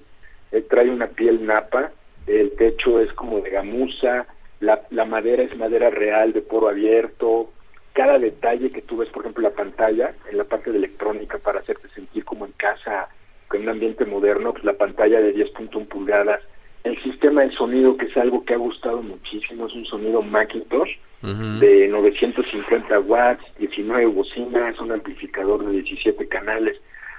Eh, 0.51 0.62
trae 0.62 0.89
una 0.89 1.08
piel 1.08 1.45
napa, 1.45 1.91
el 2.27 2.51
techo 2.55 2.99
es 2.99 3.12
como 3.13 3.41
de 3.41 3.51
gamuza, 3.51 4.25
la, 4.60 4.81
la 4.89 5.05
madera 5.05 5.43
es 5.43 5.55
madera 5.58 5.89
real 5.89 6.34
de 6.34 6.41
poro 6.41 6.69
abierto. 6.69 7.51
Cada 7.93 8.19
detalle 8.19 8.71
que 8.71 8.81
tú 8.81 8.97
ves, 8.97 9.10
por 9.10 9.23
ejemplo, 9.23 9.43
la 9.43 9.55
pantalla, 9.55 10.15
en 10.29 10.38
la 10.38 10.43
parte 10.43 10.71
de 10.71 10.77
electrónica 10.77 11.38
para 11.38 11.60
hacerte 11.60 11.88
sentir 11.89 12.25
como 12.25 12.45
en 12.45 12.51
casa, 12.53 13.10
con 13.47 13.62
un 13.62 13.69
ambiente 13.69 14.05
moderno, 14.05 14.53
pues 14.53 14.65
la 14.65 14.73
pantalla 14.73 15.21
de 15.21 15.36
10.1 15.36 15.88
pulgadas, 15.88 16.41
el 16.86 17.02
sistema 17.02 17.41
de 17.41 17.52
sonido, 17.52 17.98
que 17.98 18.06
es 18.06 18.15
algo 18.15 18.45
que 18.45 18.54
ha 18.54 18.58
gustado 18.58 19.02
muchísimo, 19.02 19.65
es 19.65 19.74
un 19.74 19.86
sonido 19.86 20.21
Macintosh 20.21 20.91
uh 21.24 21.28
-huh. 21.28 21.60
de 21.60 21.88
950 21.88 23.00
watts, 23.00 23.43
19 23.58 24.06
bocinas, 24.06 24.80
un 24.80 24.91
amplificador 24.91 25.65
de 25.65 25.71
17 25.82 26.28
canales. 26.28 26.78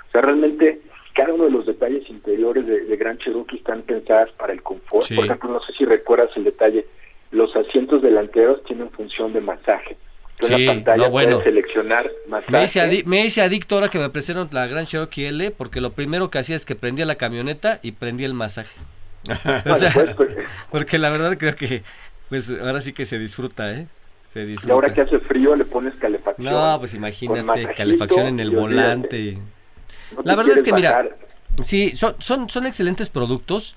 O 0.08 0.12
sea, 0.12 0.22
realmente 0.22 0.80
cada 1.14 1.34
uno 1.34 1.46
de 1.46 1.50
los 1.50 1.66
detalles 1.66 2.08
interiores 2.08 2.64
de, 2.64 2.84
de 2.84 2.96
Gran 2.96 3.18
Cherokee 3.18 3.56
están 3.56 3.82
pensadas 3.82 4.30
para 4.32 4.52
el 4.52 4.62
confort. 4.62 5.04
Sí. 5.04 5.16
Por 5.16 5.24
ejemplo, 5.24 5.50
no 5.50 5.60
sé 5.60 5.72
si 5.72 5.84
recuerdas 5.84 6.30
el 6.36 6.44
detalle, 6.44 6.86
los 7.32 7.54
asientos 7.56 8.02
delanteros 8.02 8.62
tienen 8.64 8.88
función 8.90 9.32
de 9.32 9.40
masaje. 9.40 9.96
sí, 10.42 10.54
en 10.54 10.66
la 10.66 10.72
pantalla 10.74 11.04
no, 11.06 11.10
bueno. 11.10 11.42
seleccionar 11.42 12.08
masaje. 12.28 12.52
Me 12.52 12.64
hice, 12.64 13.02
me 13.04 13.26
hice 13.26 13.42
adicto 13.42 13.74
ahora 13.74 13.88
que 13.88 13.98
me 13.98 14.10
presentaron 14.10 14.48
la 14.52 14.68
Gran 14.68 14.86
Cherokee 14.86 15.26
L, 15.26 15.50
porque 15.50 15.80
lo 15.80 15.90
primero 15.90 16.30
que 16.30 16.38
hacía 16.38 16.54
es 16.54 16.64
que 16.64 16.76
prendía 16.76 17.04
la 17.04 17.16
camioneta 17.16 17.80
y 17.82 17.92
prendía 17.92 18.26
el 18.26 18.34
masaje. 18.34 18.76
o 19.66 19.76
sea, 19.76 19.92
porque 20.70 20.98
la 20.98 21.10
verdad 21.10 21.36
creo 21.38 21.56
que 21.56 21.82
pues 22.28 22.50
ahora 22.50 22.80
sí 22.80 22.92
que 22.92 23.04
se 23.04 23.18
disfruta, 23.18 23.72
¿eh? 23.72 23.86
Se 24.32 24.44
disfruta. 24.44 24.68
Y 24.68 24.72
ahora 24.72 24.92
que 24.92 25.00
hace 25.00 25.18
frío 25.20 25.54
le 25.54 25.64
pones 25.64 25.94
calefacción. 25.94 26.52
No, 26.52 26.76
pues 26.78 26.94
imagínate, 26.94 27.72
calefacción 27.74 28.26
en 28.26 28.40
el 28.40 28.50
volante. 28.50 29.18
Y... 29.18 29.34
No 30.14 30.22
la 30.24 30.36
verdad 30.36 30.58
es 30.58 30.62
que 30.62 30.72
bajar. 30.72 31.04
mira, 31.04 31.16
sí, 31.62 31.94
son, 31.94 32.16
son, 32.18 32.50
son 32.50 32.66
excelentes 32.66 33.08
productos, 33.08 33.76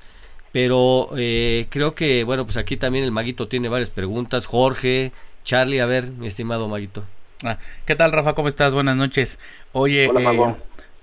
pero 0.51 1.09
eh, 1.17 1.67
creo 1.69 1.95
que, 1.95 2.23
bueno, 2.23 2.45
pues 2.45 2.57
aquí 2.57 2.77
también 2.77 3.05
el 3.05 3.11
Maguito 3.11 3.47
tiene 3.47 3.69
varias 3.69 3.91
preguntas. 3.91 4.47
Jorge, 4.47 5.11
Charlie, 5.43 5.79
a 5.79 5.85
ver, 5.85 6.07
mi 6.07 6.27
estimado 6.27 6.67
Maguito. 6.67 7.03
Ah, 7.43 7.57
¿Qué 7.85 7.95
tal, 7.95 8.11
Rafa? 8.11 8.33
¿Cómo 8.33 8.47
estás? 8.47 8.73
Buenas 8.73 8.97
noches. 8.97 9.39
Oye, 9.71 10.09
Hola, 10.09 10.33
eh, 10.33 10.55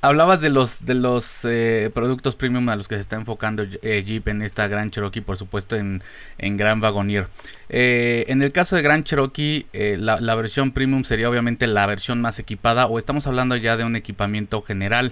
Hablabas 0.06 0.40
de 0.40 0.50
los 0.50 0.86
de 0.86 0.94
los 0.94 1.44
eh, 1.44 1.90
productos 1.92 2.36
premium 2.36 2.68
a 2.68 2.76
los 2.76 2.86
que 2.86 2.94
se 2.94 3.00
está 3.00 3.16
enfocando 3.16 3.64
eh, 3.82 4.04
Jeep 4.06 4.28
en 4.28 4.40
esta 4.40 4.68
Gran 4.68 4.92
Cherokee, 4.92 5.20
por 5.20 5.36
supuesto 5.36 5.74
en, 5.74 6.00
en 6.38 6.56
Gran 6.56 6.80
Wagoneer. 6.80 7.26
Eh, 7.68 8.24
en 8.28 8.40
el 8.40 8.52
caso 8.52 8.76
de 8.76 8.82
Gran 8.82 9.02
Cherokee, 9.02 9.66
la, 9.98 10.18
la, 10.20 10.36
versión 10.36 10.70
premium 10.70 11.02
sería 11.02 11.28
obviamente 11.28 11.66
la 11.66 11.84
versión 11.86 12.20
más 12.20 12.38
equipada 12.38 12.86
o 12.86 12.98
estamos 12.98 13.26
hablando 13.26 13.56
ya 13.56 13.76
de 13.76 13.82
un 13.82 13.96
equipamiento 13.96 14.62
general. 14.62 15.10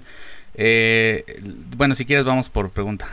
bueno, 1.76 1.97
si 1.97 2.05
quieres 2.07 2.24
vamos 2.24 2.49
por 2.49 2.70
pregunta. 2.70 3.09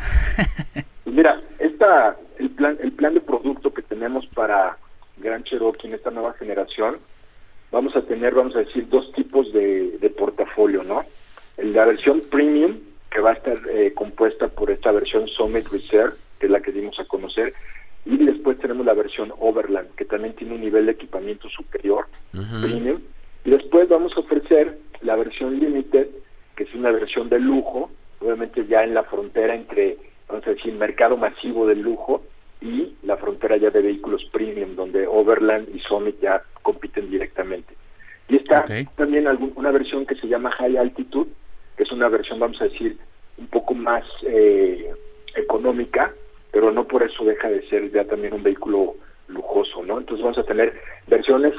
Mira, 1.06 1.42
esta, 1.58 2.16
el 2.38 2.52
plan 2.52 2.78
el 2.80 2.92
plan 2.92 3.16
de 3.16 3.22
producto 3.22 3.74
que 3.74 3.82
tenemos 3.82 4.28
para 4.28 4.78
Gran 5.18 5.44
Cherokee 5.46 5.88
en 5.88 5.96
esta 5.96 6.12
nueva 6.12 6.34
generación, 6.34 6.98
vamos 7.72 7.96
a 7.96 8.04
tener, 8.04 8.36
vamos 8.36 8.56
a 8.56 8.60
decir, 8.60 8.88
dos 8.88 9.12
tipos 9.14 9.52
de, 9.52 9.98
de 9.98 10.10
portafolio, 10.12 10.84
¿no? 10.84 11.06
La 11.58 11.86
versión 11.86 12.22
premium, 12.30 12.78
que 13.10 13.20
va 13.20 13.32
a 13.32 13.34
estar 13.34 13.60
eh, 13.72 13.92
compuesta 13.94 14.48
por 14.48 14.72
esta 14.72 14.92
versión 14.92 15.28
Summit 15.28 15.68
Reserve, 15.68 16.16
que 16.40 16.48
es 16.48 16.52
la 16.52 16.62
que 16.62 16.72
dimos 16.72 17.00
a 17.00 17.06
conocer, 17.06 17.54
y 18.06 18.18
después 18.18 18.58
tenemos 18.60 18.86
la 18.86 18.94
versión 18.94 19.32
Overland, 19.40 19.94
que 19.96 20.06
también 20.06 20.34
tiene 20.36 20.56
un 20.56 20.62
nivel 20.62 20.86
de 20.88 20.94
equipamiento 20.94 21.48
superior, 21.50 22.08
premium, 22.32 23.00
y 23.46 23.52
después 23.52 23.88
vamos 23.90 24.14
a 24.16 24.22
ofrecer 24.22 24.78
la 25.02 25.16
versión 25.16 25.60
Limited, 25.60 26.08
que 26.56 26.64
es 26.64 26.74
una 26.74 26.92
versión 26.92 27.30
de 27.30 27.40
lujo, 27.40 27.92
obviamente 28.20 28.66
ya 28.68 28.84
en 28.84 28.94
la 28.94 29.04
frontera 29.04 29.56
entre, 29.56 29.98
vamos 30.28 30.46
a 30.48 30.52
decir, 30.52 30.74
mercado 30.74 31.18
masivo 31.18 31.68
de 31.68 31.76
lujo 31.76 32.24
y 32.62 32.94
la 33.04 33.18
frontera 33.18 33.58
ya 33.58 33.72
de 33.72 33.82
vehículos 33.82 34.24
premium, 34.32 34.76
donde 34.76 35.08
Overland 35.08 35.76
y 35.76 35.80
Summit 35.80 36.20
ya 36.22 36.44
compiten 36.62 37.10
directamente. 37.10 37.74
Y 38.30 38.38
está 38.38 38.66
también 38.96 39.28
una 39.56 39.72
versión 39.72 40.06
que 40.06 40.16
se 40.16 40.28
llama 40.28 40.52
High 40.52 40.78
Altitude, 40.78 41.30
es 41.84 41.92
una 41.92 42.10
versión, 42.10 42.40
vamos 42.40 42.62
a 42.62 42.66
decir, 42.66 42.98
un 43.38 43.48
poco 43.48 43.74
más 43.74 44.04
eh, 44.24 44.92
económica, 45.36 46.14
pero 46.52 46.72
no 46.72 46.86
por 46.88 47.04
eso 47.04 47.24
deja 47.24 47.50
de 47.50 47.68
ser 47.70 47.92
ya 47.92 48.06
también 48.06 48.34
un 48.34 48.44
vehículo 48.44 48.96
lujoso, 49.28 49.84
¿no? 49.84 50.00
Entonces 50.00 50.24
vamos 50.24 50.38
a 50.38 50.44
tener 50.44 50.74
versiones 51.08 51.54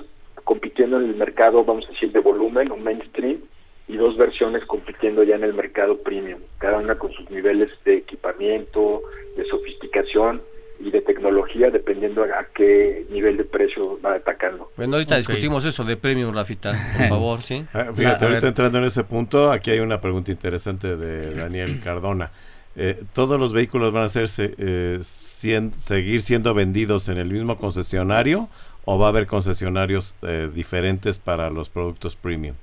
compitiendo 0.44 0.98
en 0.98 1.04
el 1.10 1.16
mercado, 1.16 1.64
vamos 1.64 1.86
a 1.86 1.92
decir, 1.92 2.12
de 2.12 2.20
volumen 2.20 2.70
o 2.70 2.76
mainstream, 2.76 3.40
y 3.88 3.96
dos 3.96 4.16
versiones 4.16 4.64
compitiendo 4.64 5.24
ya 5.24 5.34
en 5.34 5.44
el 5.44 5.54
mercado 5.54 5.98
premium, 5.98 6.40
cada 6.58 6.78
una 6.78 6.98
con 6.98 7.12
sus 7.12 7.28
niveles 7.30 7.70
de 7.84 7.96
equipamiento, 7.96 9.02
de 9.36 9.44
sofisticación 9.46 10.40
y 10.82 10.90
de 10.90 11.00
tecnología 11.00 11.70
dependiendo 11.70 12.24
a, 12.24 12.46
qué 12.54 13.06
nivel 13.10 13.36
de 13.36 13.44
precio 13.44 13.98
va 14.04 14.14
atacando. 14.14 14.70
Bueno, 14.76 14.96
ahorita 14.96 15.16
discutimos 15.16 15.64
eso 15.64 15.84
de 15.84 15.96
premium, 15.96 16.34
Rafita, 16.34 16.74
por 16.98 17.08
favor, 17.08 17.42
¿sí? 17.42 17.64
Ah, 17.72 17.92
fíjate, 17.94 18.24
ahorita 18.26 18.48
entrando 18.48 18.78
en 18.78 18.84
ese 18.84 19.04
punto, 19.04 19.52
aquí 19.52 19.70
hay 19.70 19.78
una 19.78 20.00
pregunta 20.00 20.32
interesante 20.32 20.96
de 20.96 21.34
Daniel 21.34 21.80
Cardona. 21.82 22.32
Eh, 22.74 23.02
¿Todos 23.14 23.38
los 23.38 23.52
vehículos 23.52 23.92
van 23.92 24.04
a 24.04 24.08
ser, 24.08 24.28
eh, 24.58 24.98
seguir 25.02 26.22
siendo 26.22 26.54
vendidos 26.54 27.08
en 27.08 27.18
el 27.18 27.28
mismo 27.28 27.58
concesionario 27.58 28.48
o 28.84 28.98
va 28.98 29.06
a 29.06 29.08
haber 29.10 29.26
concesionarios 29.26 30.16
eh, 30.22 30.50
diferentes 30.52 31.18
para 31.18 31.50
los 31.50 31.68
productos 31.68 32.16
premium? 32.16 32.56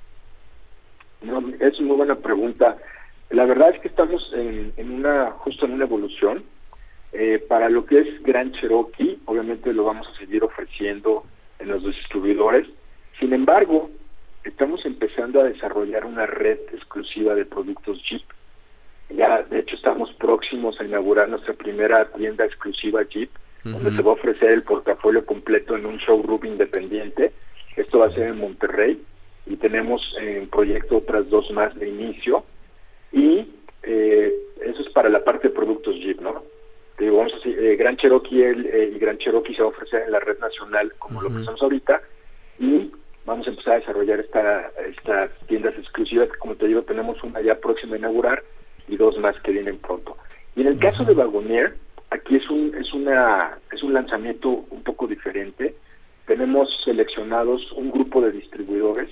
No, 1.22 1.42
es 1.60 1.78
una 1.78 1.88
muy 1.88 1.96
buena 1.96 2.16
pregunta. 2.16 2.76
La 3.30 3.46
verdad 3.46 3.70
es 3.74 3.80
que 3.80 3.88
estamos 3.88 4.30
en, 4.34 4.72
en 4.76 4.90
una 4.90 5.30
justo 5.30 5.64
en 5.64 5.72
una 5.72 5.84
evolución 5.84 6.42
eh, 7.12 7.44
para 7.48 7.68
lo 7.68 7.84
que 7.84 8.00
es 8.00 8.22
Gran 8.22 8.52
Cherokee, 8.52 9.18
obviamente 9.24 9.72
lo 9.72 9.84
vamos 9.84 10.06
a 10.08 10.18
seguir 10.18 10.44
ofreciendo 10.44 11.24
en 11.58 11.68
los 11.68 11.84
distribuidores. 11.84 12.68
Sin 13.18 13.32
embargo, 13.32 13.90
estamos 14.44 14.84
empezando 14.86 15.40
a 15.40 15.44
desarrollar 15.44 16.04
una 16.04 16.26
red 16.26 16.58
exclusiva 16.72 17.34
de 17.34 17.44
productos 17.44 18.00
Jeep. 18.08 18.22
Ya, 19.10 19.42
de 19.42 19.58
hecho, 19.58 19.74
estamos 19.74 20.12
próximos 20.14 20.80
a 20.80 20.84
inaugurar 20.84 21.28
nuestra 21.28 21.54
primera 21.54 22.06
tienda 22.12 22.44
exclusiva 22.44 23.02
Jeep, 23.02 23.30
donde 23.64 23.94
se 23.94 24.02
va 24.02 24.12
a 24.12 24.14
ofrecer 24.14 24.50
el 24.52 24.62
portafolio 24.62 25.26
completo 25.26 25.76
en 25.76 25.84
un 25.84 25.98
showroom 25.98 26.46
independiente. 26.46 27.32
Esto 27.76 27.98
va 27.98 28.06
a 28.06 28.12
ser 28.12 28.28
en 28.28 28.38
Monterrey 28.38 29.02
y 29.46 29.56
tenemos 29.56 30.00
en 30.18 30.48
proyecto 30.48 30.98
otras 30.98 31.28
dos 31.28 31.50
más 31.50 31.74
de 31.74 31.88
inicio. 31.88 32.44
Y 33.12 33.48
eh, 33.82 34.32
eso 34.62 34.80
es 34.80 34.88
para 34.90 35.08
la 35.08 35.24
parte 35.24 35.48
de 35.48 35.54
productos 35.54 35.96
Jeep, 35.96 36.20
¿no? 36.20 36.42
Vamos 37.20 37.34
a 37.34 37.48
eh, 37.48 37.76
Gran 37.76 37.96
Cherokee 37.96 38.42
eh, 38.42 38.92
y 38.94 38.98
Gran 38.98 39.18
Cherokee 39.18 39.54
se 39.54 39.62
va 39.62 39.68
a 39.68 39.70
ofrecer 39.70 40.02
en 40.02 40.12
la 40.12 40.20
red 40.20 40.38
nacional 40.38 40.92
como 40.98 41.20
lo 41.20 41.28
ofrecemos 41.28 41.60
ahorita 41.60 42.00
y 42.58 42.90
vamos 43.26 43.46
a 43.46 43.50
empezar 43.50 43.74
a 43.74 43.80
desarrollar 43.80 44.20
esta, 44.20 44.70
estas 44.88 45.30
tiendas 45.46 45.74
exclusivas 45.78 46.30
que 46.30 46.38
como 46.38 46.56
te 46.56 46.66
digo 46.66 46.82
tenemos 46.82 47.22
una 47.22 47.40
ya 47.42 47.56
próxima 47.56 47.94
a 47.94 47.98
inaugurar 47.98 48.42
y 48.88 48.96
dos 48.96 49.18
más 49.18 49.38
que 49.42 49.52
vienen 49.52 49.78
pronto. 49.78 50.16
Y 50.56 50.62
en 50.62 50.68
el 50.68 50.78
caso 50.78 51.04
de 51.04 51.12
Wagonier, 51.12 51.76
aquí 52.10 52.36
es 52.36 52.48
un 52.50 52.74
es 52.74 52.92
una 52.92 53.58
es 53.70 53.82
un 53.82 53.92
lanzamiento 53.92 54.48
un 54.48 54.82
poco 54.82 55.06
diferente. 55.06 55.74
Tenemos 56.26 56.68
seleccionados 56.84 57.70
un 57.72 57.90
grupo 57.90 58.20
de 58.20 58.32
distribuidores, 58.32 59.10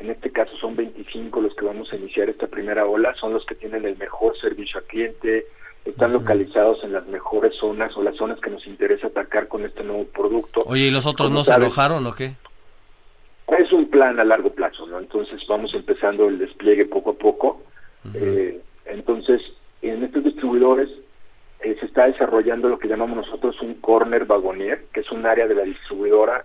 en 0.00 0.10
este 0.10 0.30
caso 0.30 0.56
son 0.56 0.76
25 0.76 1.40
los 1.40 1.54
que 1.54 1.64
vamos 1.64 1.92
a 1.92 1.96
iniciar 1.96 2.28
esta 2.28 2.48
primera 2.48 2.86
ola, 2.86 3.14
son 3.14 3.32
los 3.32 3.46
que 3.46 3.54
tienen 3.54 3.84
el 3.84 3.96
mejor 3.96 4.36
servicio 4.38 4.80
a 4.80 4.82
cliente, 4.82 5.46
están 5.94 6.12
localizados 6.12 6.82
en 6.82 6.92
las 6.92 7.06
mejores 7.06 7.54
zonas 7.54 7.96
o 7.96 8.02
las 8.02 8.16
zonas 8.16 8.40
que 8.40 8.50
nos 8.50 8.66
interesa 8.66 9.06
atacar 9.06 9.46
con 9.46 9.64
este 9.64 9.84
nuevo 9.84 10.04
producto. 10.06 10.62
Oye, 10.66 10.86
¿y 10.86 10.90
los 10.90 11.06
otros 11.06 11.30
no 11.30 11.44
se 11.44 11.52
alojaron 11.52 12.04
o 12.04 12.12
qué? 12.12 12.34
Es 13.46 13.72
un 13.72 13.88
plan 13.88 14.18
a 14.18 14.24
largo 14.24 14.50
plazo, 14.50 14.86
¿no? 14.88 14.98
Entonces 14.98 15.40
vamos 15.48 15.72
empezando 15.72 16.26
el 16.28 16.40
despliegue 16.40 16.86
poco 16.86 17.10
a 17.10 17.14
poco. 17.14 17.62
Eh, 18.12 18.60
entonces, 18.86 19.40
en 19.82 20.02
estos 20.02 20.24
distribuidores 20.24 20.88
eh, 21.60 21.76
se 21.78 21.86
está 21.86 22.08
desarrollando 22.08 22.68
lo 22.68 22.80
que 22.80 22.88
llamamos 22.88 23.18
nosotros 23.18 23.60
un 23.62 23.74
corner 23.74 24.24
wagonier, 24.28 24.86
que 24.92 25.00
es 25.00 25.12
un 25.12 25.24
área 25.24 25.46
de 25.46 25.54
la 25.54 25.62
distribuidora 25.62 26.44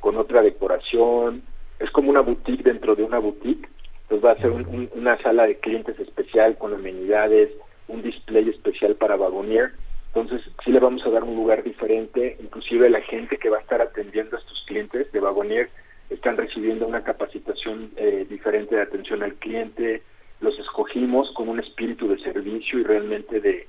con 0.00 0.16
otra 0.16 0.42
decoración. 0.42 1.42
Es 1.78 1.90
como 1.92 2.10
una 2.10 2.22
boutique 2.22 2.64
dentro 2.64 2.96
de 2.96 3.04
una 3.04 3.20
boutique. 3.20 3.68
Entonces 4.02 4.26
va 4.26 4.32
a 4.32 4.38
ser 4.38 4.50
una 4.96 5.16
sala 5.22 5.46
de 5.46 5.58
clientes 5.58 6.00
especial 6.00 6.58
con 6.58 6.74
amenidades, 6.74 7.50
un 7.88 8.02
display 8.02 8.48
especial 8.48 8.94
para 8.94 9.16
Wagonier. 9.16 9.72
Entonces, 10.14 10.40
sí 10.64 10.72
le 10.72 10.80
vamos 10.80 11.04
a 11.04 11.10
dar 11.10 11.24
un 11.24 11.36
lugar 11.36 11.62
diferente, 11.62 12.36
inclusive 12.40 12.88
la 12.88 13.02
gente 13.02 13.36
que 13.36 13.50
va 13.50 13.58
a 13.58 13.60
estar 13.60 13.80
atendiendo 13.80 14.36
a 14.36 14.40
estos 14.40 14.64
clientes 14.66 15.10
de 15.12 15.20
Wagonier 15.20 15.68
están 16.10 16.36
recibiendo 16.36 16.86
una 16.86 17.02
capacitación 17.02 17.90
eh, 17.96 18.26
diferente 18.28 18.74
de 18.74 18.82
atención 18.82 19.22
al 19.22 19.34
cliente, 19.34 20.02
los 20.40 20.58
escogimos 20.58 21.30
con 21.32 21.48
un 21.48 21.60
espíritu 21.60 22.08
de 22.08 22.18
servicio 22.20 22.78
y 22.78 22.84
realmente 22.84 23.40
de, 23.40 23.68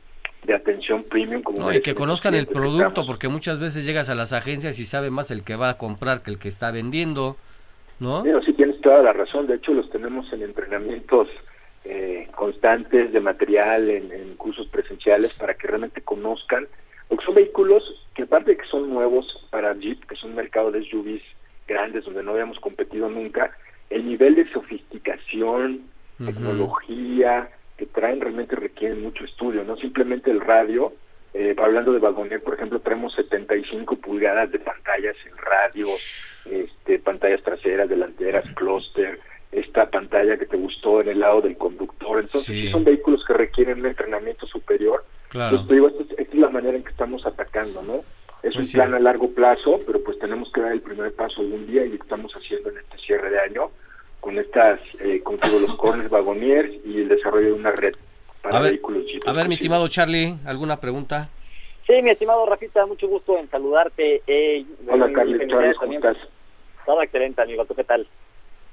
atención 0.54 1.04
premium. 1.04 1.44
Como 1.44 1.72
y 1.72 1.82
que 1.82 1.94
conozcan 1.94 2.34
el 2.34 2.48
producto, 2.48 3.06
porque 3.06 3.28
muchas 3.28 3.60
veces 3.60 3.86
llegas 3.86 4.10
a 4.10 4.16
las 4.16 4.34
agencias 4.34 4.80
y 4.80 4.86
sabe 4.86 5.10
más 5.10 5.32
el 5.32 5.44
que 5.44 5.56
va 5.56 5.70
a 5.70 5.78
comprar 5.78 6.24
que 6.24 6.32
el 6.32 6.40
que 6.40 6.48
está 6.48 6.72
vendiendo, 6.72 7.36
¿no? 8.00 8.24
Sí, 8.24 8.30
sí 8.46 8.54
tienes 8.54 8.80
toda 8.82 9.04
la 9.04 9.14
razón, 9.14 9.48
de 9.48 9.56
hecho 9.56 9.74
los 9.74 9.90
tenemos 9.90 10.32
en 10.32 10.42
entrenamientos 10.44 11.28
eh, 11.92 12.28
constantes 12.36 13.12
de 13.12 13.20
material 13.20 13.90
en, 13.90 14.36
cursos 14.36 14.68
presenciales 14.68 15.34
para 15.34 15.56
que 15.56 15.66
realmente 15.66 16.02
conozcan, 16.02 16.68
porque 17.08 17.26
son 17.26 17.34
vehículos 17.34 17.84
que 18.14 18.24
aparte 18.24 18.52
de 18.52 18.58
que 18.58 18.68
son 18.68 18.92
nuevos 18.92 19.48
para 19.50 19.74
Jeep, 19.74 20.06
que 20.06 20.14
es 20.14 20.24
un 20.24 20.36
mercado 20.36 20.72
de 20.72 20.84
SUVs 20.84 21.24
grandes 21.68 22.06
donde 22.06 22.22
no 22.22 22.34
habíamos 22.34 22.60
competido 22.60 23.10
nunca, 23.10 23.58
el 23.90 24.06
nivel 24.08 24.36
de 24.36 24.48
sofisticación, 24.52 25.82
tecnología 26.24 27.50
que 27.76 27.88
traen 27.88 28.22
realmente 28.22 28.56
requieren 28.56 29.02
mucho 29.02 29.26
estudio, 29.26 29.64
no 29.64 29.76
simplemente 29.78 30.30
el 30.30 30.42
radio, 30.42 30.94
eh, 31.34 31.56
hablando 31.58 31.92
de 31.92 32.00
Wagoner, 32.00 32.44
por 32.44 32.54
ejemplo, 32.54 32.80
tenemos 32.82 33.16
75 33.16 33.96
pulgadas 33.96 34.52
de 34.52 34.60
pantallas 34.60 35.16
en 35.26 35.36
radio, 35.38 35.88
este, 36.46 37.00
pantallas 37.00 37.42
traseras, 37.42 37.90
delanteras, 37.90 38.48
clúster, 38.54 39.20
esta 39.52 39.90
pantalla 39.90 40.38
que 40.38 40.46
te 40.46 40.58
gustó 40.58 41.02
en 41.02 41.10
el 41.10 41.20
lado 41.20 41.42
del 41.42 41.58
conductor. 41.58 42.20
Entonces, 42.20 42.72
son 42.72 42.84
vehículos 42.84 43.24
que 43.26 43.34
requieren 43.34 43.80
un 43.80 43.88
entrenamiento 43.88 44.46
superior. 44.48 45.04
Claro. 45.30 45.58
digo, 45.70 45.88
esta 45.88 46.22
es, 46.22 46.34
la 46.34 46.50
manera 46.50 46.78
en 46.78 46.84
que 46.84 46.92
estamos 46.92 47.26
atacando, 47.26 47.82
¿no? 47.82 48.04
Es 48.42 48.54
pues 48.54 48.68
un 48.68 48.72
plan 48.72 48.94
a 48.94 49.00
largo 49.00 49.30
plazo, 49.32 49.82
pero 49.86 50.02
pues 50.02 50.18
tenemos 50.20 50.52
que 50.52 50.62
dar 50.62 50.72
el 50.72 50.82
primer 50.82 51.14
paso 51.14 51.42
algún 51.42 51.68
día 51.68 51.86
y 51.86 51.90
lo 51.90 51.96
estamos 51.96 52.32
haciendo 52.34 52.70
en 52.70 52.78
este 52.78 52.98
cierre 52.98 53.30
de 53.30 53.40
año 53.40 53.70
con 54.22 54.38
estas, 54.38 54.80
eh, 55.00 55.22
con 55.24 55.38
todos 55.38 55.62
los 55.62 55.76
corners 55.78 56.12
wagoniers 56.12 56.74
y 56.86 57.02
el 57.02 57.10
desarrollo 57.10 57.48
de 57.48 57.54
una 57.54 57.72
red 57.72 57.96
para 58.42 58.60
vehículos 58.62 59.04
A 59.26 59.34
ver, 59.34 59.48
mi 59.50 59.56
estimado 59.56 59.88
Charlie, 59.90 60.36
¿alguna 60.46 60.80
pregunta? 60.80 61.30
Sí, 61.86 62.02
mi 62.02 62.12
estimado 62.12 62.46
Rafita, 62.46 62.86
mucho 62.86 63.08
gusto 63.08 63.38
en 63.38 63.50
saludarte. 63.50 64.22
Eh, 64.26 64.66
Hola, 64.88 65.12
Carlos, 65.12 65.42
¿cómo 65.80 65.94
estás? 65.94 66.18
Todo 66.86 67.02
excelente, 67.02 67.42
amigo. 67.42 67.66
¿Tú 67.66 67.76
qué 67.76 67.84
tal? 67.84 68.08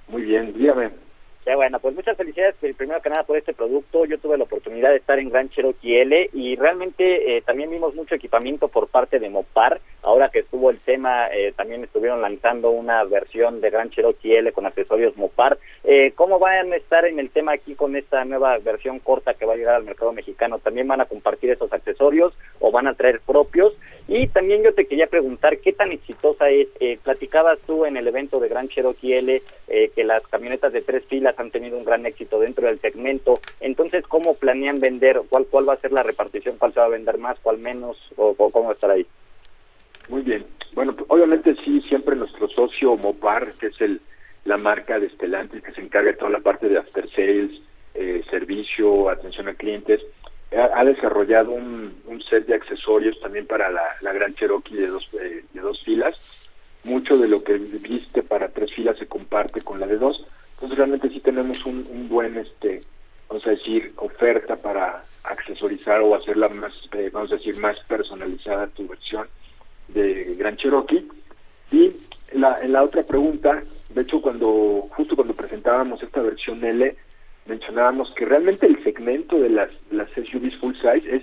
Muy 0.08 0.22
bien, 0.22 0.52
dígame. 0.54 1.05
Ya 1.46 1.54
bueno, 1.54 1.78
pues 1.78 1.94
muchas 1.94 2.16
felicidades 2.16 2.56
primero 2.76 3.00
que 3.00 3.08
nada 3.08 3.22
por 3.22 3.36
este 3.36 3.54
producto. 3.54 4.04
Yo 4.04 4.18
tuve 4.18 4.36
la 4.36 4.42
oportunidad 4.42 4.90
de 4.90 4.96
estar 4.96 5.16
en 5.20 5.30
Gran 5.30 5.48
Cherokee 5.48 6.00
L 6.00 6.30
y 6.32 6.56
realmente 6.56 7.36
eh, 7.36 7.42
también 7.42 7.70
vimos 7.70 7.94
mucho 7.94 8.16
equipamiento 8.16 8.66
por 8.66 8.88
parte 8.88 9.20
de 9.20 9.30
Mopar. 9.30 9.80
Ahora 10.02 10.28
que 10.28 10.40
estuvo 10.40 10.70
el 10.70 10.80
tema, 10.80 11.28
eh, 11.32 11.52
también 11.56 11.84
estuvieron 11.84 12.20
lanzando 12.20 12.70
una 12.70 13.04
versión 13.04 13.60
de 13.60 13.70
Gran 13.70 13.90
Cherokee 13.90 14.34
L 14.34 14.50
con 14.50 14.66
accesorios 14.66 15.16
Mopar. 15.16 15.56
Eh, 15.84 16.10
¿Cómo 16.16 16.40
van 16.40 16.72
a 16.72 16.76
estar 16.76 17.06
en 17.06 17.20
el 17.20 17.30
tema 17.30 17.52
aquí 17.52 17.76
con 17.76 17.94
esta 17.94 18.24
nueva 18.24 18.58
versión 18.58 18.98
corta 18.98 19.34
que 19.34 19.46
va 19.46 19.52
a 19.52 19.56
llegar 19.56 19.76
al 19.76 19.84
mercado 19.84 20.12
mexicano? 20.12 20.58
¿También 20.58 20.88
van 20.88 21.00
a 21.00 21.06
compartir 21.06 21.50
esos 21.50 21.72
accesorios 21.72 22.34
o 22.58 22.72
van 22.72 22.88
a 22.88 22.94
traer 22.94 23.20
propios? 23.20 23.72
Y 24.08 24.28
también 24.28 24.62
yo 24.62 24.74
te 24.74 24.86
quería 24.86 25.08
preguntar 25.08 25.58
qué 25.58 25.72
tan 25.72 25.90
exitosa 25.90 26.48
es. 26.48 26.68
Platicabas 27.02 27.58
tú 27.66 27.84
en 27.84 27.96
el 27.96 28.06
evento 28.06 28.38
de 28.38 28.48
Gran 28.48 28.68
Cherokee 28.68 29.14
L 29.14 29.42
que 29.66 30.04
las 30.04 30.24
camionetas 30.28 30.72
de 30.72 30.82
tres 30.82 31.04
filas 31.06 31.35
han 31.36 31.50
tenido 31.50 31.78
un 31.78 31.84
gran 31.84 32.06
éxito 32.06 32.38
dentro 32.38 32.66
del 32.66 32.80
segmento. 32.80 33.40
Entonces, 33.60 34.04
¿cómo 34.06 34.34
planean 34.34 34.80
vender? 34.80 35.22
¿Cuál, 35.28 35.46
cuál 35.46 35.68
va 35.68 35.74
a 35.74 35.80
ser 35.80 35.92
la 35.92 36.02
repartición? 36.02 36.56
¿Cuál 36.58 36.72
se 36.72 36.80
va 36.80 36.86
a 36.86 36.90
vender 36.90 37.18
más? 37.18 37.38
¿Cuál 37.40 37.58
menos? 37.58 37.96
¿O, 38.16 38.34
cómo 38.34 38.64
va 38.64 38.70
a 38.70 38.74
estar 38.74 38.90
ahí? 38.90 39.06
Muy 40.08 40.22
bien. 40.22 40.46
Bueno, 40.74 40.94
pues, 40.94 41.06
obviamente 41.08 41.54
sí, 41.64 41.80
siempre 41.88 42.16
nuestro 42.16 42.48
socio 42.48 42.96
Mopar, 42.96 43.52
que 43.54 43.68
es 43.68 43.80
el 43.80 44.00
la 44.46 44.56
marca 44.56 44.98
de 44.98 45.10
Stellantis 45.10 45.62
que 45.62 45.72
se 45.72 45.80
encarga 45.80 46.12
de 46.12 46.16
toda 46.16 46.30
la 46.30 46.40
parte 46.40 46.68
de 46.68 46.78
after 46.78 47.10
sales, 47.10 47.50
eh, 47.94 48.22
servicio, 48.30 49.10
atención 49.10 49.48
a 49.48 49.54
clientes, 49.54 50.00
ha, 50.56 50.84
desarrollado 50.84 51.50
un, 51.50 52.22
set 52.30 52.46
de 52.46 52.54
accesorios 52.54 53.18
también 53.20 53.46
para 53.46 53.70
la, 53.70 54.12
Gran 54.12 54.34
Cherokee 54.34 54.76
de 54.76 54.86
dos, 54.86 55.08
eh, 55.20 55.44
de 55.52 55.60
dos 55.60 55.82
filas. 55.84 56.48
Mucho 56.84 57.18
de 57.18 57.28
lo 57.28 57.42
que 57.42 57.54
viste 57.54 58.22
para 58.22 58.48
tres 58.48 58.72
filas 58.72 58.96
se 58.96 59.06
comparte 59.06 59.60
con 59.60 59.80
la 59.80 59.86
de 59.86 59.98
dos. 59.98 60.24
Entonces 60.56 60.78
realmente 60.78 61.10
sí 61.10 61.20
tenemos 61.20 61.64
un, 61.66 62.08
buen, 62.08 62.36
este, 62.38 62.80
vamos 63.28 63.46
a 63.46 63.50
decir, 63.50 63.92
oferta 63.96 64.56
para 64.56 65.04
accesorizar 65.22 66.00
o 66.00 66.14
hacerla 66.14 66.48
más, 66.48 66.72
eh, 66.92 67.10
vamos 67.12 67.30
a 67.32 67.36
decir, 67.36 67.58
más 67.58 67.78
personalizada 67.86 68.68
tu 68.68 68.88
versión 68.88 69.28
de 69.88 70.34
Gran 70.38 70.56
Cherokee. 70.56 71.06
Y 71.72 71.92
la, 72.32 72.60
en 72.62 72.72
la 72.72 72.82
otra 72.82 73.02
pregunta, 73.02 73.62
de 73.90 74.02
hecho, 74.02 74.22
cuando 74.22 74.88
justo 74.90 75.14
cuando 75.14 75.34
presentábamos 75.34 76.02
esta 76.02 76.22
versión 76.22 76.64
L, 76.64 76.96
mencionábamos 77.46 78.12
que 78.14 78.24
realmente 78.24 78.66
el 78.66 78.82
segmento 78.82 79.38
de 79.38 79.50
las, 79.50 79.70
las 79.90 80.08
SUVs 80.12 80.56
full 80.56 80.74
size 80.74 81.16
es 81.16 81.22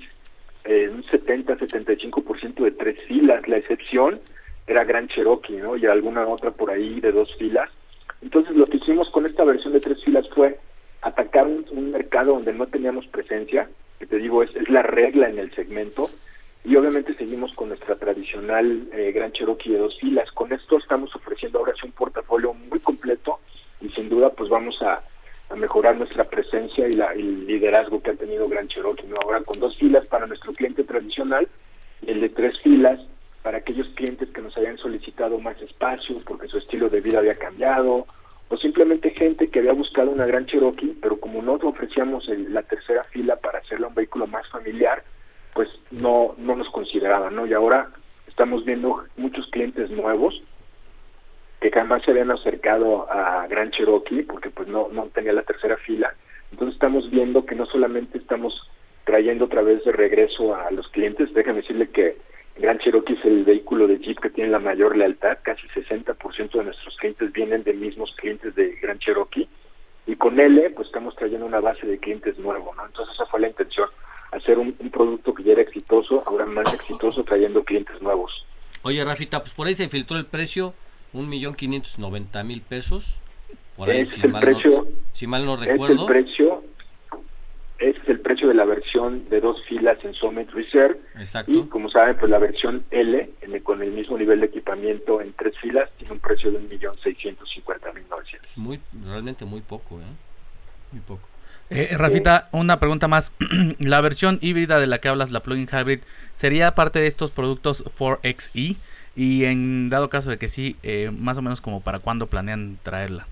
eh, 0.66 0.90
un 0.90 1.04
70-75% 1.04 2.64
de 2.64 2.72
tres 2.72 3.00
filas. 3.08 3.48
La 3.48 3.58
excepción 3.58 4.22
era 4.68 4.84
Gran 4.84 5.08
Cherokee, 5.08 5.58
¿no? 5.58 5.76
Y 5.76 5.86
alguna 5.86 6.28
otra 6.28 6.52
por 6.52 6.72
ahí 6.72 7.02
de 7.02 7.12
dos 7.12 7.36
filas. 7.38 7.70
Entonces, 8.24 8.56
lo 8.56 8.66
que 8.66 8.78
hicimos 8.78 9.10
con 9.10 9.26
esta 9.26 9.44
versión 9.44 9.74
de 9.74 9.82
tres 9.82 10.04
filas 10.04 10.28
fue 10.30 10.58
atacar 11.02 11.46
un, 11.46 11.92
mercado 11.92 12.34
donde 12.34 12.54
no 12.54 12.66
teníamos 12.68 13.06
presencia, 13.08 13.70
que 14.00 14.08
te 14.08 14.18
digo, 14.18 14.42
es, 14.42 14.56
es 14.56 14.70
la 14.70 14.82
regla 14.82 15.30
en 15.30 15.38
el 15.38 15.54
segmento, 15.54 16.10
y 16.64 16.76
obviamente 16.78 17.14
seguimos 17.16 17.54
con 17.54 17.68
nuestra 17.68 17.96
tradicional 17.96 18.88
eh, 18.94 19.12
Gran 19.14 19.34
Cherokee 19.34 19.72
de 19.72 19.80
dos 19.80 20.00
filas. 20.00 20.32
Con 20.32 20.54
esto 20.54 20.78
estamos 20.78 21.14
ofreciendo 21.14 21.60
ahora 21.60 21.74
sí 21.74 21.86
un 21.86 21.92
portafolio 21.92 22.54
muy 22.54 22.80
completo 22.80 23.40
y 23.82 23.90
sin 23.90 24.08
duda 24.08 24.30
pues 24.30 24.50
vamos 24.50 24.82
a, 24.82 25.04
mejorar 25.58 25.96
nuestra 25.98 26.24
presencia 26.24 26.88
y 26.88 26.94
la, 26.94 27.14
el 27.14 27.46
liderazgo 27.46 28.02
que 28.02 28.10
ha 28.10 28.16
tenido 28.16 28.48
Gran 28.48 28.68
Cherokee. 28.70 29.06
¿no? 29.06 29.18
Ahora 29.22 29.42
con 29.42 29.60
dos 29.60 29.78
filas 29.78 30.04
para 30.08 30.26
nuestro 30.26 30.52
cliente 30.54 30.84
tradicional 30.84 31.48
el 32.08 32.22
de 32.22 32.30
tres 32.30 32.60
filas 32.62 33.00
para 33.44 33.58
aquellos 33.60 33.88
clientes 33.90 34.30
que 34.30 34.42
nos 34.42 34.58
habían 34.58 34.78
solicitado 34.78 35.38
más 35.40 35.62
espacio 35.62 36.18
porque 36.26 36.48
su 36.48 36.58
estilo 36.58 36.90
de 36.90 37.02
vida 37.02 37.20
había 37.20 37.36
cambiado 37.36 38.08
o 38.50 38.58
simplemente 38.58 39.12
gente 39.12 39.50
que 39.50 39.60
había 39.60 39.74
buscado 39.74 40.12
una 40.12 40.26
Gran 40.26 40.46
Cherokee, 40.46 40.98
pero 41.02 41.20
como 41.20 41.42
no 41.42 41.54
ofrecíamos 41.54 42.28
la 42.28 42.64
tercera 42.64 43.04
fila 43.06 43.36
para 43.38 43.60
hacerla 43.60 43.88
un 43.88 43.96
vehículo 43.96 44.28
más 44.28 44.48
familiar, 44.50 45.04
pues 45.54 45.70
no, 45.92 46.36
no 46.38 46.56
nos 46.56 46.70
consideraban, 46.70 47.36
¿no? 47.36 47.46
Y 47.46 47.54
ahora 47.54 47.90
estamos 48.28 48.66
viendo 48.66 49.04
muchos 49.18 49.48
clientes 49.48 49.90
nuevos 49.90 50.42
que 51.62 51.72
jamás 51.72 52.04
se 52.04 52.12
habían 52.12 52.32
acercado 52.32 53.10
a 53.10 53.48
Gran 53.48 53.72
Cherokee 53.72 54.24
porque 54.24 54.50
pues 54.50 54.68
no, 54.68 54.90
no 54.92 55.06
tenía 55.08 55.34
la 55.34 55.44
tercera 55.44 55.78
fila. 55.78 56.14
Entonces 56.52 56.76
estamos 56.76 57.10
viendo 57.10 57.46
que 57.46 57.56
no 57.56 57.66
solamente 57.66 58.18
estamos 58.18 58.54
trayendo 59.06 59.46
otra 59.46 59.62
vez 59.62 59.84
de 59.84 59.92
regreso 59.92 60.56
a 60.56 60.70
los 60.72 60.88
clientes, 60.90 61.34
déjame 61.34 61.62
decirle 61.62 61.90
que 61.90 62.18
Gran 62.58 62.78
Cherokee 62.80 63.14
es 63.14 63.26
el 63.26 63.44
vehículo 63.44 63.88
de 63.88 63.98
Jeep 63.98 64.20
que 64.20 64.30
tiene 64.30 64.52
la 64.52 64.60
mayor 64.60 64.96
lealtad, 64.96 65.40
casi 65.42 65.68
60% 65.70 66.52
de 66.52 66.64
nuestros 66.64 66.96
clientes 66.98 67.32
vienen 67.34 67.64
de 67.64 67.74
mismos 67.74 68.14
clientes 68.18 68.54
de 68.56 68.76
Gran 68.82 69.00
Cherokee 69.00 69.48
y 70.06 70.16
con 70.16 70.40
L 70.40 70.70
pues 70.72 70.88
estamos 70.88 71.16
trayendo 71.16 71.46
una 71.46 71.60
base 71.60 71.88
de 71.88 71.98
clientes 71.98 72.38
nuevo, 72.38 72.74
¿no? 72.76 72.86
Entonces 72.86 73.16
esa 73.16 73.26
fue 73.26 73.40
la 73.40 73.48
intención 73.48 73.90
hacer 74.32 74.58
un, 74.58 74.74
producto 74.92 75.34
que 75.34 75.44
ya 75.44 75.54
era 75.54 75.62
exitoso, 75.62 76.24
ahora 76.26 76.46
más 76.46 76.74
exitoso, 76.74 77.24
trayendo 77.24 77.64
clientes 77.64 78.02
nuevos. 78.02 78.46
Oye, 78.82 79.04
Rafita, 79.04 79.40
pues 79.40 79.54
por 79.54 79.68
ahí 79.68 79.76
se 79.76 79.90
filtró 79.90 80.18
el 80.18 80.26
precio, 80.26 80.74
un 81.14 81.30
millón 81.30 81.56
quinientos 81.56 82.00
noventa 82.00 82.44
mil 82.44 82.62
pesos. 82.62 83.20
Por 83.78 83.90
ahí, 83.90 84.06
si, 84.06 84.28
mal 84.28 84.42
precio, 84.42 84.70
no, 84.70 84.88
si 85.14 85.26
mal 85.26 85.46
no 85.46 85.56
recuerdo. 85.56 85.96
Es 85.96 86.02
el 86.02 86.06
precio, 86.06 86.53
es 87.90 87.96
el 88.08 88.20
precio 88.20 88.48
de 88.48 88.54
la 88.54 88.66
versión 88.66 89.30
de 89.30 89.42
dos 89.42 89.62
filas 89.68 89.98
en 90.04 90.14
Summit 90.14 90.50
Reserve. 90.52 91.00
Exacto. 91.18 91.52
Y 91.52 91.64
como 91.68 91.90
saben, 91.90 92.18
pues 92.18 92.32
la 92.32 92.40
versión 92.40 92.84
L, 92.92 93.30
con 93.64 93.82
el 93.82 93.92
mismo 93.92 94.18
nivel 94.18 94.40
de 94.40 94.48
equipamiento 94.48 95.22
en 95.22 95.34
tres 95.34 95.58
filas, 95.60 95.90
tiene 95.98 96.14
un 96.14 96.20
precio 96.20 96.52
de 96.52 96.58
un 96.58 96.68
millón 96.68 96.98
seiscientos 97.04 97.50
cincuenta 97.50 97.92
mil 97.94 98.04
Es 98.42 98.58
muy, 98.58 98.80
realmente 99.06 99.46
muy 99.46 99.62
poco, 99.62 100.00
¿eh? 100.00 100.04
Muy 100.92 101.02
poco. 101.02 101.28
Eh, 101.70 101.90
eh, 101.92 101.98
Rafita, 101.98 102.50
una 102.52 102.80
pregunta 102.80 103.08
más. 103.08 103.32
la 103.80 104.02
versión 104.02 104.38
híbrida 104.42 104.80
de 104.80 104.88
la 104.88 105.00
que 105.00 105.08
hablas, 105.08 105.32
la 105.32 105.42
plug-in 105.42 105.68
hybrid, 105.68 106.02
¿sería 106.34 106.76
parte 106.76 107.00
de 107.00 107.08
estos 107.08 107.32
productos 107.32 107.84
4XE? 107.86 108.78
Y 109.16 109.46
en 109.46 109.90
dado 109.90 110.10
caso 110.10 110.30
de 110.30 110.38
que 110.38 110.50
sí, 110.50 110.76
eh, 110.84 111.12
más 111.16 111.38
o 111.38 111.42
menos 111.42 111.62
como 111.62 111.82
para 111.82 112.00
cuándo 112.00 112.28
planean 112.28 112.78
traerla. 112.84 113.28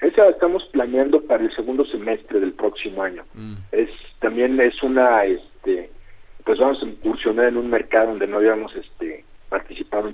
Esa 0.00 0.28
estamos 0.28 0.64
planeando 0.72 1.20
para 1.22 1.42
el 1.42 1.54
segundo 1.54 1.84
semestre 1.86 2.40
del 2.40 2.52
próximo 2.52 3.02
año. 3.02 3.24
Mm. 3.34 3.54
Es 3.72 3.90
también 4.20 4.60
es 4.60 4.82
una 4.82 5.24
este 5.24 5.90
pues 6.44 6.58
vamos 6.58 6.82
a 6.82 6.86
incursionar 6.86 7.46
en 7.46 7.56
un 7.58 7.68
mercado 7.68 8.08
donde 8.08 8.26
no 8.26 8.38
habíamos 8.38 8.74
este 8.74 9.24
participado 9.48 10.12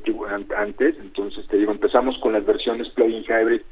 antes, 0.57 0.97
entonces 0.99 1.47
te 1.49 1.57
digo, 1.59 1.73
empezamos 1.73 2.17
con 2.19 2.33
las 2.33 2.45
versiones 2.45 2.89
plug-in 2.91 3.25
hybrid 3.25 3.63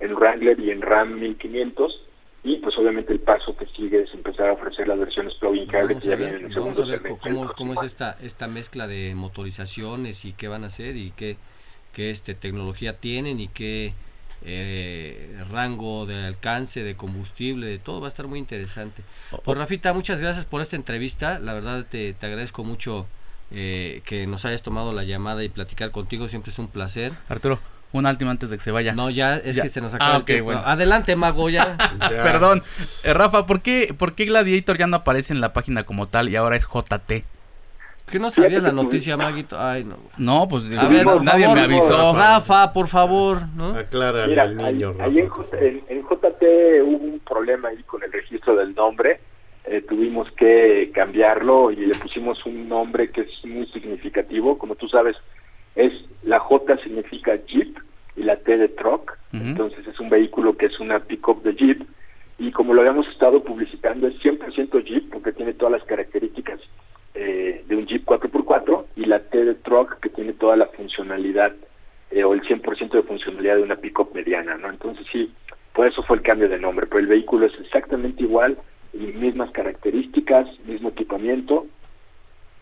en 0.00 0.14
Wrangler 0.14 0.58
y 0.60 0.70
en 0.70 0.82
Ram 0.82 1.18
1500 1.18 2.08
y 2.44 2.56
pues 2.58 2.76
obviamente 2.76 3.12
el 3.12 3.20
paso 3.20 3.56
que 3.56 3.66
sigue 3.66 4.02
es 4.02 4.14
empezar 4.14 4.48
a 4.48 4.52
ofrecer 4.52 4.88
las 4.88 4.98
versiones 4.98 5.34
plug-in 5.34 5.68
hybrid 5.68 5.98
que 5.98 6.08
ya 6.08 6.16
vienen 6.16 6.36
en 6.36 6.44
el 6.46 6.54
segundo 6.54 6.84
cómo, 7.20 7.46
cómo 7.56 7.74
es 7.74 7.82
esta 7.82 8.16
esta 8.22 8.48
mezcla 8.48 8.86
de 8.86 9.14
motorizaciones 9.14 10.24
y 10.24 10.32
qué 10.32 10.48
van 10.48 10.64
a 10.64 10.68
hacer 10.68 10.96
y 10.96 11.12
qué, 11.12 11.36
qué 11.92 12.10
este 12.10 12.34
tecnología 12.34 12.98
tienen 12.98 13.38
y 13.40 13.48
qué 13.48 13.94
eh, 14.44 15.42
rango 15.50 16.06
de 16.06 16.26
alcance 16.26 16.82
de 16.82 16.96
combustible 16.96 17.66
de 17.66 17.78
todo 17.78 18.00
va 18.00 18.06
a 18.06 18.08
estar 18.08 18.26
muy 18.26 18.38
interesante 18.38 19.02
pues 19.44 19.58
Rafita 19.58 19.92
muchas 19.92 20.20
gracias 20.20 20.44
por 20.44 20.60
esta 20.60 20.76
entrevista 20.76 21.38
la 21.38 21.54
verdad 21.54 21.86
te, 21.88 22.12
te 22.14 22.26
agradezco 22.26 22.64
mucho 22.64 23.06
eh, 23.50 24.02
que 24.04 24.26
nos 24.26 24.44
hayas 24.44 24.62
tomado 24.62 24.92
la 24.92 25.04
llamada 25.04 25.44
y 25.44 25.48
platicar 25.48 25.90
contigo 25.90 26.28
siempre 26.28 26.50
es 26.50 26.58
un 26.58 26.68
placer 26.68 27.12
Arturo 27.28 27.60
una 27.92 28.10
última 28.10 28.30
antes 28.30 28.48
de 28.50 28.56
que 28.56 28.64
se 28.64 28.70
vaya. 28.70 28.94
No, 28.94 29.10
ya 29.10 29.36
es 29.36 29.58
que 29.58 29.68
se 29.68 29.80
nos 29.80 29.92
acaba 29.94 30.16
ah, 30.16 30.24
el 30.26 30.42
Bueno. 30.42 30.62
Adelante, 30.64 31.14
Mago, 31.14 31.50
ya. 31.50 31.76
Perdón. 31.98 32.62
Eh, 33.04 33.12
Rafa, 33.12 33.46
¿por 33.46 33.60
qué, 33.60 33.94
¿por 33.96 34.14
qué 34.14 34.24
Gladiator 34.24 34.78
ya 34.78 34.86
no 34.86 34.96
aparece 34.96 35.32
en 35.34 35.40
la 35.40 35.52
página 35.52 35.84
como 35.84 36.08
tal 36.08 36.30
y 36.30 36.36
ahora 36.36 36.56
es 36.56 36.66
JT? 36.66 37.24
¿Qué 38.10 38.18
no 38.18 38.30
sabías 38.30 38.62
la 38.62 38.72
noticia, 38.72 39.16
Maguito? 39.16 39.56
Ay, 39.58 39.84
no. 39.84 39.96
No, 40.18 40.48
pues 40.48 40.70
nadie 40.70 41.48
me 41.54 41.60
avisó. 41.60 42.14
Rafa, 42.14 42.72
por 42.72 42.88
favor, 42.88 43.42
¿no? 43.56 43.76
Aclárale 43.76 44.38
al 44.40 44.56
niño, 44.56 44.92
Rafa. 44.92 45.06
en, 45.06 45.82
en, 45.88 46.02
JT 46.02 46.42
hubo 46.84 47.04
un 47.04 47.20
problema 47.20 47.68
ahí 47.68 47.82
con 47.84 48.02
el 48.02 48.12
registro 48.12 48.56
del 48.56 48.74
nombre. 48.74 49.20
Eh, 49.64 49.80
tuvimos 49.88 50.30
que 50.32 50.90
cambiarlo 50.92 51.70
y 51.70 51.76
le 51.76 51.94
pusimos 51.94 52.44
un 52.46 52.68
nombre 52.68 53.10
que 53.10 53.22
es 53.22 53.44
muy 53.44 53.66
significativo. 53.68 54.58
Como 54.58 54.74
tú 54.74 54.88
sabes, 54.88 55.16
es 55.74 55.92
la 56.22 56.40
J 56.40 56.76
significa 56.82 57.36
Jeep 57.46 57.78
y 58.16 58.22
la 58.22 58.36
T 58.36 58.56
de 58.56 58.68
truck, 58.68 59.18
entonces 59.32 59.86
es 59.86 59.98
un 59.98 60.10
vehículo 60.10 60.56
que 60.56 60.66
es 60.66 60.78
una 60.80 61.00
pickup 61.00 61.42
de 61.42 61.54
Jeep 61.54 61.82
y 62.38 62.50
como 62.52 62.74
lo 62.74 62.82
habíamos 62.82 63.08
estado 63.08 63.42
publicitando 63.42 64.06
es 64.06 64.14
100% 64.20 64.84
Jeep 64.84 65.10
porque 65.10 65.32
tiene 65.32 65.54
todas 65.54 65.72
las 65.72 65.84
características 65.84 66.60
eh, 67.14 67.64
de 67.66 67.76
un 67.76 67.86
Jeep 67.86 68.04
4x4 68.04 68.84
y 68.96 69.04
la 69.04 69.20
T 69.20 69.44
de 69.44 69.54
truck 69.54 70.00
que 70.00 70.08
tiene 70.08 70.32
toda 70.32 70.56
la 70.56 70.66
funcionalidad 70.66 71.52
eh, 72.10 72.24
o 72.24 72.34
el 72.34 72.42
100% 72.42 72.90
de 72.90 73.02
funcionalidad 73.02 73.56
de 73.56 73.62
una 73.62 73.76
pickup 73.76 74.14
mediana, 74.14 74.56
¿no? 74.56 74.70
Entonces 74.70 75.06
sí, 75.12 75.32
por 75.72 75.86
eso 75.86 76.02
fue 76.02 76.16
el 76.16 76.22
cambio 76.22 76.48
de 76.48 76.58
nombre, 76.58 76.86
pero 76.86 77.00
el 77.00 77.06
vehículo 77.06 77.46
es 77.46 77.58
exactamente 77.60 78.22
igual, 78.22 78.58
y 78.92 78.98
mismas 78.98 79.50
características, 79.50 80.46
mismo 80.66 80.90
equipamiento 80.90 81.66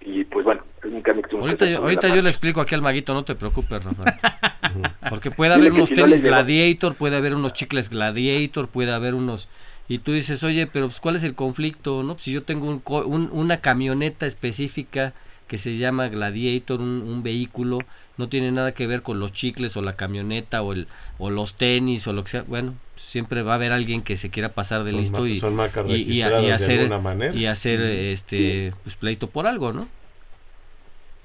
y 0.01 0.25
pues 0.25 0.45
bueno, 0.45 0.63
es 0.79 0.91
un 0.91 1.03
cambio 1.03 1.23
que 1.25 1.37
Ahorita, 1.37 1.67
yo, 1.67 1.79
ahorita 1.79 2.09
yo 2.09 2.23
le 2.23 2.31
explico 2.31 2.61
aquí 2.61 2.75
al 2.75 2.81
maguito, 2.83 3.13
no 3.13 3.23
te 3.23 3.35
preocupes, 3.35 3.85
Rafael. 3.85 4.15
Porque 5.11 5.31
puede 5.31 5.53
haber 5.53 5.73
unos 5.73 5.91
tenis 5.91 6.23
Gladiator, 6.23 6.95
puede 6.95 7.17
haber 7.17 7.35
unos 7.35 7.53
chicles 7.53 7.91
Gladiator, 7.91 8.69
puede 8.69 8.93
haber 8.93 9.15
unos... 9.15 9.49
Y 9.91 9.99
tú 9.99 10.13
dices, 10.13 10.45
oye, 10.45 10.69
pero 10.69 10.87
pues, 10.87 11.01
¿cuál 11.01 11.17
es 11.17 11.25
el 11.25 11.35
conflicto? 11.35 12.05
no 12.05 12.17
Si 12.17 12.31
yo 12.31 12.45
tengo 12.45 12.69
un, 12.69 13.29
una 13.33 13.57
camioneta 13.57 14.25
específica 14.25 15.15
que 15.49 15.59
se 15.59 15.79
llama 15.79 16.07
Gladiator, 16.07 16.81
un, 16.81 17.25
vehículo, 17.25 17.81
no 18.17 18.29
tiene 18.29 18.53
nada 18.53 18.71
que 18.71 18.87
ver 18.87 19.03
con 19.03 19.19
los 19.19 19.33
chicles 19.33 19.77
o 19.77 19.83
la 19.83 19.97
camioneta 19.97 20.63
o 20.63 20.75
el 20.75 20.87
o 21.19 21.29
los 21.29 21.55
tenis 21.55 22.07
o 22.07 22.13
lo 22.13 22.23
que 22.23 22.31
sea. 22.31 22.45
Bueno, 22.47 22.75
siempre 22.95 23.43
va 23.43 23.51
a 23.51 23.55
haber 23.57 23.73
alguien 23.73 24.03
que 24.03 24.17
se 24.17 24.31
quiera 24.31 24.51
pasar 24.51 24.85
de 24.85 24.93
listo 24.93 25.27
y, 25.27 25.41
y, 25.89 26.23
hacer 26.23 26.89
y 27.35 27.47
hacer 27.47 27.81
este 27.81 28.73
pues 28.85 28.95
pleito 28.95 29.27
por 29.27 29.49
algo, 29.49 29.73
¿no? 29.73 29.89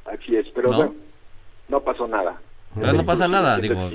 Así 0.05 0.35
es, 0.35 0.47
pero 0.55 0.71
¿No? 0.71 0.95
no 1.69 1.81
pasó 1.81 2.07
nada. 2.07 2.41
Pero 2.73 2.93
no 2.93 3.05
pasa 3.05 3.27
nada, 3.27 3.59
digo. 3.59 3.91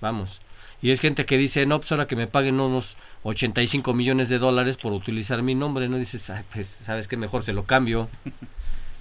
Vamos. 0.00 0.40
Y 0.82 0.90
es 0.90 1.00
gente 1.00 1.26
que 1.26 1.38
dice, 1.38 1.66
no, 1.66 1.78
pues 1.78 1.90
ahora 1.92 2.06
que 2.06 2.16
me 2.16 2.26
paguen 2.26 2.60
unos 2.60 2.96
85 3.22 3.94
millones 3.94 4.28
de 4.28 4.38
dólares 4.38 4.76
por 4.76 4.92
utilizar 4.92 5.42
mi 5.42 5.54
nombre, 5.54 5.88
¿no? 5.88 5.96
Dices, 5.96 6.30
pues, 6.52 6.68
¿sabes 6.84 7.08
qué? 7.08 7.16
Mejor 7.16 7.42
se 7.42 7.52
lo 7.52 7.64
cambio. 7.64 8.08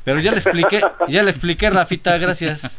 Pero 0.05 0.19
ya 0.19 0.31
le 0.31 0.37
expliqué, 0.37 0.81
ya 1.07 1.23
le 1.23 1.31
expliqué, 1.31 1.69
Rafita, 1.71 2.17
gracias. 2.19 2.77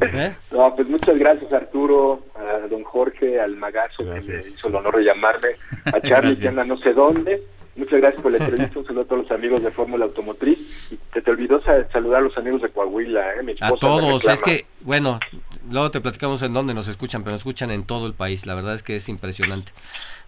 ¿Eh? 0.00 0.32
No, 0.50 0.74
pues 0.74 0.88
muchas 0.88 1.18
gracias 1.18 1.52
Arturo, 1.52 2.24
a 2.34 2.66
don 2.66 2.82
Jorge, 2.82 3.38
al 3.38 3.56
Magazo 3.56 3.98
que 3.98 4.32
me 4.32 4.38
hizo 4.38 4.68
el 4.68 4.74
honor 4.74 4.96
de 4.96 5.04
llamarme, 5.04 5.48
a 5.84 6.00
Charlie 6.00 6.36
que 6.36 6.48
anda 6.48 6.64
no 6.64 6.78
sé 6.78 6.94
dónde. 6.94 7.42
Muchas 7.74 8.00
gracias 8.00 8.22
por 8.22 8.32
la 8.32 8.38
entrevista, 8.38 8.78
un 8.78 8.84
saludo 8.84 9.02
a 9.02 9.04
todos 9.06 9.22
los 9.22 9.30
amigos 9.30 9.62
de 9.62 9.70
Fórmula 9.70 10.04
Automotriz. 10.04 10.58
Y 10.90 10.96
te, 11.12 11.22
te 11.22 11.30
olvidó 11.30 11.62
saludar 11.62 12.20
a 12.20 12.24
los 12.24 12.36
amigos 12.36 12.60
de 12.60 12.68
Coahuila, 12.68 13.34
¿eh? 13.34 13.54
a 13.60 13.72
todos, 13.72 14.26
es 14.26 14.42
que, 14.42 14.66
bueno, 14.82 15.18
luego 15.70 15.90
te 15.90 16.00
platicamos 16.00 16.42
en 16.42 16.52
dónde 16.52 16.74
nos 16.74 16.88
escuchan, 16.88 17.22
pero 17.22 17.32
nos 17.32 17.40
escuchan 17.40 17.70
en 17.70 17.84
todo 17.84 18.06
el 18.06 18.12
país, 18.12 18.44
la 18.44 18.54
verdad 18.54 18.74
es 18.74 18.82
que 18.82 18.96
es 18.96 19.08
impresionante. 19.08 19.72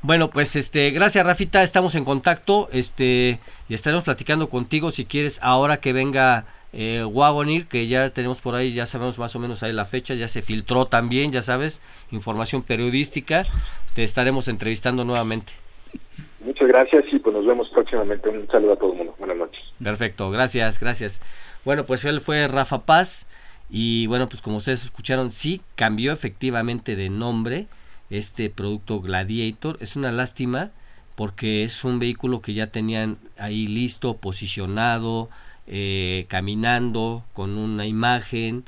Bueno, 0.01 0.31
pues 0.31 0.57
este, 0.57 0.91
gracias 0.91 1.27
Rafita, 1.27 1.63
estamos 1.63 1.95
en 1.95 2.05
contacto, 2.05 2.69
este, 2.73 3.39
y 3.69 3.75
estaremos 3.75 4.05
platicando 4.05 4.49
contigo 4.49 4.91
si 4.91 5.05
quieres 5.05 5.39
ahora 5.43 5.79
que 5.79 5.93
venga 5.93 6.47
eh, 6.73 7.05
Wagonir, 7.05 7.67
que 7.67 7.87
ya 7.87 8.11
tenemos 8.11 8.41
por 8.41 8.55
ahí, 8.55 8.73
ya 8.73 8.87
sabemos 8.87 9.19
más 9.19 9.37
o 9.37 9.39
menos 9.39 9.63
ahí 9.63 9.73
la 9.73 9.85
fecha, 9.85 10.15
ya 10.15 10.29
se 10.29 10.43
filtró 10.43 10.87
también, 10.87 11.31
ya 11.31 11.43
sabes, 11.43 11.83
información 12.11 12.63
periodística, 12.63 13.47
te 13.95 14.03
estaremos 14.03 14.49
entrevistando 14.49 15.05
nuevamente. 15.05 15.53
Muchas 16.45 16.69
gracias 16.69 17.05
y 17.11 17.19
pues 17.19 17.35
nos 17.35 17.47
vemos 17.47 17.69
próximamente. 17.71 18.29
Un 18.29 18.47
saludo 18.49 18.75
a 18.75 18.77
todo 18.77 18.93
el 18.93 18.99
mundo. 18.99 19.15
Buenas 19.19 19.39
noches. 19.39 19.61
Perfecto, 19.83 20.31
gracias, 20.31 20.79
gracias. 20.79 21.23
Bueno, 21.65 21.87
pues 21.87 22.05
él 22.05 22.21
fue 22.21 22.47
Rafa 22.49 22.85
Paz 22.85 23.27
y 23.71 24.07
bueno, 24.09 24.29
pues 24.29 24.43
como 24.43 24.59
ustedes 24.59 24.85
escucharon, 24.85 25.33
sí 25.33 25.63
cambió 25.75 26.13
efectivamente 26.13 26.97
de 26.97 27.09
nombre 27.09 27.67
este 28.11 28.51
producto 28.51 29.01
Gladiator. 29.01 29.79
Es 29.81 29.97
una 29.97 30.13
lástima 30.13 30.71
porque 31.17 31.65
es 31.65 31.83
un 31.83 31.99
vehículo 31.99 32.43
que 32.43 32.53
ya 32.53 32.67
tenían 32.67 33.17
ahí 33.39 33.67
listo, 33.67 34.19
posicionado, 34.19 35.31
eh, 35.67 36.27
caminando 36.29 37.25
con 37.33 37.57
una 37.57 37.87
imagen 37.87 38.65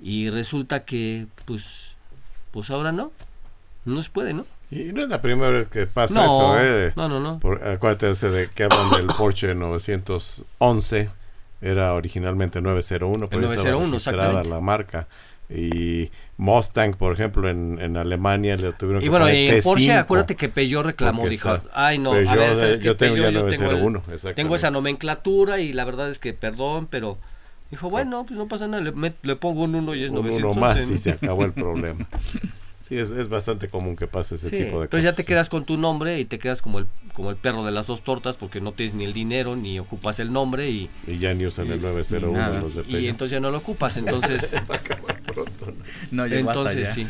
y 0.00 0.30
resulta 0.30 0.84
que 0.84 1.26
pues 1.44 1.94
pues 2.50 2.70
ahora 2.70 2.90
no, 2.90 3.12
no 3.84 4.02
se 4.02 4.10
puede, 4.10 4.32
¿no? 4.32 4.46
Y 4.70 4.92
no 4.92 5.02
es 5.02 5.08
la 5.08 5.20
primera 5.20 5.50
vez 5.50 5.68
que 5.68 5.86
pasa 5.86 6.24
eso, 6.24 6.60
¿eh? 6.60 6.92
No, 6.94 7.08
no, 7.08 7.18
no. 7.18 7.40
acuérdate 7.64 8.14
de 8.28 8.48
que 8.50 8.64
hablan 8.64 8.90
del 8.90 9.06
Porsche 9.18 9.54
911, 9.54 11.10
era 11.60 11.94
originalmente 11.94 12.60
901, 12.60 13.26
pero 13.26 13.42
901, 13.42 13.96
estaba 13.96 14.44
la 14.44 14.60
marca 14.60 15.08
y 15.52 16.10
Mustang, 16.36 16.94
por 16.94 17.12
ejemplo, 17.12 17.48
en, 17.48 17.78
en 17.80 17.96
Alemania 17.96 18.56
le 18.56 18.72
tuvieron 18.72 19.02
y 19.02 19.08
bueno, 19.08 19.28
y 19.28 19.48
en 19.48 19.62
Porsche, 19.62 19.92
acuérdate 19.94 20.36
que 20.36 20.48
Peugeot 20.48 20.86
reclamó, 20.86 21.26
dijo, 21.26 21.58
ay 21.72 21.98
no, 21.98 22.12
a 22.12 22.14
ver, 22.14 22.80
yo 22.80 22.96
tengo 22.96 23.16
ya 23.16 23.32
901, 23.32 24.02
tengo, 24.36 24.54
esa 24.54 24.70
nomenclatura 24.70 25.58
y 25.58 25.72
la 25.72 25.84
verdad 25.84 26.08
es 26.08 26.20
que, 26.20 26.32
perdón, 26.32 26.86
pero 26.88 27.18
dijo, 27.70 27.90
bueno, 27.90 28.24
pues 28.24 28.38
no 28.38 28.46
pasa 28.46 28.68
nada, 28.68 28.84
le, 28.84 29.14
le 29.22 29.36
pongo 29.36 29.64
un 29.64 29.74
1 29.74 29.94
y 29.96 30.04
es 30.04 30.10
un 30.10 30.16
900. 30.18 30.52
Uno 30.52 30.60
más 30.60 30.88
y 30.88 30.96
se 30.96 31.10
acabó 31.10 31.44
el 31.44 31.52
problema. 31.52 32.06
Sí, 32.90 32.98
es, 32.98 33.12
es, 33.12 33.28
bastante 33.28 33.68
común 33.68 33.94
que 33.94 34.08
pase 34.08 34.34
ese 34.34 34.50
tipo 34.50 34.64
de 34.64 34.66
cosas. 34.66 34.84
Entonces 34.84 35.10
ya 35.10 35.14
te 35.14 35.24
quedas 35.24 35.48
con 35.48 35.64
tu 35.64 35.76
nombre 35.76 36.18
y 36.18 36.24
te 36.24 36.40
quedas 36.40 36.60
como 36.60 36.80
el, 36.80 36.86
como 37.12 37.30
el 37.30 37.36
perro 37.36 37.64
de 37.64 37.70
las 37.70 37.86
dos 37.86 38.02
tortas 38.02 38.34
porque 38.34 38.60
no 38.60 38.72
tienes 38.72 38.96
ni 38.96 39.04
el 39.04 39.12
dinero 39.12 39.54
ni 39.54 39.78
ocupas 39.78 40.18
el 40.18 40.32
nombre 40.32 40.68
y... 40.70 40.90
Y 41.06 41.18
ya 41.18 41.32
ni 41.32 41.46
usan 41.46 41.70
el 41.70 41.80
901 41.80 42.60
los 42.60 42.74
de 42.74 43.00
Y 43.00 43.06
entonces 43.06 43.30
ya 43.30 43.38
no 43.38 43.52
lo 43.52 43.58
ocupas, 43.58 43.96
entonces... 43.96 44.50
no, 46.10 46.24
entonces 46.24 46.88
sí. 46.88 47.06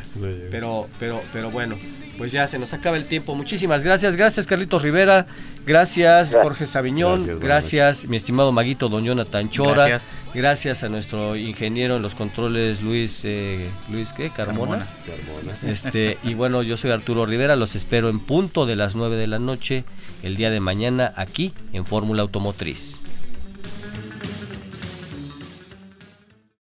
pero, 0.51 0.87
pero, 0.99 1.19
pero 1.33 1.51
bueno, 1.51 1.77
pues 2.21 2.33
ya 2.33 2.47
se 2.47 2.59
nos 2.59 2.75
acaba 2.75 2.99
el 2.99 3.07
tiempo. 3.07 3.35
Muchísimas 3.35 3.83
gracias. 3.83 4.15
Gracias 4.15 4.47
Carlitos 4.47 4.83
Rivera. 4.83 5.27
Gracias 5.65 6.35
Jorge 6.35 6.67
Sabiñón. 6.67 7.41
Gracias, 7.41 8.07
mi 8.09 8.19
estimado 8.19 8.53
Maguito 8.53 8.91
Don 8.91 9.07
Jonathan 9.07 9.49
Chora. 9.49 10.03
Gracias. 10.35 10.83
a 10.83 10.91
nuestro 10.91 11.35
ingeniero 11.35 11.97
en 11.97 12.03
los 12.03 12.15
controles 12.15 12.83
Luis, 12.83 13.23
eh, 13.25 13.67
Luis 13.91 14.13
¿qué? 14.13 14.29
Carmona. 14.29 14.87
Este, 15.67 16.19
y 16.23 16.35
bueno, 16.35 16.63
yo 16.63 16.77
soy 16.77 16.91
Arturo 16.91 17.25
Rivera. 17.25 17.57
Los 17.57 17.75
espero 17.75 18.11
en 18.11 18.21
punto 18.21 18.67
de 18.67 18.77
las 18.77 18.95
9 18.97 19.17
de 19.17 19.27
la 19.27 19.39
noche 19.39 19.85
el 20.23 20.37
día 20.37 20.51
de 20.51 20.61
mañana 20.61 21.15
aquí 21.17 21.55
en 21.73 21.87
Fórmula 21.87 22.21
Automotriz. 22.21 23.01